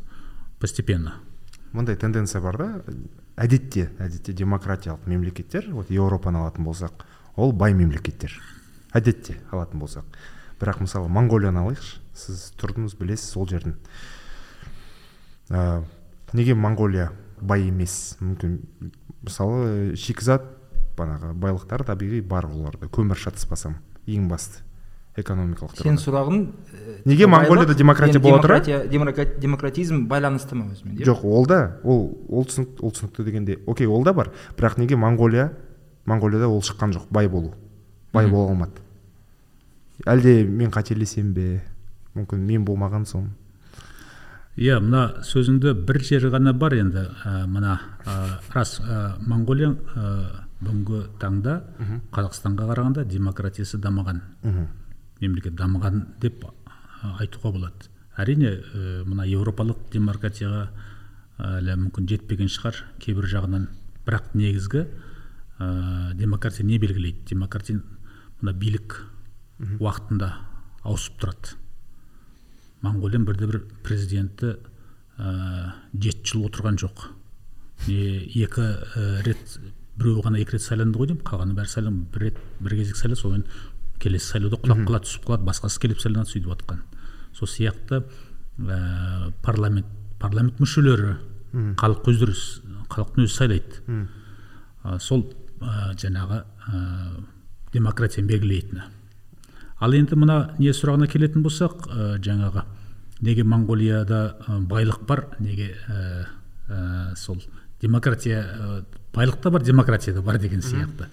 постепенно 0.60 1.15
мындай 1.74 1.98
тенденция 2.00 2.42
бар 2.42 2.58
да. 2.58 2.70
Әдетте 3.36 3.90
әдетте 4.00 4.34
демократиялық 4.38 5.08
мемлекеттер 5.10 5.72
вот 5.74 5.90
еуропаны 5.92 6.44
алатын 6.44 6.66
болсақ 6.66 7.06
ол 7.36 7.52
бай 7.52 7.74
мемлекеттер. 7.74 8.36
Әдетте 8.94 9.40
алатын 9.52 9.82
болсақ. 9.82 10.06
Бірақ 10.62 10.84
мысалы 10.86 11.10
моңғолияны 11.10 11.64
алайықшы. 11.64 12.00
Сіз 12.14 12.52
тұрдыңыз 12.62 12.94
білесіз 13.00 13.34
сол 13.34 13.48
жердің. 13.50 13.74
Ә, 15.50 15.82
неге 16.38 16.54
моңғолия 16.54 17.10
бай 17.42 17.66
емес? 17.68 18.20
Мүмкін 18.22 18.60
мысалы 19.26 19.98
шикізат 19.98 20.46
бағанағы 20.98 21.34
байлықтар 21.42 21.84
табиғи 21.90 22.21
бар 22.21 22.46
оларда. 22.52 22.88
Көмір 22.88 23.17
шатаспасам 23.17 23.80
ең 24.06 24.30
басты. 24.30 24.62
Экономикалық 25.20 25.76
сенің 25.78 26.00
сұрағың 26.02 26.40
неге 27.06 27.28
моңғолияда 27.30 27.76
демократия 27.78 28.22
бола 28.24 28.40
тұра 28.42 28.58
демократизм 28.64 30.08
байланысты 30.10 30.58
ма 30.58 30.72
өзімен 30.74 31.04
жоқ 31.06 31.22
ол 31.24 31.46
да. 31.46 31.78
Ол 31.84 32.08
ол 32.30 32.48
түсінік 32.50 32.82
ол 32.82 32.94
түсінікті 32.96 33.26
дегенде 33.28 33.60
окей 33.68 33.88
ол 33.88 34.04
да 34.04 34.14
бар. 34.14 34.32
Бірақ 34.58 34.80
неге 34.82 34.98
моңғолия 34.98 35.52
моңғолияда 36.10 36.50
ол 36.50 36.66
шыққан 36.66 36.98
жоқ? 36.98 37.06
Бай 37.14 37.30
болу. 37.30 37.54
Бай 38.14 38.28
бола 38.28 38.50
алмады. 38.56 38.82
Әлде 40.06 40.44
мен 40.50 40.74
қателесем 40.74 41.34
бе? 41.34 41.62
Мүмкін 42.18 42.42
мен 42.50 42.66
болмаған 42.66 43.06
соң. 43.06 43.30
Иә 44.58 44.80
мына 44.82 45.24
сөзіңді 45.26 45.74
бір 45.86 46.02
жері 46.06 46.30
ғана 46.34 46.54
бар 46.54 46.74
енді 46.78 47.08
ә, 47.26 47.46
мына 47.50 47.80
ә, 48.06 48.40
рас 48.54 48.80
ә, 48.82 49.16
моңғолия 49.26 49.72
ә, 49.74 50.12
бүгінгі 50.62 51.00
таңда 51.22 51.56
қазақстанға 52.14 52.68
қарағанда 52.70 53.06
демократиясы 53.10 53.78
дамыған. 53.82 54.22
Мемлекет 55.24 55.56
дамыған 55.58 56.04
деп 56.21 56.46
айтуға 57.19 57.54
болады. 57.56 57.90
Әрине 58.19 58.52
ә, 58.54 59.04
мына 59.08 59.26
еуропалық 59.26 59.88
демократияға 59.94 60.67
әлі 61.42 61.78
мүмкін 61.88 62.08
жетпеген 62.12 62.52
шығар 62.52 62.84
кейбір 63.02 63.28
жағынан. 63.32 63.67
Бірақ 64.06 64.36
негізгі 64.38 64.86
ә, 64.86 66.13
демократия 66.19 66.65
не 66.67 66.78
белгілейді? 66.78 67.26
Демократия 67.34 67.82
мына 68.42 68.54
билік 68.54 69.00
уақытында 69.80 70.30
ауысып 70.84 71.19
тұрады. 71.21 71.58
Моңғолияның 72.84 73.28
бірде 73.28 73.48
бір 73.50 73.62
президенті 73.86 74.56
ә, 75.17 75.74
жеті 75.94 76.34
жыл 76.34 76.48
отырған 76.50 76.78
жоқ. 76.84 77.08
Не 77.88 78.28
екі 78.44 78.67
ә, 78.67 79.24
рет 79.26 79.58
біреуі 79.98 80.24
ғана 80.26 80.42
екі 80.42 80.58
рет 80.58 80.65
сайланды 80.65 81.00
ғой 81.00 81.12
деймін 81.12 81.26
қалғаны 81.28 81.56
бәрі 81.58 81.69
сайлан 81.69 82.00
бір 82.13 82.28
рет 82.28 82.40
бір 82.60 82.76
кезек 82.80 82.98
сайлады 82.98 83.21
содан 83.21 83.44
келесі 84.04 84.33
сайлауда 84.33 84.60
құлап 84.63 84.83
қалады 84.87 85.10
түсіп 85.10 85.27
қалады 85.29 85.47
басқасы 85.47 85.81
келіп 85.83 86.04
сайланады 86.04 86.33
сөйтіп 86.33 86.51
жатқан 86.54 86.83
сол 87.33 87.49
сияқты 87.49 88.04
ә, 88.04 89.31
парламент 89.41 89.87
парламент 90.19 90.60
мүшелері 90.62 91.17
халық 91.54 92.08
өздері 92.10 92.35
халықтың 92.93 93.25
өзі 93.25 93.33
сайлайды. 93.33 93.81
Ә, 94.83 94.97
сол 94.99 95.25
ә, 95.62 95.93
жаңағы 95.99 96.43
ә, 96.43 96.81
демократияны 97.73 98.29
белгілейтіні. 98.29 98.85
Ал 99.83 99.93
енді 99.97 100.17
мына 100.19 100.37
не 100.60 100.73
сұрағына 100.73 101.10
келетін 101.12 101.45
болсақ 101.45 101.87
ә, 101.87 102.10
жаңағы 102.23 102.65
неге 103.23 103.45
моңғолияда 103.47 104.21
байлық 104.69 105.06
бар 105.08 105.25
неге 105.39 105.73
ә, 105.87 106.25
ә, 106.69 107.15
сол 107.19 107.41
демократия 107.81 108.43
ә, 108.43 108.83
байлық 109.13 109.41
та 109.41 109.51
бар 109.51 109.63
демократия 109.63 110.13
да 110.13 110.21
бар 110.21 110.39
деген 110.39 110.62
сияқты. 110.62 111.10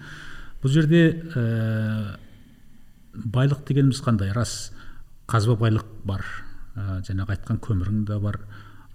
Бұл 0.61 0.73
жерде 0.73 1.03
ә, 1.35 2.17
байлық 3.13 3.63
дегеніміз 3.67 4.01
қандай? 4.05 4.31
Рас 4.35 4.71
қазба 5.31 5.57
байлық 5.59 5.87
бар. 6.07 6.25
Ә, 6.75 7.01
жаңағы 7.07 7.35
айтқан 7.35 7.59
көмірің 7.63 8.03
да 8.07 8.19
бар 8.23 8.39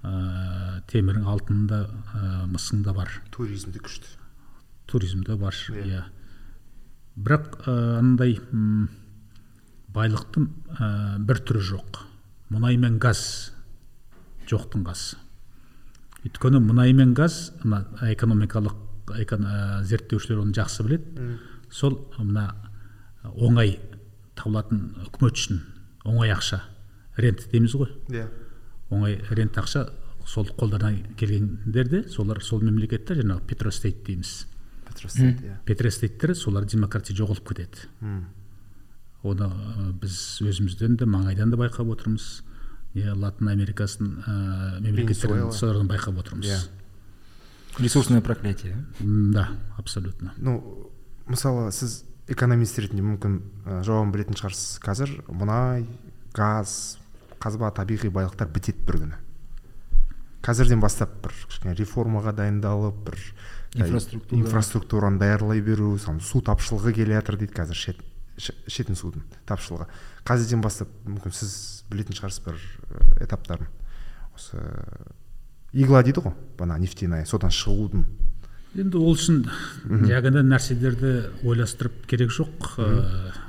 ә, 0.03 0.83
темірің 0.91 1.27
алтының 1.29 1.67
да 1.71 1.83
ә, 2.15 2.47
мысың 2.51 2.83
да 2.87 2.95
бар. 2.97 3.11
Туризм 3.35 3.73
де 3.75 3.83
күшті. 3.85 4.17
Туризм 4.87 5.25
да 5.27 5.37
бар 5.37 5.55
иә. 5.55 5.85
yeah. 5.85 6.09
бірақ 7.17 7.63
андай 7.67 8.39
байлықтың 9.93 10.49
ә, 10.81 11.19
бір 11.19 11.43
түрі 11.45 11.63
жоқ. 11.73 12.03
Мұнай 12.53 12.77
мен 12.79 12.99
газ. 12.99 13.53
Жоқтың 14.47 14.85
қасы 14.87 15.17
өйткені 16.27 16.59
мұнай 16.63 16.93
мен 16.97 17.15
газ 17.15 17.53
мына 17.63 17.85
экономикалық 18.11 18.75
ә, 19.15 19.83
зерттеушілер 19.87 20.43
оны 20.43 20.55
жақсы 20.57 20.87
біледі. 20.87 21.37
Сол 21.71 22.01
мына 22.19 22.49
оңай 23.35 23.77
табылатын 24.37 24.95
үкімет 25.07 25.41
үшін 25.41 25.63
оңай 26.07 26.33
ақша 26.35 26.63
рент 27.17 27.47
дейміз 27.53 27.75
ғой. 27.75 27.93
Иә. 28.13 28.27
Оңай 28.91 29.19
рент 29.31 29.57
ақша 29.59 29.89
сол 30.27 30.49
қолдана 30.59 30.93
келгендер 31.19 31.89
де 31.89 32.03
солар 32.11 32.43
сол 32.43 32.63
мемлекеттер 32.63 33.23
жаңағы 33.23 33.47
петростейт 33.47 34.03
дейміз. 34.07 34.47
Петростейт 34.87 35.43
иә. 35.43 35.59
Петростейттер 35.67 36.35
солар 36.35 36.67
демократия 36.67 37.17
жоғалып 37.17 37.53
кетеді. 37.53 37.89
Оны 39.27 39.51
біз 40.01 40.41
өзімізден 40.45 40.99
де 41.01 41.07
маңайдан 41.09 41.51
да 41.51 41.59
байқап 41.61 41.91
отырмыз. 41.95 42.43
Иә 42.97 43.15
латын 43.15 43.51
америкасын 43.53 44.13
ә, 44.25 44.81
мемлекеттерін 44.81 45.53
солардан 45.53 45.89
байқап 45.91 46.19
отырмыз. 46.23 46.47
Иә. 46.47 46.61
Ресурсное 47.79 48.21
проклятие. 48.21 48.77
Да 49.01 49.51
абсолютно. 49.77 50.33
Ну 50.39 50.91
мысалы 51.27 51.73
сіз 51.73 52.05
экономист 52.33 52.79
ретінде 52.83 53.05
мүмкін 53.07 53.37
ә, 53.67 53.83
жауабын 53.87 54.13
білетін 54.15 54.39
шығарсыз. 54.39 54.81
Қазір 54.83 55.13
мұнай 55.29 55.87
газ 56.35 56.99
қазба 57.43 57.71
табиғи 57.77 58.11
байлықтар 58.13 58.51
бітеді 58.51 58.83
бір 58.89 59.01
күні. 59.05 59.21
Қазірден 60.47 60.83
бастап 60.83 61.15
бір 61.25 61.35
кішкене 61.47 61.75
реформаға 61.79 62.33
дайындалып 62.37 62.99
бір 63.07 63.17
инфраструктура. 63.75 64.41
инфраструктураны 64.41 65.19
даярлай 65.19 65.61
беру 65.61 65.97
су 65.99 66.41
тапшылығы 66.41 66.93
келе 66.95 67.17
жатыр 67.19 67.39
дейді 67.41 67.55
қазір 67.57 67.75
шет, 67.75 68.03
ішетін 68.67 68.97
судың 68.97 69.25
тапшылығы. 69.47 69.89
Қазірден 70.25 70.63
бастап 70.63 70.89
мүмкін 71.05 71.35
сіз 71.35 71.85
білетін 71.91 72.15
шығарсыз 72.19 72.45
бір 72.47 72.61
этаптарын. 73.27 73.67
Осы 74.37 74.63
игла 75.73 76.03
дейді 76.03 76.23
ғой 76.25 76.35
бана 76.59 76.79
нефтяная 76.79 77.27
содан 77.27 77.51
шығудың. 77.51 78.05
Енді 78.83 79.01
ол 79.01 79.15
үшін 79.15 79.43
диагонал 80.07 80.47
нәрселерді 80.47 81.13
ойластырып 81.47 82.05
керек 82.11 82.33
жоқ. 82.35 82.69
Ә, 82.83 82.87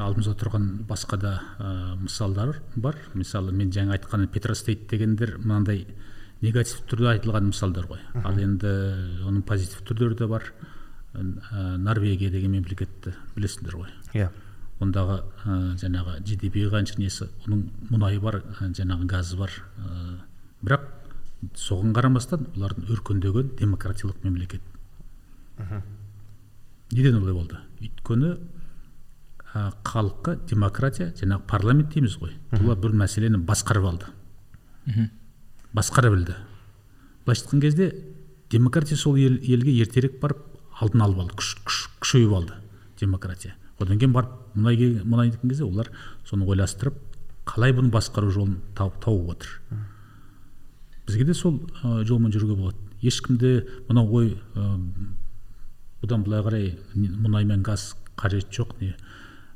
алдымызда 0.04 0.34
тұрған 0.40 0.68
басқа 0.90 1.20
да 1.22 1.34
ә, 1.60 1.96
мысалдар 2.02 2.62
бар. 2.76 2.98
Мысалы 3.14 3.52
мен 3.52 3.72
жаңа 3.74 3.98
айтқан 3.98 4.28
петростейт 4.32 4.88
дегендер 4.90 5.38
мынандай 5.44 5.86
негатив 6.42 6.82
түрде 6.90 7.14
айтылған 7.16 7.52
мысалдар 7.52 7.88
ғой. 7.90 8.04
Ал 8.24 8.40
енді 8.40 8.74
оның 9.28 9.44
позитив 9.48 9.84
түрлері 9.88 10.18
де 10.18 10.28
бар. 10.28 10.52
Ә, 11.14 11.78
норвегия 11.78 12.32
деген 12.32 12.56
мемлекетті 12.58 13.16
білесіңдер 13.36 13.82
ғой. 13.82 13.96
Иә. 14.14 14.28
Yeah. 14.28 14.36
ондағы 14.84 15.22
ә, 15.42 15.56
жаңағы 15.82 16.20
gdp 16.22 16.68
қанша 16.70 17.00
несі 17.02 17.28
оның 17.48 17.64
мұнайы 17.90 18.22
бар 18.22 18.42
ә, 18.44 18.70
жаңағы 18.78 19.08
газы 19.10 19.38
бар. 19.40 19.54
Ә, 19.82 20.18
бірақ 20.62 20.86
соған 21.58 21.96
қарамастан 21.98 22.46
олардың 22.56 22.92
өркендеген 22.94 23.56
демократиялық 23.58 24.22
мемлекет 24.24 24.62
неден 26.92 27.18
олай 27.22 27.34
болды? 27.34 27.58
Өйткені 27.82 28.38
ә, 29.54 29.72
халыққа 29.84 30.38
демократия 30.48 31.14
жаңағы 31.18 31.48
парламент 31.48 31.94
дейміз 31.94 32.18
ғой. 32.22 32.36
Олар 32.62 32.78
бір 32.78 32.96
мәселені 33.04 33.42
басқарып 33.46 33.88
алды. 33.90 34.12
Басқара 35.74 36.12
білді. 36.14 36.36
Былайша 37.26 37.46
айтқан 37.46 37.62
кезде 37.62 37.94
демократия 38.50 38.98
сол 38.98 39.16
ел, 39.16 39.38
елге 39.42 39.72
ертерек 39.72 40.20
барып 40.22 40.46
алдын 40.80 41.02
алып 41.02 41.20
алды 41.20 41.34
күш, 41.42 41.56
күш, 41.66 41.90
күшейіп 42.00 42.34
алды 42.34 42.54
демократия. 43.00 43.56
Одан 43.80 44.00
кейін 44.00 44.14
барып 44.14 44.32
мұнай 44.56 45.04
мұнай 45.04 45.32
деген 45.32 45.50
кезде 45.50 45.66
олар 45.66 45.92
соны 46.26 46.48
ойластырып 46.48 46.96
қалай 47.48 47.74
бұны 47.76 47.92
басқару 47.92 48.32
жолын 48.32 48.62
тауып, 48.76 49.02
тауып 49.04 49.30
отыр. 49.36 49.60
Бізге 51.08 51.26
де 51.26 51.34
сол 51.34 51.60
ә, 51.84 52.04
жолмен 52.04 52.32
жүруге 52.32 52.56
болады. 52.56 52.78
Ешкімде 53.02 53.68
мынау 53.90 54.10
ой 54.12 54.38
бұдан 56.02 56.24
былай 56.26 56.44
қарай 56.46 56.68
мұнай 56.96 57.48
мен 57.48 57.64
газ 57.64 57.96
қажет 58.18 58.52
жоқ 58.54 58.76
не 58.82 58.94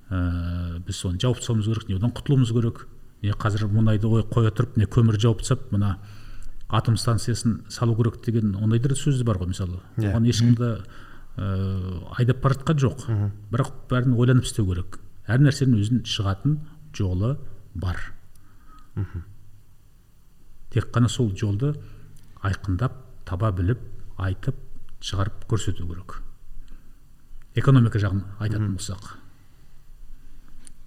ә, 0.09 0.79
біз 0.85 1.03
соны 1.03 1.19
жауып 1.21 1.41
тастауымыз 1.41 1.67
керек 1.67 1.89
не 1.89 1.97
одан 1.99 2.13
құтылуымыз 2.15 2.53
керек 2.55 2.87
не 3.21 3.33
қазір 3.33 3.67
мұнайды 3.71 4.09
ой 4.09 4.25
қоя 4.25 4.51
тұрып 4.55 4.77
не 4.77 4.87
көмір 4.89 5.19
жауып 5.21 5.43
тастап 5.43 5.71
мына 5.71 5.97
атом 6.69 6.97
станциясын 6.97 7.61
салу 7.69 7.95
керек 7.95 8.21
деген 8.25 8.55
ондай 8.55 8.79
да 8.79 8.95
сөз 8.95 9.23
бар 9.23 9.37
ғой 9.41 9.51
мысалы 9.51 9.79
yeah. 9.97 10.11
Оған 10.11 10.27
ешкімді 10.29 10.71
ә, 11.37 11.47
айдап 12.17 12.41
бара 12.41 12.57
жатқан 12.57 12.81
жоқ 12.81 13.05
бірақ 13.51 13.71
бәрін 13.91 14.17
ойланып 14.17 14.47
істеу 14.47 14.65
керек 14.71 14.99
әр 15.27 15.43
нәрсенің 15.45 15.77
өзінің 15.83 16.09
шығатын 16.09 16.57
жолы 16.97 17.35
бар 17.75 18.01
тек 20.71 20.89
қана 20.95 21.09
сол 21.11 21.31
жолды 21.37 21.75
айқындап 22.41 22.97
таба 23.27 23.51
біліп 23.55 23.79
айтып 24.17 24.55
шығарып 25.03 25.45
көрсету 25.51 25.87
керек 25.87 26.21
экономика 27.56 27.99
жағын 27.99 28.24
айтатын 28.39 28.76
болсақ 28.78 29.18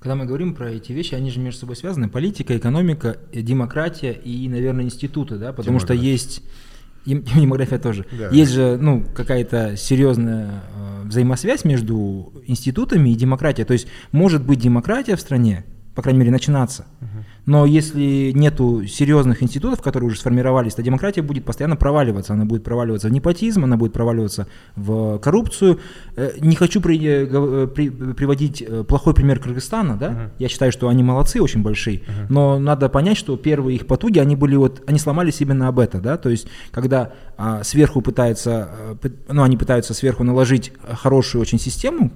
когда 0.04 0.16
мы 0.16 0.26
говорим 0.26 0.54
про 0.54 0.70
эти 0.70 0.92
вещи, 0.92 1.14
они 1.14 1.30
же 1.30 1.40
между 1.40 1.60
собой 1.60 1.76
связаны. 1.76 2.10
Политика, 2.10 2.54
экономика, 2.54 3.16
э, 3.32 3.40
демократия 3.40 4.12
и, 4.12 4.46
наверное, 4.50 4.84
институты, 4.84 5.38
да, 5.38 5.54
потому 5.54 5.78
демография. 5.78 5.96
что 5.96 6.04
есть 6.04 6.42
демография 7.06 7.78
тоже. 7.78 8.04
Да. 8.12 8.28
Есть 8.28 8.52
же, 8.52 8.76
ну, 8.78 9.02
какая-то 9.14 9.78
серьезная 9.78 10.62
э, 10.76 11.02
взаимосвязь 11.06 11.64
между 11.64 12.34
институтами 12.46 13.08
и 13.08 13.14
демократией. 13.14 13.64
То 13.64 13.72
есть 13.72 13.86
может 14.12 14.44
быть 14.44 14.60
демократия 14.60 15.16
в 15.16 15.20
стране, 15.20 15.64
по 15.94 16.02
крайней 16.02 16.18
мере, 16.18 16.32
начинаться. 16.32 16.84
Угу. 17.00 17.24
Но 17.46 17.66
если 17.66 18.32
нету 18.32 18.86
серьезных 18.86 19.42
институтов, 19.42 19.82
которые 19.82 20.08
уже 20.08 20.18
сформировались, 20.18 20.74
то 20.74 20.82
демократия 20.82 21.22
будет 21.22 21.44
постоянно 21.44 21.76
проваливаться. 21.76 22.32
Она 22.32 22.44
будет 22.44 22.64
проваливаться 22.64 23.08
в 23.08 23.12
непотизм, 23.12 23.64
она 23.64 23.76
будет 23.76 23.92
проваливаться 23.92 24.46
в 24.76 25.18
коррупцию. 25.18 25.80
Э, 26.16 26.32
не 26.40 26.56
хочу 26.56 26.80
при, 26.80 26.98
э, 27.02 27.66
при, 27.66 27.90
приводить 27.90 28.62
э, 28.62 28.84
плохой 28.84 29.14
пример 29.14 29.40
Кыргызстана, 29.40 29.96
да? 29.96 30.08
Uh-huh. 30.08 30.30
Я 30.38 30.48
считаю, 30.48 30.72
что 30.72 30.88
они 30.88 31.02
молодцы, 31.02 31.40
очень 31.42 31.62
большие. 31.62 31.98
Uh-huh. 31.98 32.26
Но 32.30 32.58
надо 32.58 32.88
понять, 32.88 33.18
что 33.18 33.36
первые 33.36 33.76
их 33.76 33.86
потуги, 33.86 34.18
они 34.18 34.36
были 34.36 34.56
вот, 34.56 34.82
они 34.86 34.98
сломались 34.98 35.40
именно 35.40 35.68
об 35.68 35.78
это, 35.78 36.00
да? 36.00 36.16
То 36.16 36.30
есть, 36.30 36.46
когда 36.70 37.12
а, 37.36 37.62
сверху 37.62 38.00
пытаются, 38.00 38.96
ну, 39.28 39.42
они 39.42 39.56
пытаются 39.56 39.92
сверху 39.94 40.24
наложить 40.24 40.72
хорошую 41.00 41.42
очень 41.42 41.58
систему, 41.58 42.10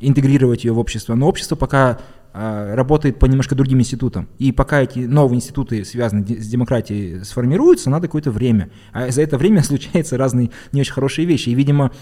интегрировать 0.00 0.64
ее 0.64 0.72
в 0.72 0.78
общество, 0.78 1.14
но 1.14 1.28
общество 1.28 1.56
пока 1.56 1.98
работает 2.36 3.18
по 3.18 3.26
немножко 3.26 3.54
другим 3.54 3.80
институтам. 3.80 4.28
И 4.38 4.52
пока 4.52 4.82
эти 4.82 5.00
новые 5.00 5.36
институты, 5.36 5.84
связанные 5.84 6.40
с 6.40 6.46
демократией, 6.46 7.24
сформируются, 7.24 7.88
надо 7.88 8.08
какое-то 8.08 8.30
время. 8.30 8.70
А 8.92 9.10
за 9.10 9.22
это 9.22 9.38
время 9.38 9.62
случаются 9.64 10.18
разные 10.18 10.50
не 10.72 10.80
очень 10.80 10.92
хорошие 10.92 11.26
вещи. 11.26 11.48
И, 11.48 11.54
видимо, 11.54 11.92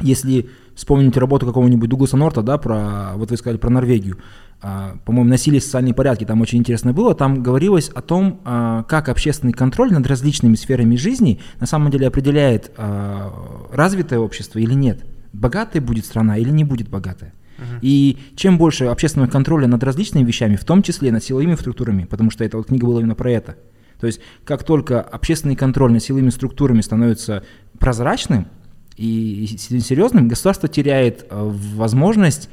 если 0.00 0.50
вспомнить 0.74 1.16
работу 1.16 1.46
какого-нибудь 1.46 1.88
Дугласа 1.88 2.16
Норта, 2.16 2.42
да, 2.42 2.58
про, 2.58 3.12
вот 3.14 3.30
вы 3.30 3.36
сказали 3.36 3.58
про 3.58 3.70
Норвегию, 3.70 4.18
а, 4.60 4.96
по-моему, 5.04 5.30
насилие 5.30 5.60
социальные 5.60 5.94
порядки, 5.94 6.24
там 6.24 6.40
очень 6.40 6.58
интересно 6.58 6.92
было, 6.92 7.14
там 7.14 7.42
говорилось 7.42 7.90
о 7.94 8.02
том, 8.02 8.40
а, 8.44 8.82
как 8.84 9.08
общественный 9.08 9.52
контроль 9.52 9.92
над 9.92 10.06
различными 10.06 10.56
сферами 10.56 10.96
жизни 10.96 11.40
на 11.60 11.66
самом 11.66 11.90
деле 11.90 12.08
определяет, 12.08 12.72
развитое 13.70 14.18
общество 14.18 14.58
или 14.58 14.74
нет, 14.74 15.04
богатая 15.32 15.80
будет 15.80 16.06
страна 16.06 16.38
или 16.38 16.50
не 16.50 16.64
будет 16.64 16.88
богатая. 16.88 17.32
И 17.80 18.18
чем 18.36 18.58
больше 18.58 18.86
общественного 18.86 19.30
контроля 19.30 19.66
над 19.66 19.82
различными 19.82 20.24
вещами, 20.24 20.56
в 20.56 20.64
том 20.64 20.82
числе 20.82 21.12
над 21.12 21.22
силовыми 21.22 21.54
структурами, 21.54 22.04
потому 22.04 22.30
что 22.30 22.44
эта 22.44 22.56
вот 22.56 22.68
книга 22.68 22.86
была 22.86 23.00
именно 23.00 23.14
про 23.14 23.30
это. 23.30 23.56
То 24.00 24.06
есть 24.06 24.20
как 24.44 24.64
только 24.64 25.00
общественный 25.00 25.56
контроль 25.56 25.92
над 25.92 26.02
силовыми 26.02 26.30
структурами 26.30 26.80
становится 26.80 27.44
прозрачным 27.78 28.48
и 28.96 29.56
серьезным, 29.58 30.28
государство 30.28 30.68
теряет 30.68 31.26
э, 31.28 31.50
возможность 31.74 32.48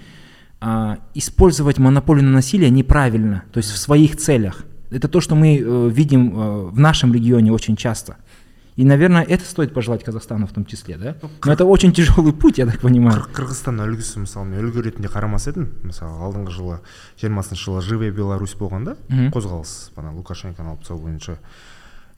а, 0.64 0.99
использовать 1.16 1.80
монополию 1.80 2.24
на 2.26 2.32
насилие 2.34 2.70
неправильно, 2.70 3.43
то 3.51 3.57
есть 3.57 3.72
в 3.72 3.78
своих 3.78 4.16
целях. 4.18 4.64
Это 4.91 5.07
то, 5.07 5.20
что 5.20 5.36
мы 5.36 5.57
э, 5.57 5.89
видим 5.89 6.39
э, 6.39 6.66
в 6.68 6.80
нашем 6.80 7.14
регионе 7.14 7.51
очень 7.51 7.76
часто. 7.76 8.18
И, 8.78 8.86
наверное, 8.86 9.24
это 9.24 9.44
стоит 9.44 9.74
пожелать 9.74 10.04
Казахстану 10.04 10.48
в 10.48 10.54
том 10.54 10.66
числе, 10.66 10.98
да? 10.98 11.16
Но 11.44 11.52
это 11.52 11.66
очень 11.66 11.92
тяжелый 11.92 12.32
путь, 12.32 12.58
я 12.58 12.66
так 12.66 12.80
понимаю. 12.80 13.26
қырғызстан 13.36 13.84
үлгісі 13.84 14.24
мысалы 14.24 14.48
мен 14.48 14.64
үлгі 14.64 14.86
ретінде 14.88 15.12
қарамас 15.12 15.50
едім 15.52 15.68
мысалы 15.84 16.16
алдыңғы 16.24 16.56
жылы 16.56 16.80
жиырмасыншы 17.20 17.66
жылы 17.68 17.82
живая 17.84 18.12
беларусь 18.12 18.56
болғанда 18.56 18.96
қозғалыс 19.36 19.92
ана 19.98 20.16
лукашенконы 20.16 20.72
алып 20.72 20.82
тастау 20.82 21.04
бойынша 21.04 21.38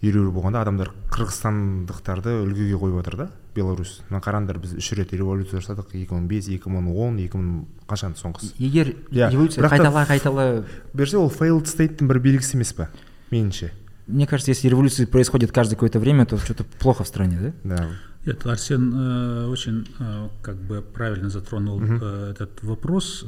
ереуіл 0.03 0.31
болғанда 0.35 0.61
адамдар 0.61 0.91
қырғызстандықтарды 1.09 2.37
үлгіге 2.43 2.77
қойып 2.77 2.99
отыр 3.01 3.15
да 3.17 3.29
беларусь. 3.55 4.01
Мына 4.09 4.21
қараңдар 4.21 4.59
біз 4.59 4.73
үш 4.77 4.91
рет 4.93 5.13
революция 5.13 5.61
жасадық 5.61 5.93
екі 5.95 6.13
мың 6.13 6.27
бес 6.27 6.49
екі 6.51 6.69
мың 6.69 6.89
он 6.93 7.17
екі 7.23 7.39
мың 7.39 7.65
қашан 7.87 8.13
соңғысы? 8.19 8.53
Егер 8.59 8.93
революция 9.11 9.63
қайтала 9.69 10.05
қайтала 10.05 10.65
берсе 10.93 11.17
ол 11.17 11.31
failed 11.31 11.69
стейттің 11.71 12.09
бір 12.11 12.19
белгісі 12.19 12.57
емес 12.57 12.73
па 12.75 12.89
меніңше? 13.31 13.71
Мне 14.07 14.27
кажется, 14.27 14.51
если 14.51 14.67
революции 14.67 15.05
происходят 15.05 15.51
каждое 15.51 15.75
какое-то 15.75 15.99
время, 15.99 16.25
то 16.25 16.37
что-то 16.37 16.63
плохо 16.63 17.03
в 17.03 17.07
стране, 17.07 17.53
да? 17.63 17.77
Да. 17.77 17.89
Нет, 18.25 18.45
Арсен 18.45 18.93
э, 18.93 19.47
очень 19.47 19.87
э, 19.99 20.29
как 20.41 20.55
бы 20.55 20.81
правильно 20.81 21.29
затронул 21.29 21.77
угу. 21.77 21.99
э, 22.01 22.31
этот 22.31 22.63
вопрос, 22.63 23.25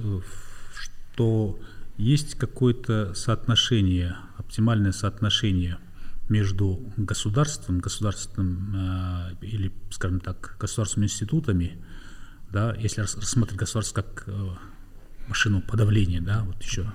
что 0.75 1.59
есть 1.97 2.35
какое-то 2.35 3.13
соотношение, 3.13 4.15
оптимальное 4.37 4.91
соотношение 4.91 5.77
между 6.29 6.81
государством, 6.97 7.79
государственным 7.79 8.73
э, 8.75 9.45
или, 9.45 9.71
скажем 9.91 10.19
так, 10.19 10.55
государственными 10.59 11.07
институтами, 11.07 11.77
да, 12.51 12.73
если 12.75 13.01
рассматривать 13.01 13.59
государство 13.59 14.01
как 14.01 14.23
э, 14.27 14.47
машину 15.27 15.61
подавления, 15.61 16.21
да, 16.21 16.43
вот 16.45 16.61
еще. 16.61 16.85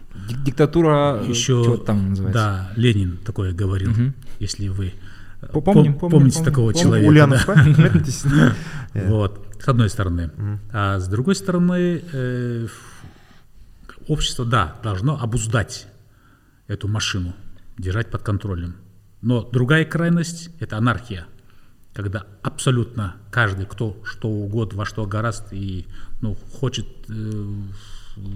Диктатура, 0.44 1.22
еще, 1.26 1.62
что 1.62 1.76
там 1.76 2.10
называется? 2.10 2.40
Да, 2.40 2.72
Ленин 2.76 3.18
такое 3.18 3.52
говорил, 3.52 3.90
угу. 3.90 4.12
если 4.38 4.68
вы 4.68 4.94
э, 5.42 5.46
Помним, 5.46 5.64
помним, 5.64 5.98
помните 5.98 6.38
помним, 6.38 6.44
такого 6.44 6.72
помним. 6.72 6.82
человека. 6.82 7.08
Ульянов, 7.08 7.46
да? 7.46 8.54
Вот, 9.06 9.56
с 9.60 9.68
одной 9.68 9.88
стороны. 9.88 10.30
А 10.72 10.98
с 10.98 11.08
другой 11.08 11.34
стороны, 11.34 12.02
э, 12.12 12.66
общество, 14.08 14.44
да, 14.44 14.76
должно 14.82 15.20
обуздать 15.20 15.86
эту 16.66 16.88
машину, 16.88 17.34
держать 17.78 18.10
под 18.10 18.22
контролем. 18.22 18.76
Но 19.22 19.42
другая 19.42 19.84
крайность– 19.84 20.50
это 20.60 20.78
анархия, 20.78 21.26
когда 21.92 22.26
абсолютно 22.42 23.16
каждый, 23.30 23.66
кто 23.66 24.00
что 24.04 24.28
угодно, 24.28 24.78
во 24.78 24.86
что 24.86 25.04
гораст 25.06 25.52
и 25.52 25.86
ну, 26.20 26.36
хочет 26.52 26.86
э, 27.08 27.54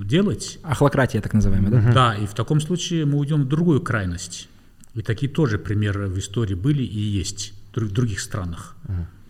делать. 0.05 0.59
Ахлократия 0.63 1.21
так 1.21 1.33
называемая, 1.33 1.71
да? 1.71 1.93
Да, 1.93 2.15
и 2.17 2.27
в 2.27 2.35
таком 2.35 2.61
случае 2.61 3.05
мы 3.07 3.19
уйдем 3.19 3.43
в 3.43 3.49
другую 3.49 3.81
крайность. 3.81 4.49
И 4.95 5.03
такие 5.03 5.31
тоже 5.31 5.59
примеры 5.59 6.09
в 6.09 6.19
истории 6.19 6.55
были 6.55 6.83
и 6.83 7.01
есть 7.01 7.53
в 7.75 7.93
других 7.93 8.21
странах. 8.21 8.77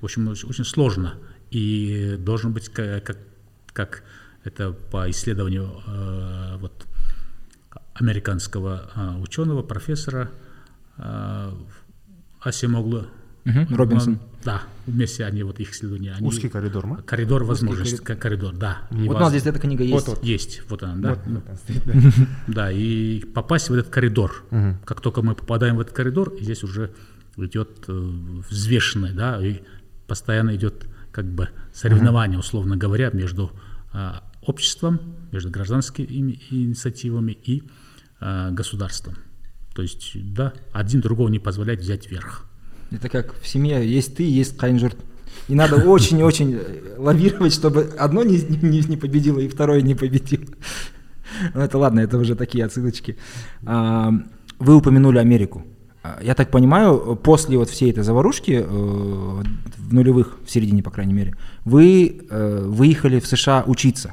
В 0.01 0.05
общем, 0.05 0.29
очень 0.29 0.65
сложно. 0.65 1.15
И 1.51 2.17
должен 2.19 2.53
быть, 2.53 2.69
как, 2.69 3.17
как 3.73 4.03
это 4.43 4.73
по 4.73 5.09
исследованию 5.11 5.71
э, 5.87 6.57
вот, 6.59 6.87
американского 7.95 8.91
э, 8.95 9.23
ученого, 9.23 9.63
профессора 9.63 10.31
э, 10.99 11.53
Асимоглу 12.41 13.07
Угу, 13.47 13.77
Робинсон. 13.77 14.19
Да, 14.45 14.63
вместе 14.87 15.25
они, 15.25 15.43
вот 15.43 15.59
их 15.59 15.73
исследования. 15.73 16.13
Они, 16.13 16.27
Узкий 16.27 16.49
коридор, 16.49 16.87
ма? 16.87 17.03
Коридор 17.03 17.45
возможности, 17.45 17.97
коридор. 17.97 18.23
коридор, 18.23 18.55
да. 18.55 18.83
И 18.91 19.09
вот 19.09 19.17
у 19.17 19.21
нас 19.21 19.31
здесь 19.31 19.47
эта 19.47 19.59
книга 19.59 19.83
есть. 19.83 20.07
Вот, 20.07 20.17
вот. 20.17 20.25
Есть, 20.25 20.63
вот 20.69 20.83
она, 20.83 20.97
да. 20.97 21.15
Вот, 21.25 21.43
вот 21.47 22.05
да. 22.47 22.71
и 22.71 23.21
попасть 23.21 23.71
в 23.71 23.73
этот 23.75 23.89
коридор. 23.89 24.45
Угу. 24.51 24.77
Как 24.85 25.01
только 25.01 25.23
мы 25.23 25.35
попадаем 25.35 25.77
в 25.77 25.81
этот 25.81 25.95
коридор, 25.95 26.35
здесь 26.39 26.63
уже 26.63 26.93
идет 27.39 27.85
э, 27.89 27.93
взвешенное, 28.51 29.13
да, 29.13 29.45
и 29.45 29.63
постоянно 30.07 30.55
идет 30.55 30.87
как 31.11 31.25
бы 31.25 31.49
соревнование, 31.73 32.39
условно 32.39 32.77
говоря, 32.77 33.11
между 33.13 33.51
э, 33.93 34.13
обществом, 34.43 35.01
между 35.33 35.51
гражданскими 35.51 36.39
инициативами 36.51 37.33
и 37.33 37.63
э, 38.21 38.51
государством. 38.51 39.17
То 39.75 39.83
есть, 39.83 40.13
да, 40.35 40.53
один 40.73 41.01
другого 41.01 41.29
не 41.29 41.39
позволяет 41.39 41.81
взять 41.81 42.11
верх. 42.11 42.47
Это 42.95 43.09
как 43.09 43.35
в 43.41 43.47
семье 43.47 43.87
есть 43.87 44.17
ты, 44.17 44.23
есть 44.23 44.57
Кайнжурт. 44.57 44.97
И 45.49 45.55
надо 45.55 45.77
очень-очень 45.89 46.61
лавировать, 46.97 47.53
чтобы 47.53 47.91
одно 47.99 48.23
не, 48.23 48.39
не, 48.39 48.81
не 48.81 48.97
победило 48.97 49.41
и 49.41 49.49
второе 49.49 49.83
не 49.83 49.95
победило. 49.95 50.45
Ну 51.55 51.61
это 51.61 51.79
ладно, 51.79 52.01
это 52.01 52.19
уже 52.19 52.37
такие 52.37 52.65
отсылочки. 52.65 53.17
А, 53.67 54.13
вы 54.59 54.77
упомянули 54.77 55.19
Америку. 55.19 55.65
А, 56.05 56.21
я 56.23 56.35
так 56.35 56.51
понимаю, 56.51 57.17
после 57.17 57.59
вот 57.59 57.69
всей 57.69 57.91
этой 57.91 58.05
заварушки, 58.05 58.65
э, 58.65 58.65
в 58.65 59.93
нулевых, 59.93 60.39
в 60.45 60.51
середине, 60.51 60.83
по 60.83 60.91
крайней 60.91 61.15
мере, 61.15 61.35
вы 61.65 62.21
э, 62.31 62.65
выехали 62.67 63.19
в 63.19 63.27
США 63.27 63.65
учиться. 63.67 64.13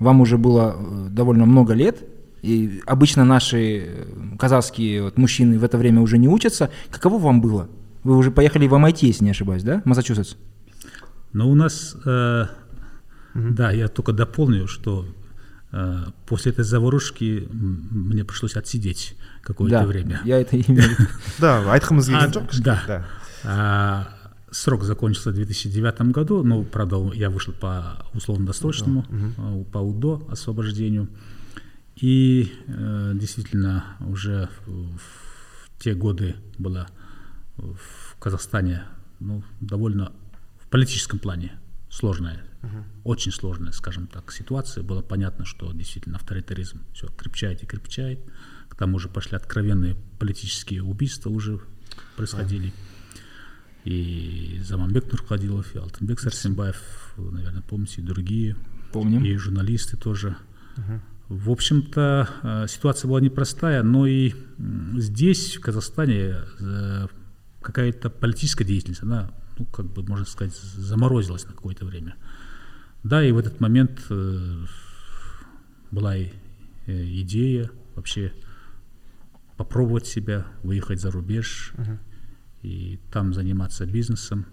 Вам 0.00 0.20
уже 0.20 0.38
было 0.38 0.76
э, 0.76 1.08
довольно 1.10 1.46
много 1.46 1.74
лет, 1.74 2.02
и 2.42 2.80
обычно 2.86 3.24
наши 3.24 4.06
казахские 4.38 5.04
вот, 5.04 5.18
мужчины 5.18 5.58
в 5.58 5.64
это 5.64 5.78
время 5.78 6.00
уже 6.00 6.18
не 6.18 6.28
учатся. 6.28 6.70
Каково 6.90 7.18
вам 7.18 7.40
было? 7.40 7.68
Вы 8.06 8.16
уже 8.16 8.30
поехали 8.30 8.68
в 8.68 8.74
MIT, 8.74 8.98
если 9.02 9.24
не 9.24 9.30
ошибаюсь, 9.30 9.64
да? 9.64 9.82
Массачусетс? 9.84 10.36
Ну, 11.32 11.50
у 11.50 11.56
нас, 11.56 11.96
э, 12.04 12.46
угу. 13.34 13.48
да, 13.50 13.72
я 13.72 13.88
только 13.88 14.12
дополню, 14.12 14.68
что 14.68 15.04
э, 15.72 16.04
после 16.24 16.52
этой 16.52 16.64
заварушки 16.64 17.48
мне 17.50 18.24
пришлось 18.24 18.54
отсидеть 18.54 19.16
какое-то 19.42 19.80
да, 19.80 19.86
время. 19.86 20.20
я 20.24 20.40
это 20.40 20.56
имею. 20.56 20.96
Да, 21.40 21.64
айтқымыз 21.74 22.06
келген 22.06 22.30
жоқ 22.30 22.62
Да. 22.62 23.06
А, 23.42 24.08
срок 24.52 24.84
закончился 24.84 25.30
в 25.30 25.34
2009 25.34 26.12
году, 26.12 26.44
но, 26.44 26.62
правда, 26.62 27.10
я 27.12 27.28
вышел 27.28 27.54
по 27.54 28.06
условно-досрочному, 28.14 29.00
угу. 29.00 29.64
по 29.64 29.78
УДО 29.78 30.28
освобождению. 30.30 31.08
И 31.96 32.52
э, 32.68 33.12
действительно 33.16 33.84
уже 33.98 34.48
в, 34.64 34.96
в 34.96 35.82
те 35.82 35.94
годы 35.94 36.36
была 36.56 36.86
в 37.56 38.16
Казахстане 38.18 38.84
ну, 39.20 39.42
довольно 39.60 40.12
в 40.58 40.68
политическом 40.68 41.18
плане 41.18 41.58
сложная, 41.88 42.44
uh-huh. 42.62 42.84
очень 43.04 43.32
сложная, 43.32 43.72
скажем 43.72 44.06
так, 44.06 44.32
ситуация. 44.32 44.82
Было 44.82 45.02
понятно, 45.02 45.44
что 45.44 45.72
действительно 45.72 46.16
авторитаризм 46.16 46.80
все 46.92 47.08
крепчает 47.08 47.62
и 47.62 47.66
крепчает. 47.66 48.20
К 48.68 48.74
тому 48.74 48.98
же 48.98 49.08
пошли 49.08 49.36
откровенные 49.36 49.96
политические 50.18 50.82
убийства 50.82 51.30
уже 51.30 51.60
происходили. 52.16 52.68
Uh-huh. 52.68 53.90
И 53.90 54.60
Заманбек 54.64 55.10
Нуркадилов, 55.12 55.74
и 55.74 55.78
Алтынбек 55.78 56.18
Сарсенбаев, 56.18 57.14
наверное, 57.16 57.62
помните, 57.62 58.00
и 58.00 58.04
другие. 58.04 58.56
Помним. 58.92 59.24
И 59.24 59.36
журналисты 59.36 59.96
тоже. 59.96 60.36
Uh-huh. 60.76 61.00
В 61.28 61.50
общем-то, 61.50 62.28
э, 62.42 62.66
ситуация 62.68 63.08
была 63.08 63.20
непростая, 63.20 63.82
но 63.82 64.06
и 64.06 64.34
здесь, 64.96 65.56
в 65.56 65.60
Казахстане, 65.60 66.36
э, 66.60 67.06
какая-то 67.66 68.10
политическая 68.10 68.64
деятельность, 68.64 69.02
она, 69.02 69.28
ну, 69.58 69.64
как 69.66 69.86
бы, 69.86 70.04
можно 70.04 70.24
сказать, 70.24 70.54
заморозилась 70.54 71.44
на 71.46 71.52
какое-то 71.52 71.84
время. 71.84 72.14
Да, 73.02 73.24
и 73.24 73.32
в 73.32 73.38
этот 73.38 73.60
момент 73.60 74.00
э, 74.08 74.64
была 75.90 76.16
и, 76.16 76.30
э, 76.86 77.04
идея 77.22 77.70
вообще 77.96 78.32
попробовать 79.56 80.06
себя, 80.06 80.46
выехать 80.62 81.00
за 81.00 81.10
рубеж 81.10 81.72
uh-huh. 81.76 81.98
и 82.62 83.00
там 83.10 83.34
заниматься 83.34 83.84
бизнесом. 83.84 84.46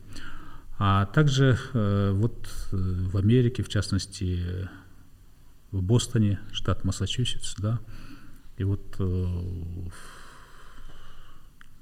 А 0.80 1.05
также 1.05 1.59
э, 1.74 2.11
вот 2.16 2.49
в 2.72 3.16
Америке, 3.16 3.61
в 3.61 3.70
частности, 3.70 4.68
в 5.72 5.84
Бостоне, 5.84 6.39
штат 6.51 6.84
Массачусетс, 6.84 7.55
да, 7.59 7.80
и 8.57 8.64
вот, 8.64 8.95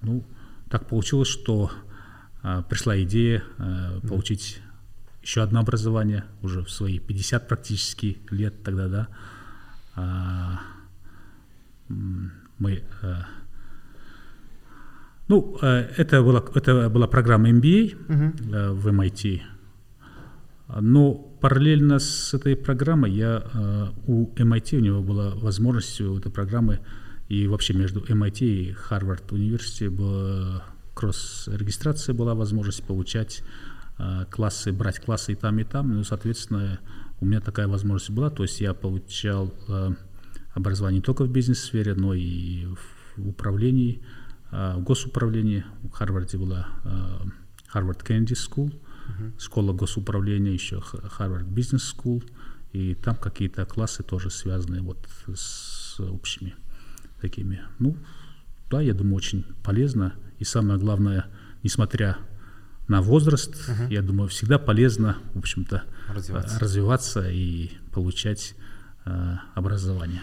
ну, 0.01 0.25
так 0.71 0.87
получилось, 0.87 1.27
что 1.27 1.71
э, 2.43 2.63
пришла 2.67 2.99
идея 3.03 3.43
э, 3.59 3.99
получить 4.07 4.61
еще 5.21 5.43
одно 5.43 5.59
образование 5.59 6.23
уже 6.41 6.63
в 6.63 6.71
свои 6.71 6.99
50 6.99 7.47
практически 7.47 8.17
лет 8.31 8.63
тогда, 8.63 8.87
да. 8.87 9.07
А, 9.95 10.61
мы 12.57 12.83
э, 13.01 13.15
ну, 15.27 15.57
э, 15.61 15.89
это 15.97 16.21
была, 16.21 16.43
это 16.55 16.89
была 16.89 17.07
программа 17.07 17.49
MBA 17.49 18.07
uh-huh. 18.07 18.53
э, 18.53 18.71
в 18.71 18.87
MIT. 18.87 19.41
Но 20.79 21.13
параллельно 21.13 21.99
с 21.99 22.33
этой 22.33 22.55
программой 22.55 23.11
я 23.11 23.43
у 24.07 24.33
MIT, 24.35 24.77
у 24.77 24.79
него 24.79 25.01
была 25.01 25.31
возможность 25.35 25.99
у 25.99 26.17
этой 26.17 26.31
программы, 26.31 26.79
и 27.31 27.47
вообще 27.47 27.73
между 27.73 28.01
MIT 28.01 28.39
и 28.41 28.71
Харвард 28.73 29.31
университет 29.31 29.93
была 29.93 30.65
кросс-регистрация 30.93 32.13
была 32.13 32.35
возможность 32.35 32.83
получать 32.83 33.41
классы, 34.29 34.73
брать 34.73 34.99
классы 34.99 35.31
и 35.31 35.35
там, 35.35 35.57
и 35.59 35.63
там. 35.63 35.95
Ну, 35.95 36.03
соответственно, 36.03 36.81
у 37.21 37.25
меня 37.25 37.39
такая 37.39 37.69
возможность 37.69 38.09
была. 38.09 38.31
То 38.31 38.43
есть 38.43 38.59
я 38.59 38.73
получал 38.73 39.53
образование 40.53 40.97
не 40.97 41.01
только 41.01 41.23
в 41.23 41.31
бизнес-сфере, 41.31 41.93
но 41.93 42.13
и 42.13 42.65
в 43.15 43.29
управлении, 43.29 44.03
в 44.51 44.81
госуправлении. 44.81 45.63
В 45.83 45.91
Харварде 45.91 46.37
была 46.37 46.67
Harvard 47.73 48.05
Kennedy 48.05 48.35
School, 48.35 48.73
uh-huh. 48.73 49.39
школа 49.39 49.71
госуправления, 49.71 50.51
еще 50.51 50.83
Harvard 51.17 51.47
Business 51.47 51.95
School, 51.95 52.29
и 52.73 52.93
там 52.93 53.15
какие-то 53.15 53.65
классы 53.65 54.03
тоже 54.03 54.29
связаны 54.29 54.81
вот 54.81 55.07
с 55.33 55.97
общими 56.01 56.55
такими. 57.20 57.60
Ну, 57.78 57.96
да, 58.70 58.80
я 58.80 58.94
думаю, 58.94 59.16
очень 59.16 59.44
полезно. 59.62 60.14
И 60.38 60.44
самое 60.44 60.78
главное, 60.78 61.26
несмотря 61.62 62.18
на 62.88 63.02
возраст, 63.02 63.54
uh-huh. 63.54 63.92
я 63.92 64.02
думаю, 64.02 64.28
всегда 64.28 64.58
полезно, 64.58 65.16
в 65.34 65.38
общем-то, 65.38 65.84
развиваться, 66.08 66.58
развиваться 66.58 67.30
и 67.30 67.70
получать 67.92 68.54
э, 69.04 69.36
образование. 69.54 70.22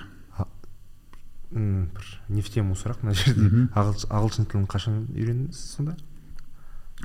не 1.54 2.42
в 2.42 2.50
тему 2.50 2.74
сұрақ 2.74 3.04
мына 3.04 3.14
жерде 3.14 3.68
ағылшын 3.78 4.48
тілін 4.50 4.66
қашан 4.70 5.04
үйрендіңіз 5.14 5.60
сонда 5.76 5.94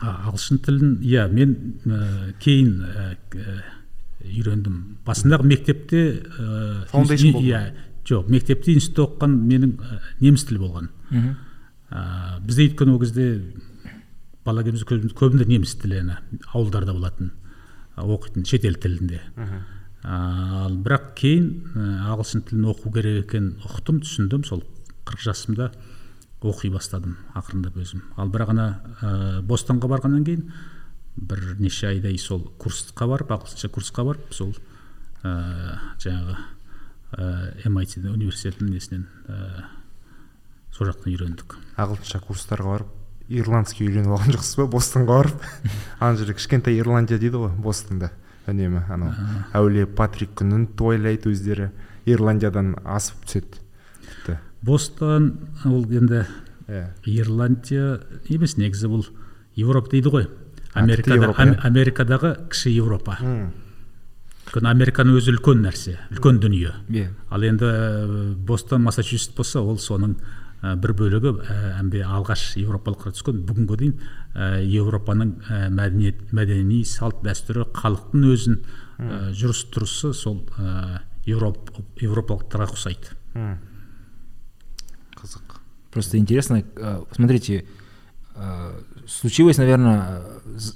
ағылшын 0.01 0.63
тілін 0.65 0.95
иә 1.05 1.27
мен 1.33 1.53
ә, 1.85 2.33
кейін 2.41 2.81
ә, 2.81 3.59
үйрендім 4.25 4.79
басындағы 5.05 5.49
мектепте 5.53 6.03
фаундейшн 6.93 7.35
болды 7.37 7.51
иә 7.51 7.63
жоқ 8.08 8.30
мектепте 8.32 8.74
институтта 8.74 9.08
оқыған 9.08 9.38
менің 9.48 9.78
ә, 9.80 10.00
неміс 10.20 10.44
тілі 10.50 10.60
болған. 10.64 10.90
Ә, 11.94 12.40
бізде 12.44 12.68
өйткені 12.68 12.96
ол 12.96 13.00
кезде 13.00 13.28
бала 14.44 14.64
кезімізде 14.64 15.14
көбінде 15.16 15.48
неміс 15.48 15.76
тілі 15.80 16.04
ауылдарда 16.54 16.94
болатын 16.94 17.32
оқитын 17.96 18.46
шетел 18.46 18.76
тілінде. 18.76 19.22
Ал 20.04 20.76
бірақ 20.84 21.14
кейін 21.16 21.46
ағылшын 22.10 22.44
тілін 22.50 22.72
оқу 22.74 22.92
керек 22.92 23.28
екенін 23.28 23.54
ұқтым 23.64 24.02
түсіндім 24.04 24.44
сол 24.44 24.64
қырық 25.08 25.24
жасымда 25.24 25.70
оқи 26.44 26.72
бастадым 26.74 27.16
ақырындап 27.38 27.78
өзім. 27.80 28.02
Ал 28.18 28.28
бірақ 28.34 28.52
ана 28.52 28.66
ә, 29.00 29.42
бостанға 29.48 29.88
барғаннан 29.94 30.26
кейін 30.28 30.50
бірнеше 31.16 31.88
айдай 31.94 32.18
сол 32.18 32.44
курсқа 32.60 33.08
барып 33.08 33.32
ағылшынша 33.32 33.70
курсқа 33.72 34.04
барып 34.10 34.34
сол 34.36 34.52
ә, 35.24 35.80
жаңағы 36.04 36.36
ә, 37.18 37.70
MIT 37.70 38.00
университетінің 38.10 38.74
несінен 38.74 39.08
ә, 39.28 39.70
сол 40.74 40.90
жақтан 40.90 41.14
үйрендік. 41.14 41.58
Ағылшынша 41.78 42.22
курстарға 42.26 42.76
барып 42.76 43.00
ирландский 43.30 43.88
үйреніп 43.88 44.14
алған 44.18 44.36
жоқсыз 44.36 44.60
ба 44.60 44.68
бостонға 44.74 45.18
барып? 45.18 45.48
Ана 46.00 46.18
жерде 46.20 46.36
кішкентай 46.38 46.78
ирландия 46.80 47.20
дейді 47.22 47.40
ғой 47.46 47.54
бостонда 47.64 48.12
үнемі 48.50 48.84
анау. 48.92 49.14
Әулие 49.56 49.88
патрик 49.88 50.34
күнін 50.40 50.68
тойлайды 50.78 51.32
өздері 51.32 51.70
ирландиядан 52.10 52.74
асып 52.84 53.24
түседі. 53.28 53.62
Тіпті. 54.04 54.38
Бостон 54.62 55.30
ол 55.66 55.86
енді 55.88 56.26
yeah. 56.68 56.90
ирландия 57.06 58.02
емес 58.28 58.58
негізі 58.60 58.92
бұл 58.92 59.08
еуропа 59.56 59.94
дейді 59.94 60.14
ғой. 60.14 60.30
Америкада 60.74 61.32
америкадағы 61.64 62.36
кіші 62.50 62.74
еуропа 62.76 63.20
өйткені 64.54 64.70
американың 64.70 65.18
өзі 65.18 65.34
үлкен 65.34 65.64
нәрсе 65.66 65.98
үлкен 66.14 66.38
дүние. 66.40 66.74
Yeah. 66.90 67.10
ал 67.34 67.42
енді 67.42 68.36
бостон 68.46 68.84
массачусетс 68.86 69.34
болса 69.36 69.62
ол 69.62 69.80
соның 69.82 70.14
бір 70.62 70.94
бөлігі 70.94 71.32
әмбе 71.80 72.04
алғаш 72.06 72.54
еуропалыққа 72.62 73.16
түскен. 73.18 73.42
Бүгінге 73.48 73.78
дейін 73.82 73.96
ә, 74.36 74.62
еуропаның 74.62 75.34
ә, 75.50 75.70
мәдениет 75.74 76.32
мәдени 76.32 76.84
салт 76.86 77.24
дәстүрі 77.26 77.66
халықтың 77.74 78.30
өзін 78.30 78.60
ә, 78.62 79.34
жүріс 79.34 79.66
тұрысы 79.74 80.14
сол 80.14 80.44
ә, 80.62 81.02
еуроп, 81.26 81.74
еуропалықтарға 82.00 82.78
ұқсайды. 82.78 83.18
Просто 85.92 86.18
интересно, 86.18 86.64
э, 86.76 87.04
смотрите, 87.16 87.60
э, 87.60 87.64
случилось, 89.08 89.58
наверное, 89.58 90.22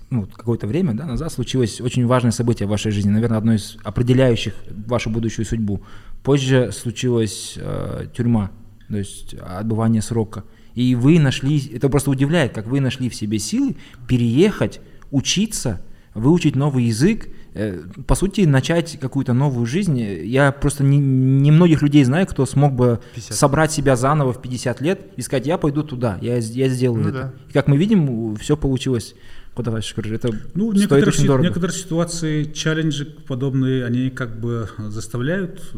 ну, 0.10 0.26
какое-то 0.26 0.68
время 0.68 0.94
да, 0.94 1.06
назад 1.06 1.32
случилось 1.32 1.82
очень 1.82 2.06
важное 2.06 2.32
событие 2.32 2.68
в 2.68 2.70
вашей 2.70 2.92
жизни, 2.92 3.10
наверное, 3.10 3.38
одно 3.38 3.54
из 3.54 3.78
определяющих 3.84 4.54
вашу 4.88 5.10
будущую 5.10 5.46
судьбу. 5.46 5.82
Позже 6.24 6.72
случилась 6.72 7.54
э, 7.58 8.08
тюрьма, 8.16 8.52
то 8.90 8.98
есть 8.98 9.36
отбывание 9.36 10.02
срока. 10.02 10.44
И 10.76 10.96
вы 10.96 11.20
нашли, 11.20 11.60
это 11.74 11.90
просто 11.90 12.12
удивляет, 12.12 12.54
как 12.54 12.68
вы 12.68 12.80
нашли 12.80 13.10
в 13.10 13.16
себе 13.16 13.40
силы 13.40 13.76
переехать, 14.08 14.80
учиться, 15.10 15.82
выучить 16.18 16.56
новый 16.56 16.86
язык, 16.86 17.28
Э, 17.60 17.82
по 18.06 18.14
сути, 18.14 18.42
начать 18.42 19.00
какую-то 19.00 19.34
новую 19.34 19.66
жизнь. 19.66 20.00
Я 20.00 20.52
просто 20.52 20.84
не, 20.84 21.00
не 21.00 21.50
многих 21.50 21.82
людей 21.82 22.04
знаю, 22.04 22.28
кто 22.28 22.46
смог 22.46 22.74
бы 22.74 23.00
50. 23.16 23.36
собрать 23.36 23.72
себя 23.72 23.96
заново 23.96 24.32
в 24.32 24.40
50 24.40 24.80
лет 24.82 25.02
и 25.16 25.24
сказать, 25.24 25.48
я 25.48 25.58
пойду 25.58 25.82
туда, 25.82 26.20
я, 26.22 26.38
я 26.38 26.70
сделаю 26.70 27.02
ну, 27.02 27.10
это. 27.10 27.18
Да. 27.20 27.34
И 27.50 27.54
как 27.54 27.68
мы 27.68 27.78
видим, 27.78 28.36
все 28.36 28.56
получилось. 28.56 29.16
Куда 29.56 29.82
шкур, 29.82 30.06
это 30.06 30.30
ну, 30.54 30.70
стоит 30.70 30.82
некоторые, 30.82 31.08
очень 31.08 31.26
дорого. 31.26 31.48
некоторые 31.48 31.76
ситуации, 31.76 32.44
челленджи 32.44 33.06
подобные, 33.06 33.86
они 33.86 34.12
как 34.12 34.40
бы 34.40 34.70
заставляют 34.78 35.74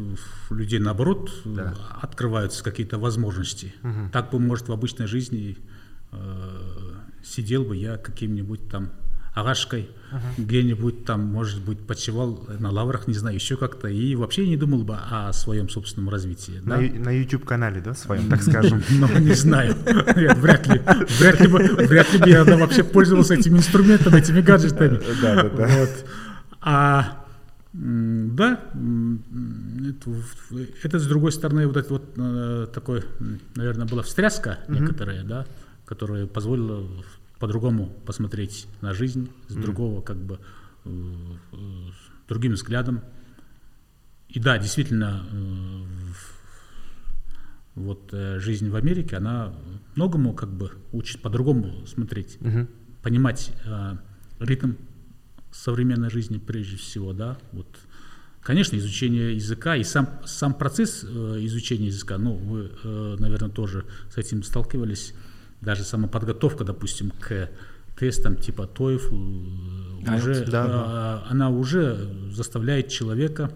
людей, 0.50 0.80
наоборот, 0.80 1.32
да. 1.46 1.76
открываются 2.02 2.62
какие-то 2.62 2.98
возможности. 2.98 3.74
Угу. 3.84 4.10
Так 4.12 4.32
бы, 4.32 4.40
может, 4.40 4.68
в 4.68 4.74
обычной 4.74 5.08
жизни 5.08 5.56
э, 6.12 6.18
сидел 7.24 7.64
бы 7.64 7.78
я 7.78 7.96
каким-нибудь 7.96 8.68
там 8.68 8.90
ағашкой 9.42 9.90
uh-huh. 10.12 10.20
где-нибудь 10.38 11.06
там, 11.06 11.22
может 11.22 11.62
быть, 11.62 11.80
почивал 11.80 12.48
на 12.60 12.72
лаврах, 12.72 13.08
не 13.08 13.14
знаю, 13.14 13.36
еще 13.36 13.58
как-то, 13.58 13.88
и 13.88 14.16
вообще 14.16 14.48
не 14.48 14.58
думал 14.58 14.84
бы 14.84 14.96
о 14.96 15.32
своем 15.34 15.70
собственном 15.70 16.10
развитии. 16.10 16.62
На, 16.64 16.78
да? 16.78 16.82
на 16.82 17.12
YouTube-канале, 17.12 17.82
да, 17.82 17.94
своем, 17.94 18.30
так 18.30 18.42
скажем? 18.42 18.84
Ну, 18.90 19.08
не 19.20 19.34
знаю, 19.34 19.76
вряд 19.86 20.68
ли, 20.68 20.82
вряд 21.20 21.40
ли 21.40 21.48
бы, 21.48 21.60
вряд 21.86 22.14
ли 22.14 22.20
бы 22.20 22.30
я 22.30 22.44
вообще 22.44 22.84
пользовался 22.84 23.36
этими 23.36 23.58
инструментами, 23.58 24.20
этими 24.20 24.42
гаджетами. 24.42 25.00
Да, 25.22 25.44
да, 25.44 25.50
да. 25.50 25.88
А 26.62 27.26
да, 27.74 28.60
это, 28.74 30.12
это 30.84 31.00
с 31.00 31.08
другой 31.08 31.32
стороны 31.32 31.68
вот 31.68 31.78
это 31.78 31.94
вот 31.94 32.04
э, 32.18 32.68
такой, 32.74 33.04
наверное, 33.56 33.86
была 33.86 34.02
встряска 34.02 34.60
некоторая, 34.68 35.24
да, 35.24 35.46
которая 35.86 36.26
позволила 36.26 36.84
по-другому 37.40 37.88
посмотреть 38.06 38.68
на 38.82 38.94
жизнь, 38.94 39.32
с 39.48 39.56
mm. 39.56 39.62
другого 39.62 40.02
как 40.02 40.18
бы 40.18 40.40
э, 40.86 40.90
э, 41.54 41.58
другим 42.28 42.54
взглядом. 42.54 43.02
И 44.28 44.40
да, 44.40 44.58
действительно, 44.58 45.26
э, 45.32 45.86
вот 47.76 48.14
жизнь 48.38 48.70
в 48.70 48.76
Америке, 48.76 49.16
она 49.16 49.56
многому 49.96 50.34
как 50.34 50.50
бы 50.50 50.72
учит 50.92 51.22
по-другому 51.22 51.86
смотреть, 51.88 52.38
mm-hmm. 52.42 52.68
понимать 53.02 53.54
ритм 54.40 54.74
современной 55.52 56.10
жизни 56.10 56.40
прежде 56.40 56.76
всего, 56.76 57.14
да, 57.14 57.38
вот. 57.54 57.68
Конечно, 58.42 58.76
изучение 58.78 59.36
языка 59.36 59.76
и 59.76 59.84
сам, 59.84 60.22
сам 60.26 60.54
процесс 60.54 61.04
изучения 61.04 61.88
языка, 61.88 62.18
ну, 62.18 62.34
вы, 62.34 62.72
наверное, 63.20 63.50
тоже 63.50 63.86
с 64.10 64.18
этим 64.18 64.44
сталкивались, 64.44 65.14
даже 65.62 65.84
сама 65.84 66.08
подготовка, 66.08 66.64
допустим, 66.64 67.12
к 67.12 67.50
тестам 67.98 68.38
типа 68.38 68.70
TOEFL, 68.74 70.04
а, 70.08 70.16
уже, 70.16 70.46
да, 70.46 70.68
да. 70.68 71.24
она 71.30 71.50
уже 71.50 72.10
заставляет 72.32 72.88
человека 72.88 73.52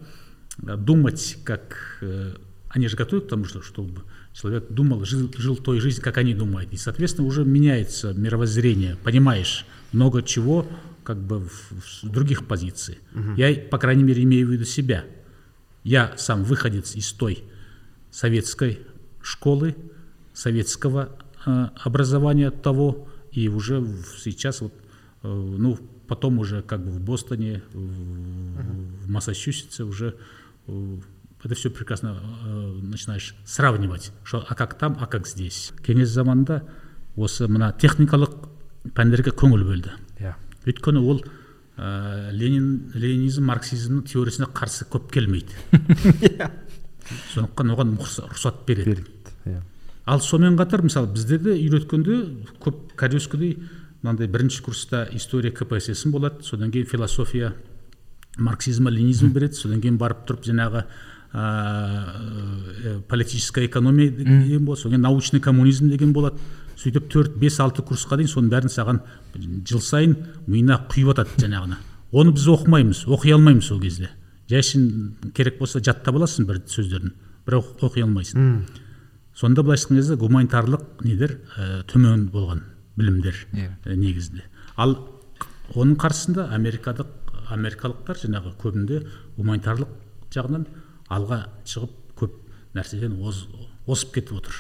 думать, 0.58 1.38
как 1.46 1.98
э, 2.02 2.36
они 2.70 2.88
же 2.88 2.98
готовят 2.98 3.26
к 3.26 3.30
тому, 3.30 3.46
что, 3.46 3.62
чтобы 3.62 4.02
человек 4.34 4.66
думал, 4.70 5.06
жил, 5.06 5.32
жил 5.38 5.56
той 5.56 5.80
жизнью, 5.80 6.04
как 6.04 6.18
они 6.18 6.34
думают. 6.34 6.74
И, 6.74 6.78
соответственно, 6.78 7.28
уже 7.28 7.46
меняется 7.46 8.14
мировоззрение, 8.14 8.98
понимаешь 9.04 9.66
много 9.92 10.22
чего 10.24 10.68
как 11.04 11.18
бы 11.18 11.40
в, 11.40 12.04
в 12.04 12.10
других 12.10 12.48
позиций. 12.48 13.00
Угу. 13.14 13.36
Я, 13.38 13.54
по 13.56 13.78
крайней 13.78 14.04
мере, 14.04 14.24
имею 14.24 14.48
в 14.48 14.52
виду 14.52 14.66
себя. 14.66 15.06
Я 15.84 16.14
сам 16.18 16.44
выходец 16.44 16.96
из 16.96 17.12
той 17.12 17.44
советской 18.10 18.80
школы, 19.22 19.76
советского 20.34 21.10
образования 21.45 22.51
того, 22.51 23.09
и 23.33 23.49
уже 23.49 23.85
сейчас 24.19 24.61
вот, 24.61 24.73
э, 25.23 25.29
ну, 25.29 25.79
потом 26.07 26.39
уже 26.39 26.63
как 26.63 26.85
бы 26.85 26.91
в 26.91 27.01
Бостоне, 27.01 27.63
в, 27.73 29.05
в 29.05 29.09
Массачусетсе 29.09 29.85
уже 29.85 30.17
э, 30.67 30.97
это 31.45 31.55
все 31.55 31.71
прекрасно 31.71 32.21
начинаешь 32.83 33.37
сравнивать, 33.45 34.13
что 34.25 34.45
а 34.49 34.55
как 34.55 34.77
там, 34.77 34.97
а 35.01 35.07
как 35.07 35.27
здесь. 35.29 35.73
кеңес 35.87 36.11
заманында 36.11 36.65
осы 37.17 37.49
мына 37.51 37.73
техникалық 37.79 38.49
пәндерге 38.95 39.33
көңіл 39.35 39.65
бөлді 39.67 39.93
yeah. 40.19 40.35
өйткені 40.67 41.03
ол 41.03 41.23
ә, 41.77 42.31
ленин 42.33 42.91
ленинизм 42.95 43.49
марксизмнің 43.51 44.05
теориясына 44.11 44.49
қарсы 44.55 44.87
көп 44.91 45.11
келмейді 45.15 45.55
сондықтан 47.35 47.75
оған 47.75 47.97
рұқсат 47.99 48.65
береді 48.67 49.05
иә 49.47 49.63
ал 50.06 50.20
сонымен 50.22 50.58
қатар 50.60 50.84
мысалы 50.84 51.12
біздерде 51.14 51.56
үйреткенде 51.56 52.20
көп 52.64 52.94
кәдескі 53.00 53.56
мынандай 54.04 54.28
бірінші 54.28 54.64
курста 54.64 55.08
история 55.14 55.52
кпсс 55.52 56.06
болады 56.12 56.44
содан 56.44 56.72
кейін 56.72 56.88
философия 56.88 57.54
марксизм 58.38 58.90
ленинизм 58.90 59.32
береді 59.32 59.56
содан 59.56 59.82
кейін 59.82 59.98
барып 59.98 60.26
тұрып 60.28 60.44
жаңағы 60.50 60.84
ә, 61.34 63.02
политическая 63.08 63.66
экономия 63.66 64.12
деген 64.12 64.66
болады 64.66 64.82
содан 64.82 64.98
кейін 64.98 65.08
научный 65.08 65.40
коммунизм 65.40 65.90
деген 65.90 66.14
болады. 66.14 66.38
Сөйтіп 66.76 67.08
төрт 67.14 67.36
бес 67.38 67.60
алты 67.62 67.84
курсқа 67.86 68.18
дейін 68.18 68.30
соның 68.32 68.50
бәрін 68.52 68.72
саған 68.74 69.00
жыл 69.64 69.80
сайын 69.80 70.18
миына 70.48 70.80
құйып 70.90 71.14
жатады 71.14 71.46
жаңағыны. 71.46 71.78
Оны 72.12 72.34
біз 72.34 72.48
оқымаймыз 72.50 73.06
оқи 73.08 73.32
алмаймыз 73.32 73.70
сол 73.70 73.80
кезде. 73.80 74.10
Жай 74.50 74.62
керек 75.34 75.60
болса 75.60 75.80
жаттап 75.80 76.18
аласың 76.18 76.50
бір 76.50 76.64
сөздерін 76.68 77.14
бірақ 77.46 77.86
оқи 77.86 78.04
алмайсың. 78.04 78.66
Сонда 79.36 79.64
былайша 79.64 79.88
айтқан 79.88 80.00
кезде 80.00 80.18
гуманитарлық 80.22 81.04
недер 81.04 81.40
ә, 81.58 81.84
төмен 81.90 82.28
болған 82.32 82.64
білімдер 82.98 83.36
yeah. 83.54 83.74
Иә. 83.86 83.96
негізінде. 83.98 84.44
Ал 84.78 84.98
оның 85.74 85.98
қарсысында 86.02 86.50
америкадық 86.54 87.08
америкалықтар 87.54 88.20
жаңағы 88.22 88.54
көбінде 88.62 89.02
гуманитарлық 89.38 89.90
жағынан 90.34 90.68
алға 91.10 91.48
шығып 91.66 91.96
көп 92.20 92.38
нәрседен 92.78 93.18
оз, 93.22 93.48
озып 93.88 94.14
кетіп 94.20 94.38
отыр. 94.38 94.60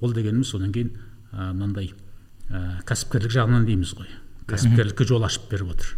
Ол 0.00 0.14
дегеніміз 0.14 0.54
содан 0.54 0.72
кейін 0.74 0.94
мынандай 1.32 1.92
ә, 2.50 2.82
кәсіпкерлік 2.86 3.34
жағынан 3.34 3.66
дейміз 3.66 3.94
ғой. 3.98 4.08
Кәсіпкерлікке 4.50 5.06
жол 5.08 5.26
ашып 5.26 5.50
беріп 5.50 5.74
отыр. 5.74 5.96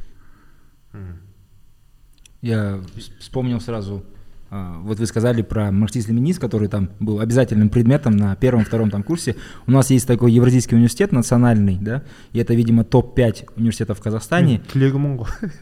Я 2.42 2.80
вспомнил 3.20 3.60
сразу 3.60 4.04
вот 4.82 4.98
вы 4.98 5.06
сказали 5.06 5.42
про 5.42 5.70
марксизм-ленинизм, 5.72 6.40
который 6.40 6.68
там 6.68 6.90
был 7.00 7.20
обязательным 7.20 7.68
предметом 7.68 8.16
на 8.16 8.36
первом-втором 8.36 8.90
там 8.90 9.02
курсе. 9.02 9.36
У 9.66 9.70
нас 9.70 9.90
есть 9.90 10.06
такой 10.06 10.32
Евразийский 10.32 10.76
университет 10.76 11.12
национальный, 11.12 11.78
да, 11.80 12.02
и 12.32 12.38
это, 12.38 12.54
видимо, 12.54 12.84
топ-5 12.84 13.50
университетов 13.56 13.98
в 13.98 14.02
Казахстане. 14.02 14.60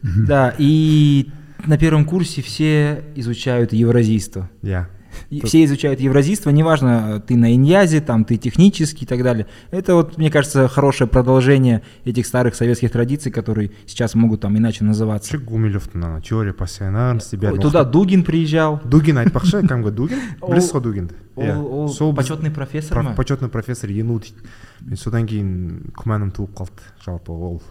Да, 0.02 0.54
и 0.58 1.30
на 1.66 1.78
первом 1.78 2.04
курсе 2.04 2.42
все 2.42 3.04
изучают 3.14 3.72
евразийство. 3.72 4.50
Yeah. 4.62 4.86
Тут... 5.29 5.47
Все 5.49 5.63
изучают 5.65 5.99
евразийство, 5.99 6.51
неважно, 6.51 7.21
ты 7.25 7.35
на 7.35 7.53
иньязе, 7.53 8.01
там 8.01 8.23
ты 8.23 8.37
технический 8.37 9.05
и 9.05 9.07
так 9.07 9.23
далее. 9.23 9.47
Это 9.71 9.95
вот, 9.95 10.17
мне 10.17 10.29
кажется, 10.29 10.67
хорошее 10.67 11.09
продолжение 11.09 11.81
этих 12.05 12.25
старых 12.25 12.55
советских 12.55 12.91
традиций, 12.91 13.31
которые 13.31 13.71
сейчас 13.85 14.15
могут 14.15 14.41
там 14.41 14.57
иначе 14.57 14.83
называться. 14.83 15.37
Гумилевтің 15.37 16.21
теория 16.21 16.53
постоянности 16.53 17.35
Туда 17.35 17.83
Дугин 17.83 18.23
приезжал. 18.23 18.79
Дугин 18.85 19.17
айтпақшы 19.17 19.63
кәдімгі 19.63 19.91
Дугин 19.91 20.21
білесіз 20.41 20.73
ғой 20.73 20.81
Дугинді 20.81 21.15
ол 21.37 21.89
сол 21.89 22.13
почетный 22.15 22.51
профессор 22.51 23.01
ма 23.01 23.13
почетный 23.13 23.49
профессор 23.49 23.89
ену 23.89 24.19
дейді 24.19 24.41
мен 24.81 24.97
содан 24.97 25.27
кейін 25.27 25.93
күмәнім 25.97 26.31
туып 26.35 26.55
қалды 26.57 26.87
жалпы 27.05 27.31
ол 27.31 27.61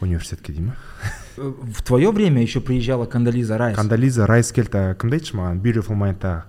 университетке 0.00 0.52
дей 0.52 0.62
ма 0.62 0.76
в 1.36 1.82
твое 1.82 2.10
время 2.10 2.42
еще 2.42 2.60
приезжала 2.60 3.06
Кандализа 3.06 3.58
Райс 3.58 3.76
Кандализа 3.76 4.26
Райс 4.26 4.52
келді 4.52 4.94
кім 5.00 5.10
дейді 5.10 5.36
маған 5.36 5.60
beautiful 5.60 5.96
mindта 5.96 6.44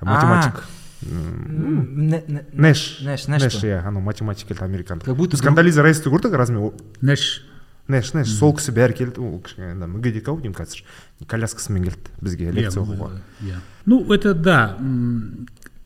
математик 0.00 0.64
нэш 1.02 3.02
нэш 3.02 3.26
нэш 3.28 3.64
иә 3.64 3.82
анау 3.86 4.02
математик 4.02 4.48
келді 4.48 4.64
американдық 4.64 5.04
как 5.04 5.16
будто 5.16 5.36
Кандализа 5.36 5.82
Райсты 5.82 6.10
көрдік 6.10 6.36
разве 6.36 6.72
нэш 7.00 7.44
нэш 7.88 8.12
нэш 8.14 8.28
сол 8.38 8.54
кісі 8.56 8.72
бәрі 8.72 8.94
келді 8.96 9.20
ол 9.20 9.40
кішкене 9.42 9.86
мүгедек 9.86 10.28
ау 10.30 10.38
деймін 10.40 10.56
қазір 10.56 10.84
коляскасымен 11.26 11.84
келді 11.90 12.16
бізге 12.22 12.52
лекция 12.54 12.84
оқуға 12.84 13.10
иә 13.42 13.58
ну 13.86 14.04
это 14.14 14.34
да 14.34 14.78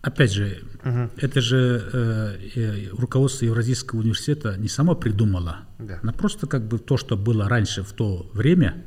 опять 0.01 0.33
же, 0.33 0.63
угу. 0.83 1.09
это 1.17 1.41
же 1.41 1.89
э, 1.93 2.37
э, 2.55 2.87
руководство 2.91 3.45
Евразийского 3.45 3.99
университета 3.99 4.57
не 4.57 4.67
само 4.67 4.95
придумало, 4.95 5.59
да. 5.79 5.99
но 6.03 6.13
просто 6.13 6.47
как 6.47 6.67
бы 6.67 6.79
то, 6.79 6.97
что 6.97 7.17
было 7.17 7.47
раньше 7.47 7.83
в 7.83 7.93
то 7.93 8.29
время, 8.33 8.83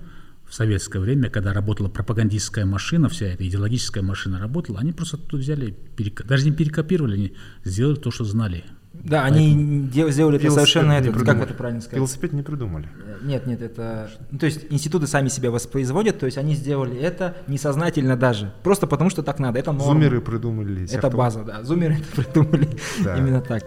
в 0.47 0.55
советское 0.55 0.99
время, 0.99 1.31
когда 1.31 1.53
работала 1.53 1.89
пропагандистская 1.89 2.65
машина, 2.67 3.09
вся 3.09 3.27
эта 3.27 3.47
идеологическая 3.47 4.03
машина 4.03 4.39
работала, 4.39 4.81
они 4.81 4.93
просто 4.93 5.17
тут 5.17 5.41
взяли, 5.41 5.71
перек... 5.97 6.25
даже 6.27 6.45
не 6.45 6.53
перекопировали, 6.53 7.15
они 7.15 7.35
сделали 7.65 7.97
то, 7.97 8.11
что 8.11 8.25
знали. 8.25 8.65
Да, 9.03 9.23
Поэтому... 9.23 9.45
они 9.45 9.91
сделали 10.11 10.39
это 10.39 10.51
совершенно, 10.51 10.93
это, 10.93 11.13
как 11.13 11.43
это 11.43 11.53
правильно 11.53 11.81
сказать? 11.81 11.97
Велосипед 11.97 12.33
не 12.33 12.43
придумали. 12.43 12.89
Э, 13.05 13.19
нет, 13.23 13.47
нет, 13.47 13.61
это... 13.61 14.09
Ну, 14.31 14.39
то 14.39 14.47
есть 14.47 14.67
институты 14.71 15.07
сами 15.07 15.29
себя 15.29 15.51
воспроизводят, 15.51 16.19
то 16.19 16.27
есть 16.27 16.39
они 16.39 16.55
сделали 16.55 16.99
это 16.99 17.37
несознательно 17.47 18.17
даже, 18.17 18.55
просто 18.63 18.87
потому 18.87 19.11
что 19.11 19.23
так 19.23 19.41
надо, 19.41 19.59
это 19.59 19.73
норма. 19.73 19.93
Зумеры 19.93 20.21
придумали. 20.21 20.89
Это 20.91 21.11
база, 21.11 21.43
да, 21.43 21.63
зумеры 21.65 21.97
это 22.15 22.23
придумали 22.23 22.69
именно 23.01 23.41
так. 23.41 23.65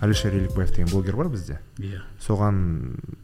Әлішер 0.00 0.34
елікбаев 0.34 0.72
деген 0.72 0.90
блогер 0.90 1.16
бар 1.16 1.28
бізде. 1.32 1.58
Иә. 1.78 2.02
Соған 2.22 2.60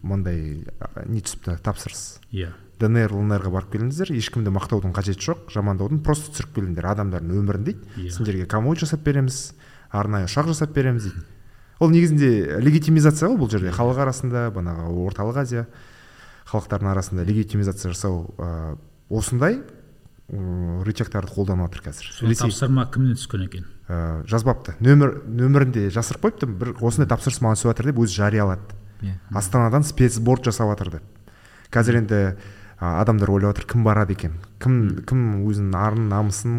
мындай 0.03 0.64
не 1.07 1.20
түсіпті 1.24 1.57
тапсырыс. 1.64 2.20
Иә. 2.33 2.53
Днр 2.81 3.14
лнрға 3.16 3.53
барып 3.55 3.72
келіңіздер 3.72 4.12
ешкімді 4.12 4.53
мақтаудың 4.53 4.93
қажеті 4.97 5.31
жоқ 5.31 5.47
жамандаудың 5.55 6.03
просто 6.05 6.35
түсіріп 6.35 6.53
келіңдер 6.59 6.89
адамдардың 6.93 7.39
өмірін 7.41 7.64
дейді. 7.64 7.87
Yeah. 7.97 8.12
сендерге 8.12 8.45
конвой 8.45 8.77
жасап 8.77 9.01
береміз 9.07 9.55
арнайы 9.89 10.29
ұшақ 10.29 10.53
жасап 10.53 10.74
береміз 10.77 11.09
дейді. 11.09 11.24
Ол 11.81 11.93
негізінде 11.93 12.61
легитимизация 12.61 13.31
ғой 13.31 13.41
бұл 13.41 13.51
жерде. 13.53 13.72
Халық 13.72 14.03
арасында 14.05 14.51
бағанағы 14.53 14.93
орталық 15.09 15.41
азия 15.41 15.66
халықтардың 16.53 16.93
арасында 16.93 17.24
легитимизация 17.24 17.93
жасау 17.93 18.35
ә, 18.37 18.77
осындай 19.09 19.62
рычагтарды 20.29 21.33
қолданып 21.33 21.72
жатыр 21.72 21.85
қазір 21.91 22.37
тапсырма 22.41 22.87
кімнен 22.93 23.16
түскен 23.18 23.45
екен? 23.47 23.66
Ә, 23.89 24.22
жазбапты. 24.28 24.76
Нөмір 24.80 25.22
нөмірінде 25.26 25.89
жасырып 25.95 26.26
қойыпты. 26.26 26.49
Бір 26.51 26.74
осындай 26.80 27.11
тапсырыс 27.11 27.41
маған 27.45 27.59
түсіп 27.59 27.72
жатыр 27.72 27.91
деп 27.91 28.03
өзі 28.03 28.20
жариялады. 28.22 28.78
Yeah. 29.03 29.18
Иә. 29.18 29.37
астанадан 29.37 29.84
спецборд 29.84 30.45
жасап 30.49 30.70
жатыр 30.72 30.97
деп. 30.97 31.03
Қазір 31.70 32.01
енді 32.01 32.20
адамдар 32.80 33.30
ойлап 33.30 33.55
жатыр 33.55 33.68
кім 33.72 33.84
барады 33.84 34.16
екен? 34.16 34.39
Кім 34.62 35.05
кім 35.09 35.22
өзінің 35.45 35.76
арын 35.76 36.09
намысын? 36.09 36.57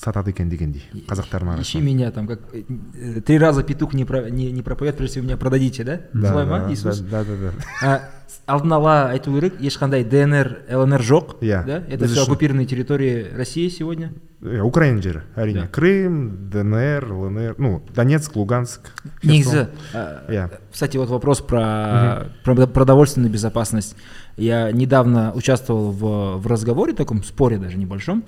сатады 0.00 0.30
екен 0.30 0.50
дегендей 0.52 0.84
қазақтардың 1.08 1.54
арасында 1.54 1.64
ищи 1.64 1.80
меня 1.80 2.10
там 2.12 2.26
как 2.28 2.40
э, 2.52 3.20
три 3.20 3.38
раза 3.38 3.62
петух 3.62 3.94
не, 3.94 4.04
про, 4.04 4.28
не, 4.30 4.52
не 4.52 4.62
пропоет 4.62 4.96
прежде 4.96 5.14
всего 5.14 5.24
меня 5.24 5.36
продадите 5.36 5.84
да 5.84 6.00
солай 6.12 6.46
ма 6.46 6.66
иисус 6.70 7.00
да 7.00 7.24
да 7.24 7.52
да 7.80 8.02
алдын 8.46 8.72
ала 8.72 9.10
айту 9.10 9.34
керек 9.34 9.60
ешқандай 9.60 10.04
днр 10.04 10.58
лнр 10.68 11.00
жоқ 11.00 11.38
иә 11.40 11.64
да 11.64 11.82
это 11.88 12.06
все 12.06 12.22
оккупированные 12.22 12.66
территории 12.66 13.26
россии 13.34 13.68
сегодня 13.68 14.12
иә 14.42 14.60
украина 14.60 15.00
жері 15.00 15.22
әрине 15.34 15.66
крым 15.72 16.50
днр 16.52 17.10
лнр 17.12 17.54
ну 17.58 17.82
донецк 17.94 18.36
луганск 18.36 18.92
негізі 19.22 19.68
иә 19.94 20.50
кстати 20.72 20.98
вот 20.98 21.08
вопрос 21.08 21.40
про, 21.40 22.26
про 22.44 22.66
продовольственную 22.66 23.32
безопасность 23.32 23.96
я 24.36 24.70
недавно 24.72 25.32
участвовал 25.32 25.90
в, 25.90 26.36
в 26.36 26.46
разговоре 26.46 26.92
таком 26.92 27.24
споре 27.24 27.56
даже 27.56 27.78
небольшом 27.78 28.24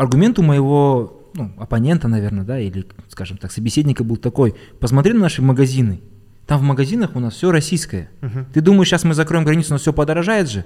аргумент 0.00 0.38
у 0.38 0.42
моего 0.42 1.30
ну, 1.34 1.52
оппонента, 1.58 2.08
наверное, 2.08 2.42
да, 2.44 2.58
или, 2.58 2.86
скажем 3.08 3.36
так, 3.36 3.52
собеседника 3.52 4.02
был 4.02 4.16
такой, 4.16 4.54
посмотри 4.80 5.12
на 5.12 5.20
наши 5.20 5.42
магазины, 5.42 6.00
там 6.46 6.58
в 6.58 6.62
магазинах 6.62 7.14
у 7.14 7.20
нас 7.20 7.34
все 7.34 7.52
российское. 7.52 8.10
Uh-huh. 8.22 8.46
Ты 8.52 8.62
думаешь, 8.62 8.88
сейчас 8.88 9.04
мы 9.04 9.12
закроем 9.12 9.44
границу, 9.44 9.68
у 9.70 9.74
нас 9.74 9.82
все 9.82 9.92
подорожает 9.92 10.48
же? 10.48 10.64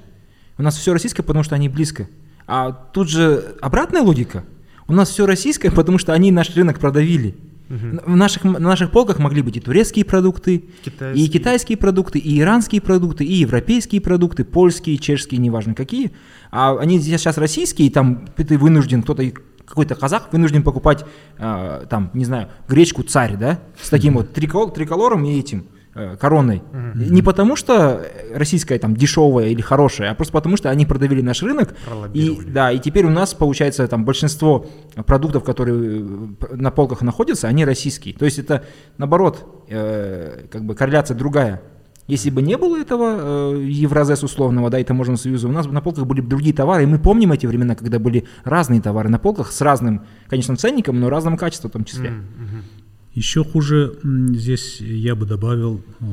У 0.57 0.63
нас 0.63 0.77
все 0.77 0.93
российское, 0.93 1.25
потому 1.25 1.43
что 1.43 1.57
они 1.57 1.69
близко. 1.69 2.09
А 2.47 2.71
тут 2.71 3.11
же 3.11 3.57
обратная 3.61 4.03
логика. 4.03 4.45
У 4.87 4.93
нас 4.93 5.11
все 5.11 5.27
российское, 5.27 5.71
потому 5.73 5.99
что 5.99 6.13
они 6.13 6.31
наш 6.31 6.55
рынок 6.55 6.79
продавили. 6.79 7.35
Угу. 7.71 8.13
В 8.13 8.17
наших, 8.17 8.45
на 8.45 8.59
наших 8.59 8.91
полках 8.91 9.19
могли 9.19 9.41
быть 9.43 9.57
и 9.57 9.61
турецкие 9.61 10.05
продукты, 10.05 10.65
китайские. 10.85 11.25
и 11.25 11.29
китайские 11.29 11.79
продукты, 11.79 12.19
и 12.19 12.41
иранские 12.41 12.83
продукты, 12.83 13.25
и 13.25 13.33
европейские 13.33 14.01
продукты, 14.01 14.45
польские, 14.45 14.99
чешские, 14.99 15.41
неважно 15.41 15.75
какие. 15.75 16.13
А 16.51 16.77
они 16.79 16.99
здесь 16.99 17.21
сейчас 17.21 17.39
российские, 17.39 17.89
и 17.89 17.91
там 17.91 18.27
ты 18.37 18.59
вынужден, 18.59 19.03
кто-то 19.03 19.25
какой-то 19.65 19.95
казах 19.95 20.29
вынужден 20.33 20.63
покупать, 20.63 21.05
э, 21.39 21.87
там, 21.89 22.11
не 22.13 22.25
знаю, 22.25 22.49
гречку 22.69 23.03
царь, 23.03 23.37
да, 23.37 23.61
с 23.81 23.89
таким 23.89 24.15
вот 24.15 24.33
трикол, 24.33 24.71
триколором 24.71 25.25
и 25.25 25.39
этим. 25.39 25.67
Э, 25.97 26.17
короной. 26.17 26.57
Угу. 26.73 27.05
Не 27.13 27.23
потому 27.23 27.55
что 27.55 28.05
российская 28.35 28.77
там 28.81 28.97
дешевая 28.97 29.51
или 29.51 29.61
хорошая, 29.61 30.11
а 30.11 30.15
просто 30.15 30.33
потому 30.33 30.57
что 30.57 30.69
они 30.69 30.87
продавили 30.87 31.21
наш 31.21 31.41
рынок. 31.45 31.77
И, 32.13 32.37
да, 32.49 32.73
и 32.73 32.81
теперь 32.81 33.07
у 33.07 33.11
нас 33.11 33.33
получается 33.33 33.87
там 33.87 34.05
большинство 34.05 34.67
продуктов, 35.07 35.45
которые 35.45 36.01
э, 36.01 36.57
на 36.57 36.73
полках 36.73 37.03
находятся, 37.03 37.47
они 37.47 37.65
российские. 37.65 38.13
То 38.15 38.25
есть 38.25 38.41
это 38.41 38.65
наоборот, 38.99 39.65
э, 39.69 40.47
как 40.51 40.65
бы 40.65 40.75
корреляция 40.75 41.17
другая. 41.17 41.63
Если 42.09 42.31
бы 42.31 42.43
не 42.43 42.57
было 42.57 42.77
этого 42.77 43.55
э, 43.55 43.63
Евразес 43.63 44.25
условного, 44.25 44.71
да, 44.71 44.81
и 44.81 44.85
таможенного 44.85 45.19
союза, 45.19 45.47
у 45.47 45.53
нас 45.53 45.67
на 45.67 45.81
полках 45.81 46.07
были 46.07 46.23
бы 46.23 46.29
другие 46.29 46.57
товары, 46.57 46.83
и 46.83 46.87
мы 46.87 46.99
помним 46.99 47.31
эти 47.31 47.47
времена, 47.47 47.77
когда 47.77 48.01
были 48.01 48.25
разные 48.43 48.81
товары 48.81 49.11
на 49.11 49.21
полках 49.21 49.53
с 49.53 49.61
разным, 49.61 50.03
конечно, 50.27 50.57
ценником, 50.57 50.99
но 50.99 51.09
разным 51.09 51.37
качеством 51.37 51.71
в 51.71 51.73
том 51.73 51.85
числе. 51.85 52.11
Mm-hmm. 52.11 52.84
Еще 53.15 53.45
хуже 53.45 53.97
здесь 54.03 54.81
я 54.81 55.15
бы 55.15 55.25
добавил 55.25 55.85
э, 56.01 56.05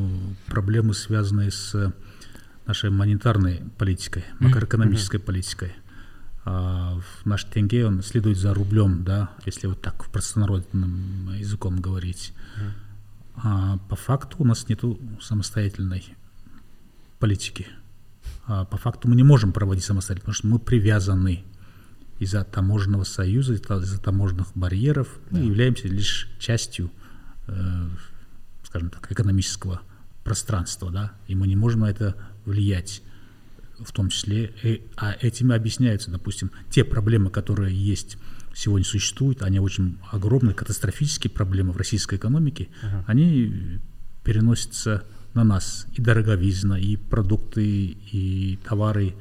проблемы, 0.45 0.93
связанные 0.93 1.49
с 1.49 1.93
нашей 2.67 2.91
монетарной 2.91 3.63
политикой, 3.77 4.23
макроэкономической 4.39 5.19
mm-hmm. 5.19 5.23
политикой. 5.23 5.73
А, 6.45 6.99
наш 7.25 7.43
тенге, 7.45 7.87
он 7.87 8.03
следует 8.03 8.37
за 8.37 8.53
рублем, 8.53 9.03
да, 9.03 9.31
если 9.45 9.67
вот 9.67 9.81
так 9.81 10.05
простонародным 10.11 11.33
языком 11.33 11.81
говорить. 11.81 12.33
Mm-hmm. 12.57 12.71
А 13.43 13.77
по 13.89 13.95
факту 13.95 14.37
у 14.39 14.45
нас 14.45 14.69
нет 14.69 14.81
самостоятельной 15.19 16.03
политики. 17.19 17.67
А 18.45 18.65
по 18.65 18.77
факту 18.77 19.07
мы 19.07 19.15
не 19.15 19.23
можем 19.23 19.53
проводить 19.53 19.83
самостоятельно, 19.83 20.21
потому 20.21 20.35
что 20.35 20.47
мы 20.47 20.59
привязаны 20.59 21.43
из-за 22.21 22.43
таможенного 22.43 23.03
союза, 23.03 23.55
из-за 23.55 23.99
таможенных 23.99 24.49
барьеров, 24.53 25.07
да. 25.31 25.39
мы 25.39 25.45
являемся 25.45 25.87
лишь 25.87 26.29
частью, 26.37 26.91
э, 27.47 27.87
скажем 28.63 28.91
так, 28.91 29.11
экономического 29.11 29.81
пространства, 30.23 30.91
да, 30.91 31.13
и 31.27 31.33
мы 31.33 31.47
не 31.47 31.55
можем 31.55 31.79
на 31.79 31.89
это 31.89 32.15
влиять 32.45 33.01
в 33.79 33.91
том 33.91 34.09
числе, 34.09 34.53
и, 34.61 34.83
а 34.97 35.15
этим 35.19 35.51
объясняются, 35.51 36.11
допустим, 36.11 36.51
те 36.69 36.83
проблемы, 36.83 37.31
которые 37.31 37.75
есть 37.75 38.19
сегодня 38.53 38.85
существуют, 38.85 39.41
они 39.41 39.59
очень 39.59 39.97
огромные, 40.11 40.53
катастрофические 40.53 41.31
проблемы 41.31 41.71
в 41.71 41.77
российской 41.77 42.15
экономике, 42.19 42.69
uh-huh. 42.83 43.03
они 43.07 43.79
переносятся 44.23 45.03
на 45.33 45.43
нас. 45.43 45.87
И 45.93 46.01
дороговизна, 46.01 46.77
и 46.77 46.97
продукты, 46.97 47.65
и 47.65 48.59
товары, 48.63 49.15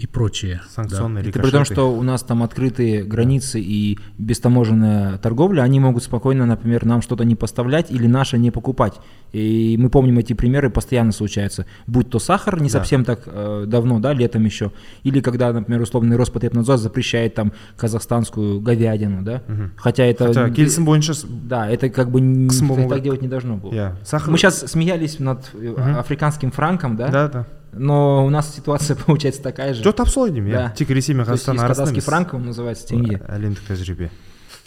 и 0.00 0.06
прочее. 0.06 0.62
Санкционные 0.74 1.22
да. 1.22 1.30
Это 1.30 1.40
при 1.40 1.50
том, 1.50 1.64
что 1.66 1.92
у 1.92 2.02
нас 2.02 2.22
там 2.22 2.42
открытые 2.42 3.04
границы 3.04 3.60
и 3.60 3.98
бестаможенная 4.16 5.18
торговля, 5.18 5.60
они 5.60 5.78
могут 5.78 6.02
спокойно, 6.02 6.46
например, 6.46 6.86
нам 6.86 7.02
что-то 7.02 7.24
не 7.24 7.36
поставлять 7.36 7.90
или 7.90 8.06
наше 8.06 8.38
не 8.38 8.50
покупать. 8.50 8.94
И 9.32 9.76
мы 9.78 9.90
помним 9.90 10.18
эти 10.18 10.32
примеры, 10.32 10.70
постоянно 10.70 11.12
случаются. 11.12 11.66
Будь 11.86 12.08
то 12.08 12.18
сахар, 12.18 12.62
не 12.62 12.70
да. 12.70 12.78
совсем 12.78 13.04
так 13.04 13.20
э, 13.26 13.64
давно, 13.66 14.00
да, 14.00 14.14
летом 14.14 14.44
еще, 14.44 14.72
или 15.02 15.20
когда, 15.20 15.52
например, 15.52 15.82
условный 15.82 16.16
Роспотребнадзор 16.16 16.78
запрещает 16.78 17.34
там 17.34 17.52
казахстанскую 17.76 18.60
говядину, 18.60 19.22
да, 19.22 19.42
угу. 19.46 19.70
хотя 19.76 20.04
это... 20.06 20.32
Хотя 20.32 20.80
бойынша... 20.80 21.12
Да, 21.26 21.68
это 21.68 21.90
как 21.90 22.10
бы 22.10 22.22
не, 22.22 22.48
так 22.88 23.02
делать 23.02 23.20
не 23.20 23.28
должно 23.28 23.56
было. 23.56 23.72
Yeah. 23.72 23.94
Сахар... 24.02 24.30
Мы 24.30 24.38
сейчас 24.38 24.60
смеялись 24.60 25.18
над 25.18 25.50
угу. 25.52 25.78
африканским 25.98 26.50
франком, 26.50 26.96
да? 26.96 27.08
Да, 27.08 27.28
да 27.28 27.46
но 27.73 28.25
у 28.25 28.29
нас 28.29 28.53
ситуация 28.55 28.95
получается 28.95 29.41
такая 29.41 29.73
же 29.73 29.83
жоқ 29.83 29.93
тап 29.93 30.09
солай 30.09 30.31
деймін 30.31 30.53
иә 30.53 30.75
тек 30.75 30.89
ресей 30.89 31.13
мен 31.13 31.25
қазақстан 31.25 31.59
арасында 31.59 31.67
казахский 31.67 32.01
франк 32.01 32.33
он 32.33 32.45
называется 32.45 32.87
тенге 32.87 33.21
әлемдік 33.27 33.67
тәжірибе 33.67 34.11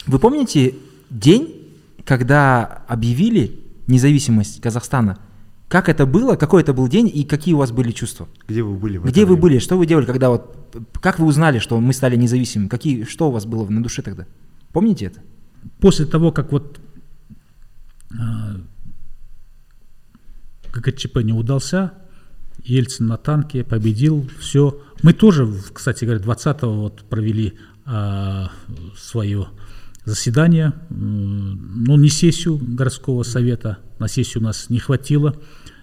вы 0.07 0.19
помните 0.19 0.75
день 1.09 1.73
когда 2.05 2.83
объявили 2.87 3.59
независимость 3.87 4.61
казахстана 4.61 5.17
как 5.69 5.87
это 5.87 6.07
было, 6.07 6.35
какой 6.35 6.63
это 6.63 6.73
был 6.73 6.87
день 6.87 7.11
и 7.13 7.23
какие 7.23 7.53
у 7.53 7.59
вас 7.59 7.71
были 7.71 7.91
чувства? 7.91 8.27
Где 8.47 8.63
вы 8.63 8.73
были? 8.73 8.97
Где 8.97 9.23
вы 9.23 9.37
были? 9.37 9.59
Что 9.59 9.77
вы 9.77 9.85
делали, 9.85 10.05
когда 10.05 10.31
вот, 10.31 10.75
как 10.99 11.19
вы 11.19 11.27
узнали, 11.27 11.59
что 11.59 11.79
мы 11.79 11.93
стали 11.93 12.15
независимыми? 12.15 12.67
Какие, 12.67 13.03
что 13.03 13.29
у 13.29 13.31
вас 13.31 13.45
было 13.45 13.69
на 13.69 13.83
душе 13.83 14.01
тогда? 14.01 14.25
Помните 14.73 15.05
это? 15.05 15.19
После 15.79 16.07
того, 16.07 16.31
как 16.31 16.51
вот 16.51 16.79
э, 18.11 18.15
ГКЧП 20.73 21.17
не 21.17 21.33
удался, 21.33 21.93
Ельцин 22.64 23.06
на 23.06 23.16
танке 23.16 23.62
победил, 23.64 24.28
все. 24.38 24.80
Мы 25.02 25.12
тоже, 25.12 25.52
кстати 25.72 26.04
говоря, 26.04 26.22
20-го 26.22 26.82
вот 26.82 27.04
провели 27.04 27.54
а, 27.84 28.50
свое 28.96 29.48
заседание, 30.04 30.72
ну 30.90 31.96
не 31.96 32.08
сессию 32.08 32.58
городского 32.58 33.22
совета, 33.22 33.78
на 33.98 34.08
сессию 34.08 34.42
у 34.42 34.46
нас 34.46 34.68
не 34.70 34.78
хватило 34.78 35.36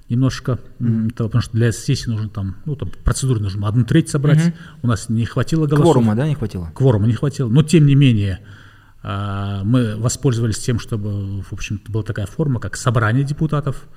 немножко, 0.10 0.60
mm-hmm. 0.80 1.14
потому 1.16 1.42
что 1.42 1.54
для 1.54 1.72
сессии 1.72 2.10
нужно 2.10 2.30
там, 2.30 2.58
ну 2.66 2.76
там 2.76 2.90
процедуры 3.04 3.40
нужно 3.40 3.68
одну 3.68 3.86
треть 3.86 4.10
собрать, 4.10 4.40
mm-hmm. 4.40 4.80
у 4.84 4.88
нас 4.88 5.10
не 5.10 5.26
хватило 5.26 5.66
голосов. 5.66 5.94
Кворума, 5.94 6.16
да, 6.16 6.28
не 6.28 6.36
хватило? 6.36 6.72
Кворума 6.76 7.08
не 7.08 7.14
хватило, 7.14 7.50
но 7.50 7.64
тем 7.64 7.86
не 7.86 7.96
менее 7.96 8.42
а, 9.04 9.64
мы 9.64 9.96
воспользовались 9.98 10.60
тем, 10.60 10.80
чтобы, 10.80 11.42
в 11.42 11.54
общем-то, 11.54 11.92
была 11.92 12.04
такая 12.04 12.26
форма, 12.26 12.60
как 12.60 12.76
собрание 12.76 13.24
депутатов, 13.24 13.88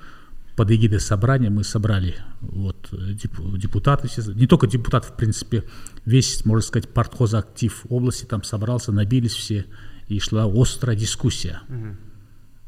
под 0.55 0.71
эгидой 0.71 0.99
собрания 0.99 1.49
мы 1.49 1.63
собрали 1.63 2.15
вот, 2.41 2.89
депутаты, 2.91 4.09
не 4.35 4.47
только 4.47 4.67
депутаты, 4.67 5.09
в 5.09 5.15
принципе, 5.15 5.63
весь, 6.05 6.45
можно 6.45 6.65
сказать, 6.65 6.89
партхозактив 6.89 7.85
области 7.89 8.25
там 8.25 8.43
собрался, 8.43 8.91
набились 8.91 9.33
все, 9.33 9.65
и 10.07 10.19
шла 10.19 10.45
острая 10.45 10.95
дискуссия. 10.95 11.61
Угу. 11.67 11.97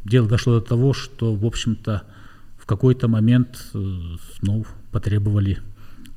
Дело 0.05 0.27
дошло 0.27 0.59
до 0.59 0.61
того, 0.61 0.93
что, 0.93 1.33
в 1.33 1.45
общем-то, 1.45 2.03
в 2.57 2.65
какой-то 2.65 3.07
момент 3.07 3.67
ну, 3.73 4.65
потребовали 4.91 5.59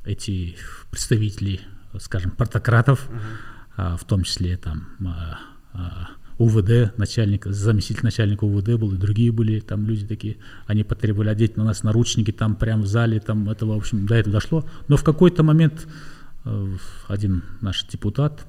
эти 0.05 0.57
представители, 0.91 1.61
скажем, 1.99 2.33
партократов, 2.33 3.09
угу. 3.09 3.97
в 3.97 4.05
том 4.07 4.25
числе 4.25 4.57
там 4.57 4.89
а, 5.07 5.39
а, 5.73 6.09
УВД, 6.41 6.97
начальник, 6.97 7.45
заместитель 7.45 8.01
начальника 8.03 8.45
УВД 8.45 8.71
был, 8.77 8.95
и 8.95 8.97
другие 8.97 9.31
были 9.31 9.61
там 9.61 9.87
люди 9.87 10.07
такие, 10.07 10.39
они 10.67 10.85
потребовали 10.85 11.29
одеть 11.29 11.59
на 11.59 11.65
нас 11.65 11.83
наручники 11.83 12.31
там 12.31 12.57
прямо 12.57 12.85
в 12.85 12.87
зале, 12.87 13.21
там 13.21 13.51
это, 13.51 13.67
в 13.67 13.73
общем, 13.73 14.07
до 14.07 14.15
этого 14.15 14.33
дошло. 14.33 14.65
Но 14.89 14.97
в 14.97 15.05
какой-то 15.05 15.43
момент 15.43 15.87
э, 16.47 16.77
один 17.09 17.45
наш 17.61 17.85
депутат, 17.85 18.47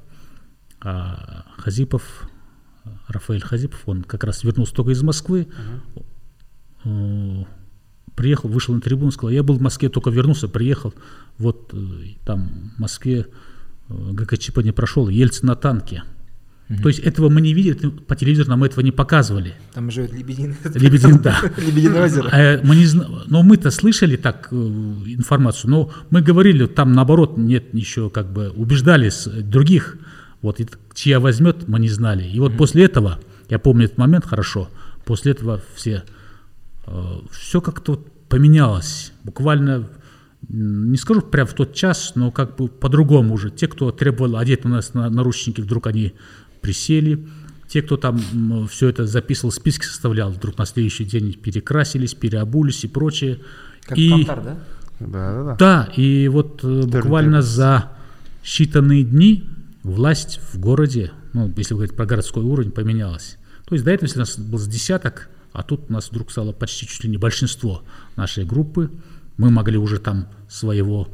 а, 0.79 1.43
Хазипов, 1.57 2.29
Рафаэль 3.09 3.41
Хазипов, 3.41 3.81
он 3.85 4.03
как 4.03 4.23
раз 4.23 4.45
вернулся 4.45 4.73
только 4.73 4.91
из 4.91 5.03
Москвы, 5.03 5.49
uh-huh. 6.85 7.45
приехал, 8.15 8.47
вышел 8.47 8.73
на 8.73 8.79
трибуну, 8.79 9.11
сказал, 9.11 9.31
я 9.31 9.43
был 9.43 9.57
в 9.57 9.61
Москве, 9.61 9.89
только 9.89 10.11
вернулся, 10.11 10.47
приехал, 10.47 10.93
вот 11.37 11.73
э, 11.73 11.77
там 12.23 12.71
в 12.77 12.79
Москве 12.79 13.27
ГКЧП 13.89 14.59
не 14.59 14.71
прошел, 14.71 15.09
Ельцин 15.09 15.47
на 15.47 15.55
танке. 15.57 16.03
Угу. 16.71 16.83
То 16.83 16.87
есть 16.87 16.99
этого 16.99 17.29
мы 17.29 17.41
не 17.41 17.53
видели, 17.53 17.89
по 17.89 18.15
телевизору 18.15 18.49
нам 18.49 18.63
этого 18.63 18.81
не 18.83 18.91
показывали. 18.91 19.55
Там 19.73 19.91
живет 19.91 20.13
Лебедин. 20.13 20.55
Лебедин, 20.75 21.19
да. 21.19 21.41
Лебедин 21.57 21.95
озеро. 21.95 22.29
А, 22.31 22.61
мы 22.63 22.75
не 22.75 22.87
но 23.27 23.43
мы-то 23.43 23.71
слышали 23.71 24.15
так 24.15 24.47
э, 24.51 24.55
информацию, 24.55 25.69
но 25.69 25.91
мы 26.09 26.21
говорили, 26.21 26.65
там 26.67 26.93
наоборот, 26.93 27.37
нет, 27.37 27.73
еще 27.73 28.09
как 28.09 28.31
бы 28.31 28.51
убеждали 28.51 29.11
других, 29.41 29.97
вот, 30.41 30.61
чья 30.93 31.19
возьмет, 31.19 31.67
мы 31.67 31.79
не 31.79 31.89
знали. 31.89 32.23
И 32.23 32.39
вот 32.39 32.55
после 32.55 32.85
этого, 32.85 33.19
я 33.49 33.59
помню 33.59 33.85
этот 33.85 33.97
момент 33.97 34.25
хорошо, 34.25 34.69
после 35.03 35.33
этого 35.33 35.61
все, 35.75 36.03
э, 36.87 36.91
все 37.31 37.59
как-то 37.59 38.01
поменялось. 38.29 39.11
Буквально 39.23 39.89
не 40.49 40.97
скажу 40.97 41.21
прям 41.21 41.47
в 41.47 41.53
тот 41.53 41.73
час, 41.73 42.13
но 42.15 42.31
как 42.31 42.55
бы 42.55 42.67
по-другому 42.67 43.35
уже. 43.35 43.49
Те, 43.51 43.67
кто 43.67 43.91
требовал 43.91 44.37
одеть 44.37 44.63
на 44.63 44.71
нас 44.71 44.93
на 44.93 45.09
наручники, 45.09 45.61
вдруг 45.61 45.87
они 45.87 46.13
присели. 46.61 47.25
Те, 47.67 47.81
кто 47.81 47.95
там 47.95 48.19
все 48.69 48.89
это 48.89 49.07
записывал, 49.07 49.51
списки 49.51 49.85
составлял, 49.85 50.29
вдруг 50.31 50.57
на 50.57 50.65
следующий 50.65 51.05
день 51.05 51.33
перекрасились, 51.33 52.13
переобулись 52.13 52.83
и 52.83 52.87
прочее. 52.87 53.39
Как 53.83 53.97
и, 53.97 54.09
Кантар, 54.09 54.43
да? 54.43 54.57
Да, 54.99 55.07
да, 55.07 55.43
да. 55.43 55.55
Да, 55.55 55.89
и 55.95 56.27
вот 56.27 56.61
Терн, 56.61 56.81
э, 56.81 56.83
буквально 56.83 57.41
терн. 57.41 57.43
за 57.43 57.91
считанные 58.43 59.03
дни 59.03 59.49
власть 59.83 60.39
в 60.51 60.59
городе, 60.59 61.11
ну, 61.33 61.51
если 61.55 61.73
говорить 61.73 61.95
про 61.95 62.05
городской 62.05 62.43
уровень, 62.43 62.71
поменялась. 62.71 63.37
То 63.65 63.75
есть 63.75 63.85
до 63.85 63.91
этого, 63.91 64.05
если 64.05 64.19
у 64.19 64.21
нас 64.21 64.37
был 64.37 64.59
с 64.59 64.67
десяток, 64.67 65.29
а 65.53 65.63
тут 65.63 65.85
у 65.89 65.93
нас 65.93 66.09
вдруг 66.09 66.31
стало 66.31 66.51
почти 66.51 66.87
чуть 66.87 67.03
ли 67.03 67.09
не 67.09 67.17
большинство 67.17 67.83
нашей 68.15 68.45
группы. 68.45 68.91
Мы 69.37 69.49
могли 69.49 69.77
уже 69.77 69.99
там 69.99 70.27
своего 70.49 71.07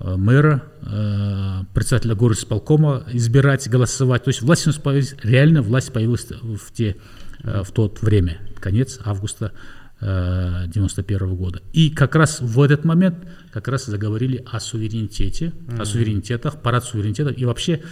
мэра, 0.00 0.64
э, 0.82 1.62
председателя 1.72 2.14
горосполкома 2.14 3.04
избирать, 3.12 3.68
голосовать. 3.68 4.24
То 4.24 4.28
есть 4.28 4.42
власть 4.42 4.66
у 4.66 4.70
нас 4.70 4.78
появилась, 4.78 5.14
реально 5.22 5.62
власть 5.62 5.92
появилась 5.92 6.26
в, 6.30 6.72
те, 6.72 6.96
э, 7.42 7.62
в 7.62 7.70
тот 7.70 8.02
время, 8.02 8.38
конец 8.60 8.98
августа 9.04 9.52
91 10.00 11.34
года. 11.34 11.62
И 11.72 11.88
как 11.88 12.14
раз 12.14 12.40
в 12.42 12.60
этот 12.60 12.84
момент 12.84 13.26
как 13.52 13.68
раз 13.68 13.86
заговорили 13.86 14.44
о 14.44 14.60
суверенитете, 14.60 15.46
mm-hmm. 15.46 15.80
о 15.80 15.84
суверенитетах, 15.86 16.60
парад 16.60 16.84
суверенитета. 16.84 17.30
И 17.30 17.46
вообще 17.46 17.82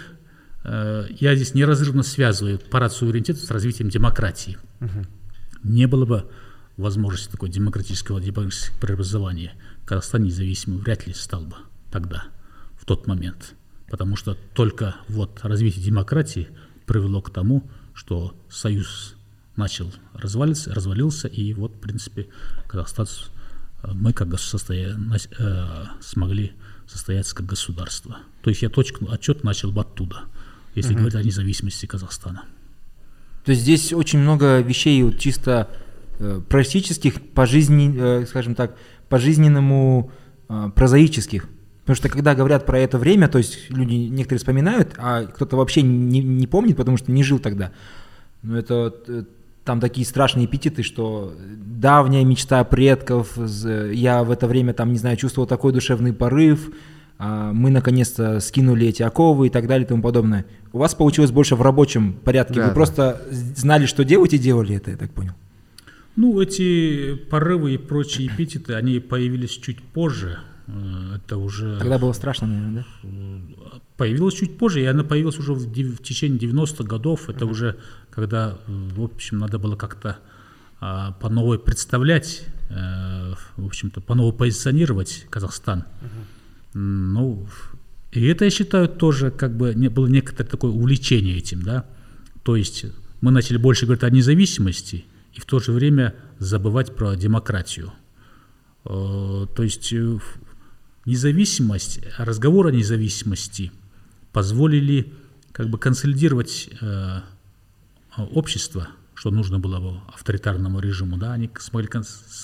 я 0.62 1.34
здесь 1.34 1.54
неразрывно 1.54 2.02
связываю 2.02 2.58
парад 2.58 2.92
суверенитета 2.92 3.40
с 3.40 3.50
развитием 3.50 3.88
демократии. 3.88 4.58
Mm-hmm. 4.80 5.06
Не 5.62 5.86
было 5.86 6.04
бы 6.04 6.30
возможности 6.76 7.30
такой 7.30 7.48
демократического, 7.48 8.20
демократического 8.20 8.78
преобразования. 8.80 9.54
Казахстан 9.86 10.24
независимым 10.24 10.80
вряд 10.80 11.06
ли 11.06 11.14
стал 11.14 11.46
бы 11.46 11.56
тогда, 11.92 12.24
в 12.76 12.84
тот 12.84 13.06
момент. 13.06 13.54
Потому 13.88 14.16
что 14.16 14.34
только 14.54 14.96
вот 15.08 15.40
развитие 15.42 15.84
демократии 15.84 16.48
привело 16.86 17.22
к 17.22 17.30
тому, 17.30 17.62
что 17.94 18.34
Союз 18.48 19.14
начал 19.54 19.92
развалиться, 20.14 20.74
развалился, 20.74 21.28
и 21.28 21.52
вот, 21.52 21.76
в 21.76 21.78
принципе, 21.78 22.26
Казахстан 22.66 23.06
мы 23.92 24.12
как 24.12 24.38
состоя... 24.40 24.98
смогли 26.00 26.52
состояться 26.86 27.34
как 27.34 27.46
государство. 27.46 28.18
То 28.42 28.50
есть 28.50 28.62
я 28.62 28.68
точку 28.68 29.10
отчет 29.10 29.44
начал 29.44 29.72
бы 29.72 29.80
оттуда, 29.80 30.24
если 30.74 30.92
угу. 30.92 31.00
говорить 31.00 31.14
о 31.14 31.22
независимости 31.22 31.86
Казахстана. 31.86 32.44
То 33.44 33.52
есть 33.52 33.62
здесь 33.62 33.92
очень 33.92 34.20
много 34.20 34.60
вещей 34.60 35.02
вот 35.02 35.18
чисто 35.18 35.68
э, 36.18 36.40
практических, 36.48 37.20
по 37.20 37.46
жизни, 37.46 37.92
э, 37.96 38.26
скажем 38.26 38.54
так, 38.54 38.76
по 39.08 39.18
жизненному 39.18 40.12
э, 40.48 40.70
прозаических. 40.74 41.48
Потому 41.82 41.96
что 41.96 42.08
когда 42.08 42.34
говорят 42.34 42.64
про 42.64 42.78
это 42.78 42.96
время, 42.96 43.28
то 43.28 43.38
есть 43.38 43.70
люди 43.70 43.94
некоторые 43.94 44.38
вспоминают, 44.38 44.94
а 44.98 45.24
кто-то 45.24 45.56
вообще 45.56 45.82
не, 45.82 46.20
не 46.20 46.46
помнит, 46.46 46.76
потому 46.76 46.96
что 46.96 47.10
не 47.10 47.24
жил 47.24 47.40
тогда. 47.40 47.72
Но 48.42 48.56
это 48.56 48.94
э, 49.08 49.24
там 49.64 49.80
такие 49.80 50.06
страшные 50.06 50.46
эпитеты, 50.46 50.82
что 50.82 51.34
давняя 51.40 52.24
мечта 52.24 52.62
предков, 52.64 53.36
я 53.36 54.22
в 54.22 54.30
это 54.30 54.46
время 54.46 54.74
там, 54.74 54.92
не 54.92 54.98
знаю, 54.98 55.16
чувствовал 55.16 55.48
такой 55.48 55.72
душевный 55.72 56.12
порыв, 56.12 56.70
а, 57.18 57.52
мы 57.52 57.70
наконец-то 57.70 58.40
скинули 58.40 58.88
эти 58.88 59.02
оковы 59.02 59.46
и 59.46 59.50
так 59.50 59.66
далее 59.66 59.84
и 59.84 59.88
тому 59.88 60.02
подобное. 60.02 60.44
У 60.72 60.78
вас 60.78 60.94
получилось 60.94 61.30
больше 61.30 61.54
в 61.54 61.62
рабочем 61.62 62.14
порядке, 62.14 62.54
да, 62.54 62.62
вы 62.62 62.68
да. 62.68 62.74
просто 62.74 63.22
знали, 63.30 63.86
что 63.86 64.04
делать 64.04 64.32
и 64.34 64.38
делали 64.38 64.76
это, 64.76 64.90
я 64.90 64.96
так 64.96 65.10
понял. 65.10 65.32
Ну, 66.16 66.40
эти 66.40 67.14
порывы 67.14 67.74
и 67.74 67.78
прочие 67.78 68.26
эпитеты, 68.34 68.74
они 68.74 68.98
появились 68.98 69.50
чуть 69.50 69.80
позже. 69.80 70.38
Э, 70.66 71.16
это 71.16 71.38
уже... 71.38 71.78
Тогда 71.78 71.98
было 71.98 72.12
страшно, 72.12 72.46
наверное, 72.46 72.84
да? 73.02 73.80
Появилась 73.96 74.34
чуть 74.34 74.58
позже, 74.58 74.80
и 74.80 74.84
она 74.84 75.04
появилась 75.04 75.38
уже 75.38 75.52
в, 75.54 75.66
в 75.66 76.02
течение 76.02 76.38
90-х 76.38 76.84
годов. 76.84 77.28
Это 77.28 77.44
mm-hmm. 77.44 77.50
уже 77.50 77.78
когда, 78.10 78.58
в 78.66 79.02
общем, 79.02 79.38
надо 79.38 79.58
было 79.58 79.76
как-то 79.76 80.18
а, 80.80 81.12
по 81.12 81.28
новой 81.28 81.58
представлять, 81.58 82.44
а, 82.70 83.34
в 83.56 83.66
общем-то, 83.66 84.00
по 84.00 84.14
новой 84.14 84.32
позиционировать 84.32 85.26
Казахстан. 85.30 85.80
Mm-hmm. 85.80 86.78
Ну, 86.78 87.46
и 88.12 88.26
это, 88.26 88.44
я 88.44 88.50
считаю, 88.50 88.88
тоже 88.88 89.30
как 89.30 89.56
бы 89.56 89.74
не, 89.74 89.88
было 89.88 90.06
некоторое 90.06 90.48
такое 90.48 90.70
увлечение 90.70 91.36
этим, 91.36 91.62
да. 91.62 91.84
То 92.42 92.56
есть 92.56 92.86
мы 93.20 93.30
начали 93.30 93.56
больше 93.56 93.86
говорить 93.86 94.04
о 94.04 94.10
независимости 94.10 95.04
и 95.32 95.40
в 95.40 95.46
то 95.46 95.60
же 95.60 95.72
время 95.72 96.14
забывать 96.38 96.94
про 96.94 97.14
демократию. 97.14 97.92
Э, 98.84 99.46
то 99.54 99.62
есть 99.62 99.94
независимость, 101.04 102.00
разговор 102.18 102.68
о 102.68 102.70
независимости 102.70 103.72
позволили 104.32 105.12
как 105.52 105.68
бы 105.68 105.78
консолидировать 105.78 106.70
э, 106.80 107.20
общество, 108.16 108.88
что 109.14 109.30
нужно 109.30 109.58
было 109.58 109.80
бы 109.80 110.00
авторитарному 110.08 110.80
режиму, 110.80 111.16
да, 111.16 111.32
они 111.32 111.50
смогли 111.58 111.88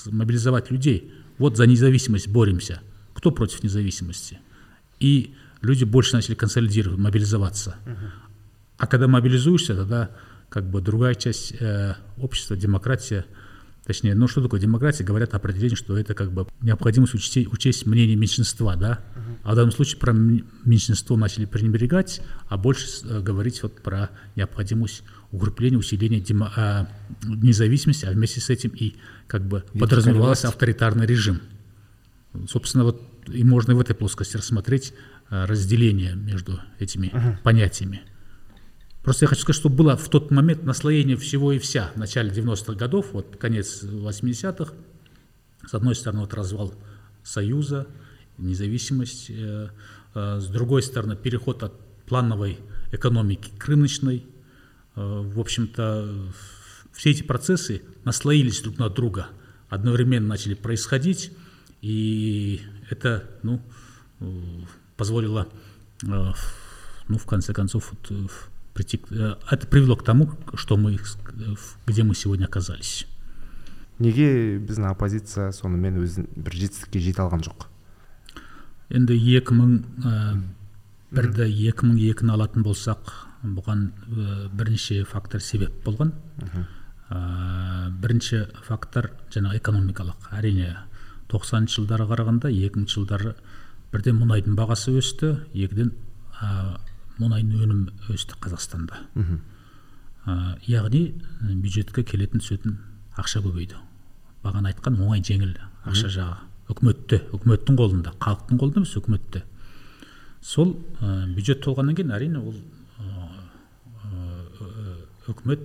мобилизовать 0.06 0.70
людей. 0.70 1.12
Вот 1.38 1.56
за 1.56 1.66
независимость 1.66 2.28
боремся– 2.28 2.80
кто 3.18 3.32
против 3.32 3.64
независимости? 3.64 4.38
И 5.00 5.34
люди 5.60 5.82
больше 5.82 6.14
начали 6.14 6.36
консолидировать, 6.36 7.00
мобилизоваться. 7.00 7.74
А 8.76 8.86
когда 8.86 9.08
мобилизуешься, 9.08 9.74
тогда 9.74 10.10
как 10.48 10.70
бы 10.70 10.80
другая 10.80 11.16
часть 11.16 11.52
э, 11.58 11.96
общества, 12.16 12.56
демократия, 12.56 13.26
точнее, 13.88 14.14
ну 14.14 14.28
что 14.28 14.42
такое 14.42 14.60
демократия, 14.60 15.02
говорят 15.02 15.32
определение, 15.32 15.74
что 15.74 15.96
это 15.96 16.12
как 16.12 16.30
бы 16.30 16.46
необходимость 16.60 17.14
учесть, 17.14 17.50
учесть 17.50 17.86
мнение 17.86 18.16
меньшинства, 18.16 18.76
да, 18.76 19.00
а 19.42 19.52
в 19.52 19.56
данном 19.56 19.72
случае 19.72 19.98
про 19.98 20.12
меньшинство 20.12 21.16
начали 21.16 21.46
пренебрегать, 21.46 22.20
а 22.48 22.58
больше 22.58 22.86
э, 23.04 23.20
говорить 23.20 23.62
вот 23.62 23.80
про 23.80 24.10
необходимость 24.36 25.04
укрепления, 25.32 25.78
усиления 25.78 26.20
демо, 26.20 26.52
э, 26.54 26.84
независимости, 27.24 28.04
а 28.04 28.10
вместе 28.10 28.42
с 28.42 28.50
этим 28.50 28.70
и 28.70 28.96
как 29.26 29.48
бы 29.48 29.64
подразумевался 29.72 30.48
авторитарный 30.48 31.06
режим. 31.06 31.40
Собственно, 32.46 32.84
вот 32.84 33.02
и 33.26 33.42
можно 33.42 33.72
и 33.72 33.74
в 33.74 33.80
этой 33.80 33.96
плоскости 33.96 34.36
рассмотреть 34.36 34.92
э, 35.30 35.46
разделение 35.46 36.14
между 36.14 36.60
этими 36.78 37.06
uh-huh. 37.06 37.38
понятиями. 37.42 38.02
Просто 39.02 39.24
я 39.24 39.28
хочу 39.28 39.42
сказать, 39.42 39.58
что 39.58 39.68
было 39.68 39.96
в 39.96 40.08
тот 40.08 40.30
момент 40.30 40.64
наслоение 40.64 41.16
всего 41.16 41.52
и 41.52 41.58
вся 41.58 41.90
в 41.94 41.98
начале 41.98 42.30
90-х 42.30 42.74
годов, 42.74 43.12
вот 43.12 43.36
конец 43.36 43.82
80-х. 43.82 44.72
С 45.66 45.74
одной 45.74 45.94
стороны, 45.94 46.22
вот 46.22 46.34
развал 46.34 46.74
Союза, 47.22 47.86
независимость, 48.38 49.30
э, 49.30 49.68
э, 50.14 50.40
с 50.40 50.46
другой 50.46 50.82
стороны, 50.82 51.16
переход 51.16 51.62
от 51.62 51.74
плановой 52.06 52.58
экономики 52.92 53.50
к 53.58 53.66
рыночной. 53.66 54.26
В 54.94 55.38
общем-то, 55.38 56.32
все 56.92 57.10
эти 57.10 57.22
процессы 57.22 57.82
наслоились 58.04 58.60
друг 58.62 58.78
на 58.78 58.88
друга, 58.88 59.28
одновременно 59.68 60.26
начали 60.26 60.54
происходить, 60.54 61.32
и 61.80 62.60
это 62.90 63.30
ну, 63.42 63.62
позволило, 64.96 65.48
э, 66.02 66.32
ну, 67.08 67.18
в 67.18 67.26
конце 67.26 67.54
концов, 67.54 67.92
э, 68.10 68.14
прийти, 68.78 69.00
э, 69.10 69.34
это 69.50 69.66
привело 69.66 69.96
к 69.96 70.04
тому, 70.04 70.30
что 70.54 70.76
мы, 70.76 70.98
где 71.86 72.04
мы 72.04 72.14
сегодня 72.14 72.46
оказались. 72.46 73.06
неге 73.98 74.58
біздің 74.62 74.92
оппозиция 74.92 75.50
сонымен 75.50 75.98
өзін 75.98 76.28
бір 76.38 76.54
жетістікке 76.54 77.00
жете 77.02 77.24
алған 77.24 77.42
жоқ 77.42 77.64
енді 78.94 79.16
екі 79.34 79.56
мың 79.58 79.72
бірді 81.10 81.48
екі 81.66 81.88
мың 81.88 81.98
екіні 82.12 82.36
алатын 82.36 82.62
болсақ 82.62 83.10
бұған 83.42 83.88
бірнеше 84.54 85.02
фактор 85.04 85.42
себеп 85.42 85.82
болған. 85.84 86.12
Бірінші 87.08 88.44
фактор 88.66 89.10
жаңағы 89.34 89.60
экономикалық. 89.60 90.30
Әрине 90.34 90.76
тоқсаныншы 91.32 91.80
жылдарға 91.80 92.10
қарағанда 92.12 92.50
екінші 92.52 93.00
жылдары 93.00 93.34
бірден 93.92 94.18
мұнайдың 94.20 94.56
бағасы 94.58 94.92
өсті 94.98 95.34
екіден 95.54 95.94
ә, 96.40 96.78
мұнайдың 97.18 97.62
өнімі 97.64 98.14
өсті 98.14 98.38
қазақстанда. 98.42 99.00
Ә, 100.28 100.58
яғни 100.68 101.02
бюджетке 101.62 102.04
келетін 102.04 102.42
түсетін 102.42 102.78
ақша 103.18 103.42
көбейді. 103.44 103.78
Бағана 104.44 104.72
айтқан 104.72 104.98
оңай 105.00 105.22
жеңіл 105.24 105.56
ақша 105.88 106.10
жағы. 106.14 106.36
Үкіметте 106.68 107.22
үкіметтің 107.32 107.78
қолында 107.80 108.12
халықтың 108.20 108.60
қолында 108.60 108.82
емес 108.82 108.96
үкіметте. 109.00 109.44
Сол 110.42 110.76
ә, 111.00 111.26
бюджет 111.34 111.62
толғаннан 111.64 111.96
кейін 111.96 112.12
әрине 112.12 112.42
ол 112.42 112.58
үкімет 115.28 115.64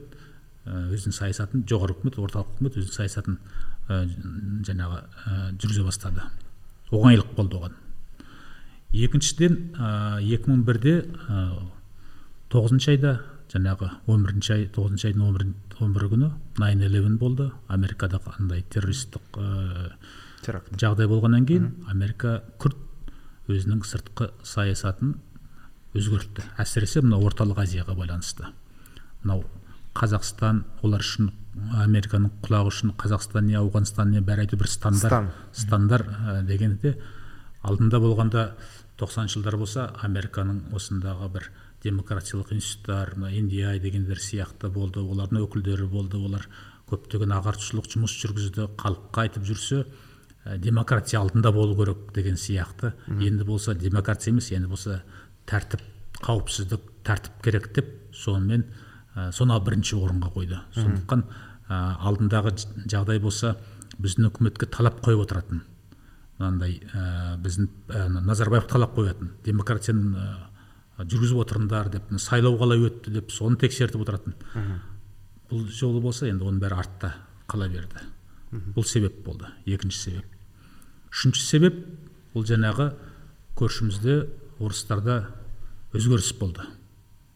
өзінің 0.63 1.15
саясатын 1.15 1.65
жоғары 1.67 1.97
үкімет 1.97 2.17
орталық 2.23 2.55
үкімет 2.55 2.77
өзінің 2.79 2.95
саясатын 2.95 3.37
ә, 3.91 4.03
жаңағы 4.67 4.99
ә, 5.03 5.37
жүргізе 5.59 5.83
бастады. 5.83 6.27
Оңайлық 6.93 7.33
болды 7.35 7.59
оған. 7.59 7.75
Екіншіден 8.93 9.59
екі 10.21 10.49
мың 10.49 10.63
бірде 10.67 10.95
тоғызыншы 12.53 12.93
айда 12.93 13.13
жаңағы 13.53 13.89
он 14.09 14.25
бірінші 14.25 14.53
ай 14.53 14.65
тоғызыншы 14.73 15.11
айдың 15.11 15.53
он 15.81 15.93
бірі 15.93 16.09
күні 16.13 16.29
найн 16.61 16.81
элевен 16.85 17.17
болды. 17.17 17.51
Америкада 17.67 18.19
андай 18.37 18.63
террористік 18.69 19.21
ә, 19.37 19.93
жағдай 20.45 21.07
болғаннан 21.09 21.45
кейін 21.49 21.69
америка 21.89 22.41
күрт 22.61 22.77
өзінің 23.49 23.83
сыртқы 23.85 24.31
саясатын 24.45 25.17
өзгертті. 25.93 26.45
Әсіресе 26.57 27.03
мына 27.03 27.19
орталық 27.21 27.61
азияға 27.65 27.97
байланысты. 27.97 28.49
Мынау 29.23 29.43
қазақстан 29.97 30.63
олар 30.81 31.03
үшін 31.05 31.33
американың 31.83 32.31
құлағы 32.45 32.71
үшін 32.73 32.95
қазақстан 32.97 33.49
не 33.49 33.57
ауғанстан 33.59 34.13
не 34.15 34.23
бәрі 34.25 34.47
әйтеуір 34.47 34.63
бір 34.63 34.71
стандар 34.71 35.27
стандар 35.53 36.07
ә, 36.07 36.41
дегенде 36.47 36.95
алдында 37.61 37.99
болғанда 38.01 38.47
тоқсаныншы 39.03 39.39
жылдар 39.39 39.59
болса 39.59 39.87
американың 40.07 40.63
осындағы 40.73 41.29
бір 41.35 41.49
демократиялық 41.83 42.53
институттар 42.55 43.15
мына 43.17 43.33
индия 43.35 43.75
дегендер 43.79 44.21
сияқты 44.23 44.69
болды 44.71 45.03
олардың 45.03 45.43
өкілдері 45.43 45.87
болды 45.91 46.17
олар 46.17 46.47
көптеген 46.89 47.33
ағартушылық 47.37 47.89
жұмыс 47.91 48.13
жүргізді 48.21 48.67
халыққа 48.79 49.25
айтып 49.25 49.47
жүрсе 49.47 49.83
ә, 49.83 50.57
демократия 50.57 51.19
алдында 51.19 51.51
болу 51.55 51.75
керек 51.79 52.11
деген 52.15 52.37
сияқты. 52.37 52.93
Енді 53.19 53.43
болса 53.47 53.73
демократия 53.73 54.31
емес 54.31 54.51
енді 54.51 54.69
болса 54.71 55.01
тәртіп 55.49 55.81
қауіпсіздік 56.23 56.89
тәртіп 57.07 57.43
керек 57.43 57.69
деп 57.75 57.91
сонымен 58.13 58.65
ә, 59.15 59.31
соны 59.31 59.59
бірінші 59.59 59.97
орынға 59.99 60.31
қойды. 60.35 60.59
Сондықтан 60.75 61.25
ә, 61.69 61.81
алдындағы 61.99 62.55
жағдай 62.85 63.19
болса 63.19 63.55
біздің 63.99 64.31
үкіметке 64.31 64.67
талап 64.67 65.01
қойып 65.05 65.25
отыратын. 65.25 65.63
Мынандай 66.43 66.79
ә, 66.93 67.37
біздің 67.41 67.69
ә, 67.89 68.07
назарбаев 68.21 68.67
талап 68.67 68.97
қоятын 68.97 69.31
демократияны 69.45 70.13
ә, 70.19 71.05
жүргізіп 71.07 71.39
отырыңдар 71.43 71.89
деп 71.93 72.11
сайлау 72.21 72.57
қалай 72.59 72.83
өтті 72.85 73.13
деп 73.15 73.31
соны 73.31 73.57
тексертіп 73.61 74.03
отыратын. 74.03 74.35
Бұл 75.49 75.65
жолы 75.73 76.01
болса 76.01 76.27
енді 76.29 76.45
оның 76.45 76.61
бәрі 76.61 76.77
артта 76.83 77.13
қала 77.49 77.69
берді. 77.69 78.03
Бұл 78.75 78.85
себеп 78.85 79.23
болды 79.25 79.49
екінші 79.65 79.99
себеп. 79.99 80.37
Үшінші 81.13 81.45
себеп 81.45 81.79
бұл 82.33 82.45
жаңағы 82.49 82.91
көршімізде 83.57 84.19
орыстарда 84.59 85.27
өзгеріс 85.93 86.33
болды. 86.39 86.65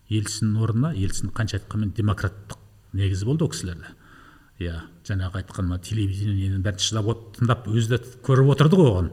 Ельцин 0.10 0.56
орнына 0.58 0.94
ельцин 0.96 1.34
қанша 1.34 1.60
айтқанмен 1.60 1.94
демократтық 1.98 2.62
негізі 2.94 3.26
болды 3.26 3.46
ол 3.46 3.52
кісілерде. 3.52 3.94
Иә. 4.60 4.82
Жаңағы 5.08 5.42
айтқан 5.42 5.70
мына 5.70 5.80
телевидениенің 5.84 6.64
бәрін 6.66 6.84
шыдап 6.84 7.24
тыңдап 7.38 7.68
өзі 7.72 7.96
де 7.96 8.00
көріп 8.26 8.52
отырды 8.54 8.80
ғой 8.80 8.92
оған. 8.92 9.12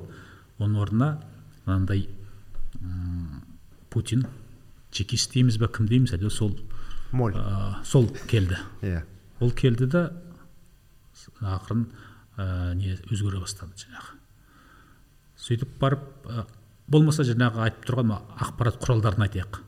Оның 0.58 0.80
орнына 0.82 1.10
мынандай 1.66 2.08
путин 3.90 4.26
чекист 4.94 5.34
дейміз 5.34 5.58
ба 5.62 5.68
кім 5.68 5.88
дейміз 5.90 6.14
әйтеуір 6.16 6.34
сол 6.34 6.56
моль. 7.12 7.34
сол 7.84 8.08
келді. 8.30 8.58
Иә. 8.82 9.04
Ол 9.40 9.50
келді 9.50 9.86
да 9.86 10.04
ақырын 11.40 11.86
ә, 12.36 12.74
не 12.74 12.96
өзгере 13.10 13.40
бастады 13.42 13.76
жаңағы. 13.78 14.18
Сөйтіп 15.38 15.78
барып 15.80 16.26
ә, 16.26 16.46
болмаса 16.88 17.26
жаңағы 17.26 17.62
айтып 17.68 17.88
тұрған 17.88 18.14
ақпарат 18.14 18.80
құралдарын 18.82 19.26
айтайық. 19.28 19.60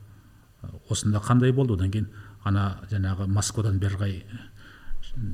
Осында 0.89 1.21
қандай 1.23 1.53
болды? 1.55 1.77
Одан 1.77 1.91
кейін 1.91 2.09
ана 2.43 2.81
жаңағы 2.91 3.27
москвадан 3.31 3.79
бері 3.79 3.99
қарай 3.99 4.23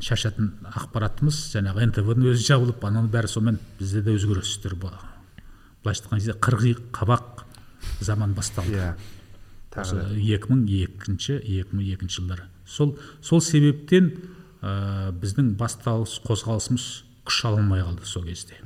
шашатын 0.04 0.54
ақпаратымыз 0.74 1.40
жаңағы 1.54 1.90
нтвның 1.92 2.30
өзі 2.34 2.48
жабылып 2.50 2.84
ананың 2.88 3.12
бәрі 3.14 3.32
сонымен 3.32 3.60
бізде 3.80 4.04
де 4.06 4.16
өзгерістер 4.16 4.76
былайша 4.80 6.06
айтқан 6.06 6.20
кезде 6.20 6.36
қырғи 6.40 6.76
қабақ 6.96 7.44
заман 8.02 8.34
басталды. 8.34 8.78
Иә 8.80 10.36
екі 10.38 10.52
мың 10.52 10.66
екінші 10.70 11.40
екі 11.42 11.76
мың 11.76 11.88
екінші 11.96 12.22
жылдары 12.22 12.48
сол 12.66 12.98
сол 13.22 13.42
себептен 13.42 14.12
ә, 14.62 15.12
біздің 15.12 15.54
басталыс 15.60 16.20
қозғалысымыз 16.24 16.86
күш 17.28 17.40
ала 17.48 17.60
алмай 17.62 17.84
қалды 17.84 18.06
сол 18.08 18.24
кезде. 18.28 18.60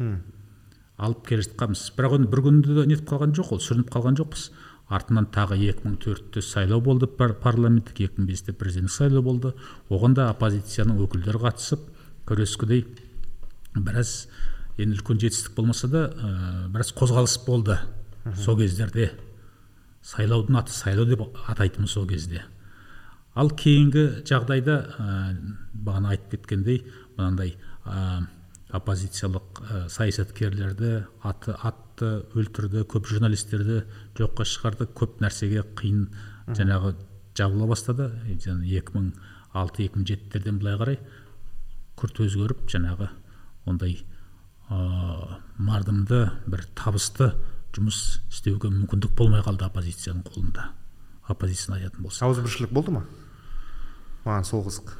Алып 0.97 1.27
келе 1.27 1.45
жатқанбыз. 1.45 1.91
Бірақ 1.97 2.17
оны 2.17 2.29
бір 2.29 2.41
күнде 2.47 2.85
нетіп 2.89 3.09
қалған 3.11 3.35
жоқ 3.37 3.53
ол 3.53 3.61
сүрініп 3.61 3.91
қалған 3.93 4.17
жоқпыз. 4.17 4.49
Артынан 4.87 5.27
тағы 5.33 5.57
2004-те 5.59 6.41
сайлау 6.41 6.81
болды 6.81 7.07
пар 7.07 7.33
парламенттік 7.41 7.99
2005-те 7.99 8.53
президенттік 8.53 8.93
сайлау 8.95 9.23
болды. 9.25 9.53
Оған 9.89 10.15
да 10.15 10.29
оппозицияның 10.31 11.01
өкілдері 11.03 11.41
қатысып 11.43 11.83
күрескідей 12.27 12.85
біраз 13.75 14.27
енді 14.77 14.97
үлкен 14.97 15.19
жетістік 15.19 15.55
болмаса 15.57 15.89
да 15.91 16.05
ә, 16.07 16.67
біраз 16.71 16.93
қозғалыс 16.95 17.35
болды 17.45 17.79
сол 18.43 18.59
кездерде. 18.61 19.11
Сайлаудың 20.07 20.61
аты 20.61 20.71
сайлау 20.71 21.05
деп 21.09 21.25
атайтынбыз 21.47 21.91
сол 21.91 22.07
кезде. 22.07 22.45
Ал 23.35 23.51
кейінгі 23.51 24.23
жағдайда 24.27 24.77
ә, 24.87 25.35
бағана 25.73 26.15
айтып 26.15 26.37
кеткендей 26.37 26.85
мынандай 27.17 27.57
ә, 27.83 28.23
оппозициялық 28.75 29.61
ә, 29.61 29.87
саясаткерлерді 29.91 31.05
аты 31.23 31.55
атты 31.55 32.09
өлтірді 32.35 32.83
көп 32.91 33.07
журналистерді 33.07 33.83
жоққа 34.17 34.47
шығарды 34.47 34.89
көп 34.97 35.21
нәрсеге 35.23 35.63
қиын 35.79 36.07
жаңағы 36.57 36.95
жабыла 37.37 37.69
бастады. 37.71 38.09
Екі 38.27 38.97
мың 38.97 39.11
алты 39.55 39.85
екі 39.87 40.01
мың 40.01 40.07
жетілерден 40.11 40.59
былай 40.59 40.79
қарай 40.81 40.99
күрт 41.97 42.19
өзгеріп 42.25 42.65
жаңағы 42.73 43.09
ондай 43.67 44.01
ә, 44.69 45.39
мардымды 45.57 46.25
бір 46.47 46.65
табысты 46.75 47.31
жұмыс 47.77 48.19
істеуге 48.31 48.71
мүмкіндік 48.73 49.15
болмай 49.17 49.43
қалды 49.45 49.67
оппозицияның 49.67 50.25
қолында. 50.27 50.71
Оппозицияны 51.27 51.79
айтатын 51.79 52.03
болсақ. 52.03 52.27
Ауызбіршілік 52.27 52.73
болды 52.73 52.95
ма? 52.95 53.05
Маған 54.25 54.47
сол 54.47 54.65
қызық. 54.67 54.95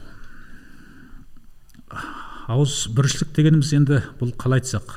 Ауызбіршілік 2.48 3.34
дегеніміз 3.36 3.74
енді 3.76 4.02
бұл 4.20 4.32
қалай 4.39 4.62
айтсақ 4.62 4.95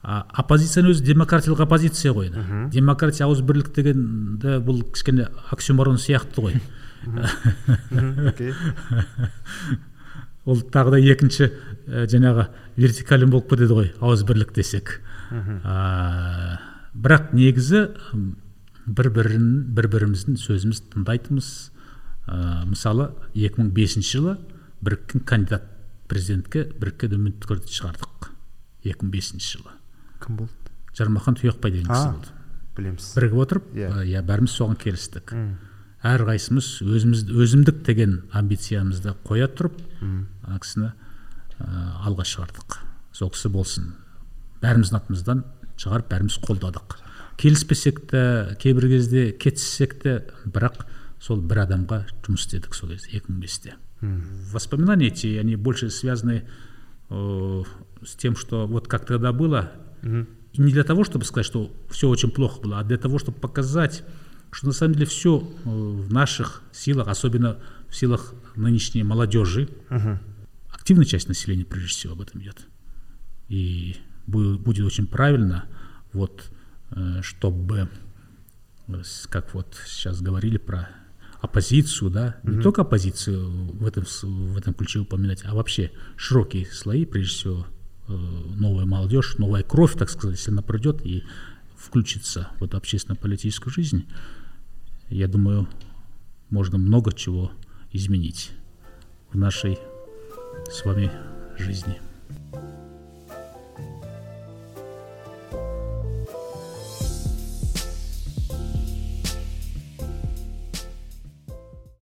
оппозицияның 0.00 0.94
өзі 0.94 1.04
демократиялық 1.04 1.60
оппозиция 1.66 2.14
ғой 2.16 2.30
демократия 2.72 3.26
ауызбірлік 3.26 3.68
дегенді 3.76 4.56
бұл 4.64 4.80
кішкене 4.94 5.28
оксюморон 5.52 5.98
сияқты 6.00 6.40
ғой. 6.40 6.54
Ол 10.48 10.56
тағы 10.72 10.90
да 10.96 10.98
екінші 11.04 11.50
жаңағы 12.08 12.46
вертикален 12.80 13.30
болып 13.30 13.50
кетеді 13.52 13.76
ғой 13.76 13.92
ауызбірлік 14.00 14.54
десек. 14.56 15.02
Ә, 15.30 16.56
бірақ 16.96 17.34
негізі 17.36 17.92
бір 18.86 19.10
бірін 19.14 19.50
бір 19.76 19.86
біріміздің 19.92 20.40
сөзімізді 20.40 20.96
тыңдайтынбыз 20.96 21.50
ә, 22.26 22.64
мысалы 22.66 23.12
2005 23.36 24.00
жылы 24.00 24.38
біріккен 24.80 25.20
кандидат 25.28 25.68
президентке 26.10 26.66
біріккен 26.80 27.14
үміткерді 27.16 27.70
шығардық. 27.70 28.30
2005 28.84 29.40
жылы. 29.44 29.74
Кім 30.24 30.42
болды? 30.42 30.74
Жармахан 30.96 31.36
тұяқбай 31.38 31.74
деген 31.74 31.90
кісі 31.90 32.12
болды. 32.16 32.36
білеміз. 32.76 33.10
Бірігіп 33.16 33.42
отырып 33.44 33.66
иә. 33.74 33.90
yeah. 33.90 34.00
yeah, 34.08 34.24
бәріміз 34.26 34.54
соған 34.56 34.78
келістік. 34.80 35.34
Әрқайсымыз 36.00 36.68
өзіміз 36.80 37.26
өзімдік 37.28 37.82
деген 37.84 38.22
амбициямызды 38.32 39.12
қоя 39.26 39.50
тұрып 39.52 39.76
ана 40.00 40.60
кісіні 40.62 40.88
ә, 40.88 41.66
алға 42.08 42.24
шығардық. 42.24 42.78
Сол 43.12 43.32
кісі 43.34 43.50
болсын. 43.52 43.92
Бәріміздің 44.64 44.96
атымыздан 44.96 45.44
шығарып 45.76 46.08
бәріміз 46.14 46.38
қолдадық. 46.46 46.96
Келіспесек 47.40 48.00
те 48.08 48.56
кейбір 48.60 48.88
кезде 48.88 49.30
кетіссек 49.32 49.98
те 50.00 50.16
бірақ 50.46 50.86
сол 51.20 51.40
бір 51.44 51.66
адамға 51.66 52.02
жұмыс 52.24 52.46
істедік 52.46 52.74
сол 52.76 52.94
кезде 52.94 53.16
екі 53.18 53.32
мың 53.32 53.44
бесте. 53.44 53.76
Воспоминания 54.00 55.08
эти 55.08 55.36
они 55.36 55.56
больше 55.56 55.90
связаны 55.90 56.48
э, 57.08 57.62
с 58.04 58.16
тем 58.16 58.36
что 58.36 58.66
вот 58.66 58.88
как 58.88 59.06
тогда 59.06 59.32
было. 59.32 59.72
И 60.02 60.60
не 60.60 60.72
для 60.72 60.84
того 60.84 61.04
чтобы 61.04 61.24
сказать 61.24 61.46
что 61.46 61.72
все 61.90 62.08
очень 62.08 62.30
плохо 62.30 62.60
было 62.60 62.80
а 62.80 62.84
для 62.84 62.96
того 62.96 63.18
чтобы 63.18 63.38
показать 63.38 64.02
что 64.52 64.66
на 64.66 64.72
самом 64.72 64.94
деле 64.94 65.06
все 65.06 65.38
э, 65.38 65.68
в 65.68 66.12
наших 66.12 66.62
силах 66.72 67.08
особенно 67.08 67.58
в 67.88 67.96
силах 67.96 68.34
нынешней 68.56 69.02
молодежи 69.02 69.68
активная 70.72 71.04
часть 71.04 71.28
населения 71.28 71.64
прежде 71.64 71.88
всего 71.88 72.14
об 72.14 72.22
этом 72.22 72.42
идет 72.42 72.66
и 73.48 73.96
будет 74.30 74.86
очень 74.86 75.06
правильно, 75.06 75.64
вот, 76.12 76.50
э, 76.92 77.20
чтобы, 77.22 77.88
э, 78.88 79.02
как 79.28 79.54
вот 79.54 79.76
сейчас 79.86 80.20
говорили 80.20 80.56
про 80.56 80.88
оппозицию, 81.40 82.10
да, 82.10 82.36
mm-hmm. 82.42 82.56
не 82.56 82.62
только 82.62 82.82
оппозицию 82.82 83.50
в 83.50 83.86
этом, 83.86 84.04
в 84.04 84.56
этом 84.56 84.74
ключе 84.74 85.00
упоминать, 85.00 85.42
а 85.44 85.54
вообще 85.54 85.90
широкие 86.16 86.66
слои, 86.66 87.04
прежде 87.04 87.34
всего, 87.34 87.66
э, 88.08 88.12
новая 88.12 88.84
молодежь, 88.84 89.36
новая 89.38 89.62
кровь, 89.62 89.96
так 89.96 90.10
сказать, 90.10 90.38
если 90.38 90.50
она 90.50 90.62
придет 90.62 91.04
и 91.04 91.24
включится 91.76 92.48
в 92.58 92.64
эту 92.64 92.76
общественно-политическую 92.76 93.72
жизнь, 93.72 94.06
я 95.08 95.28
думаю, 95.28 95.68
можно 96.50 96.78
много 96.78 97.12
чего 97.12 97.52
изменить 97.90 98.50
в 99.32 99.36
нашей 99.38 99.78
с 100.70 100.84
вами 100.84 101.10
жизни. 101.58 102.09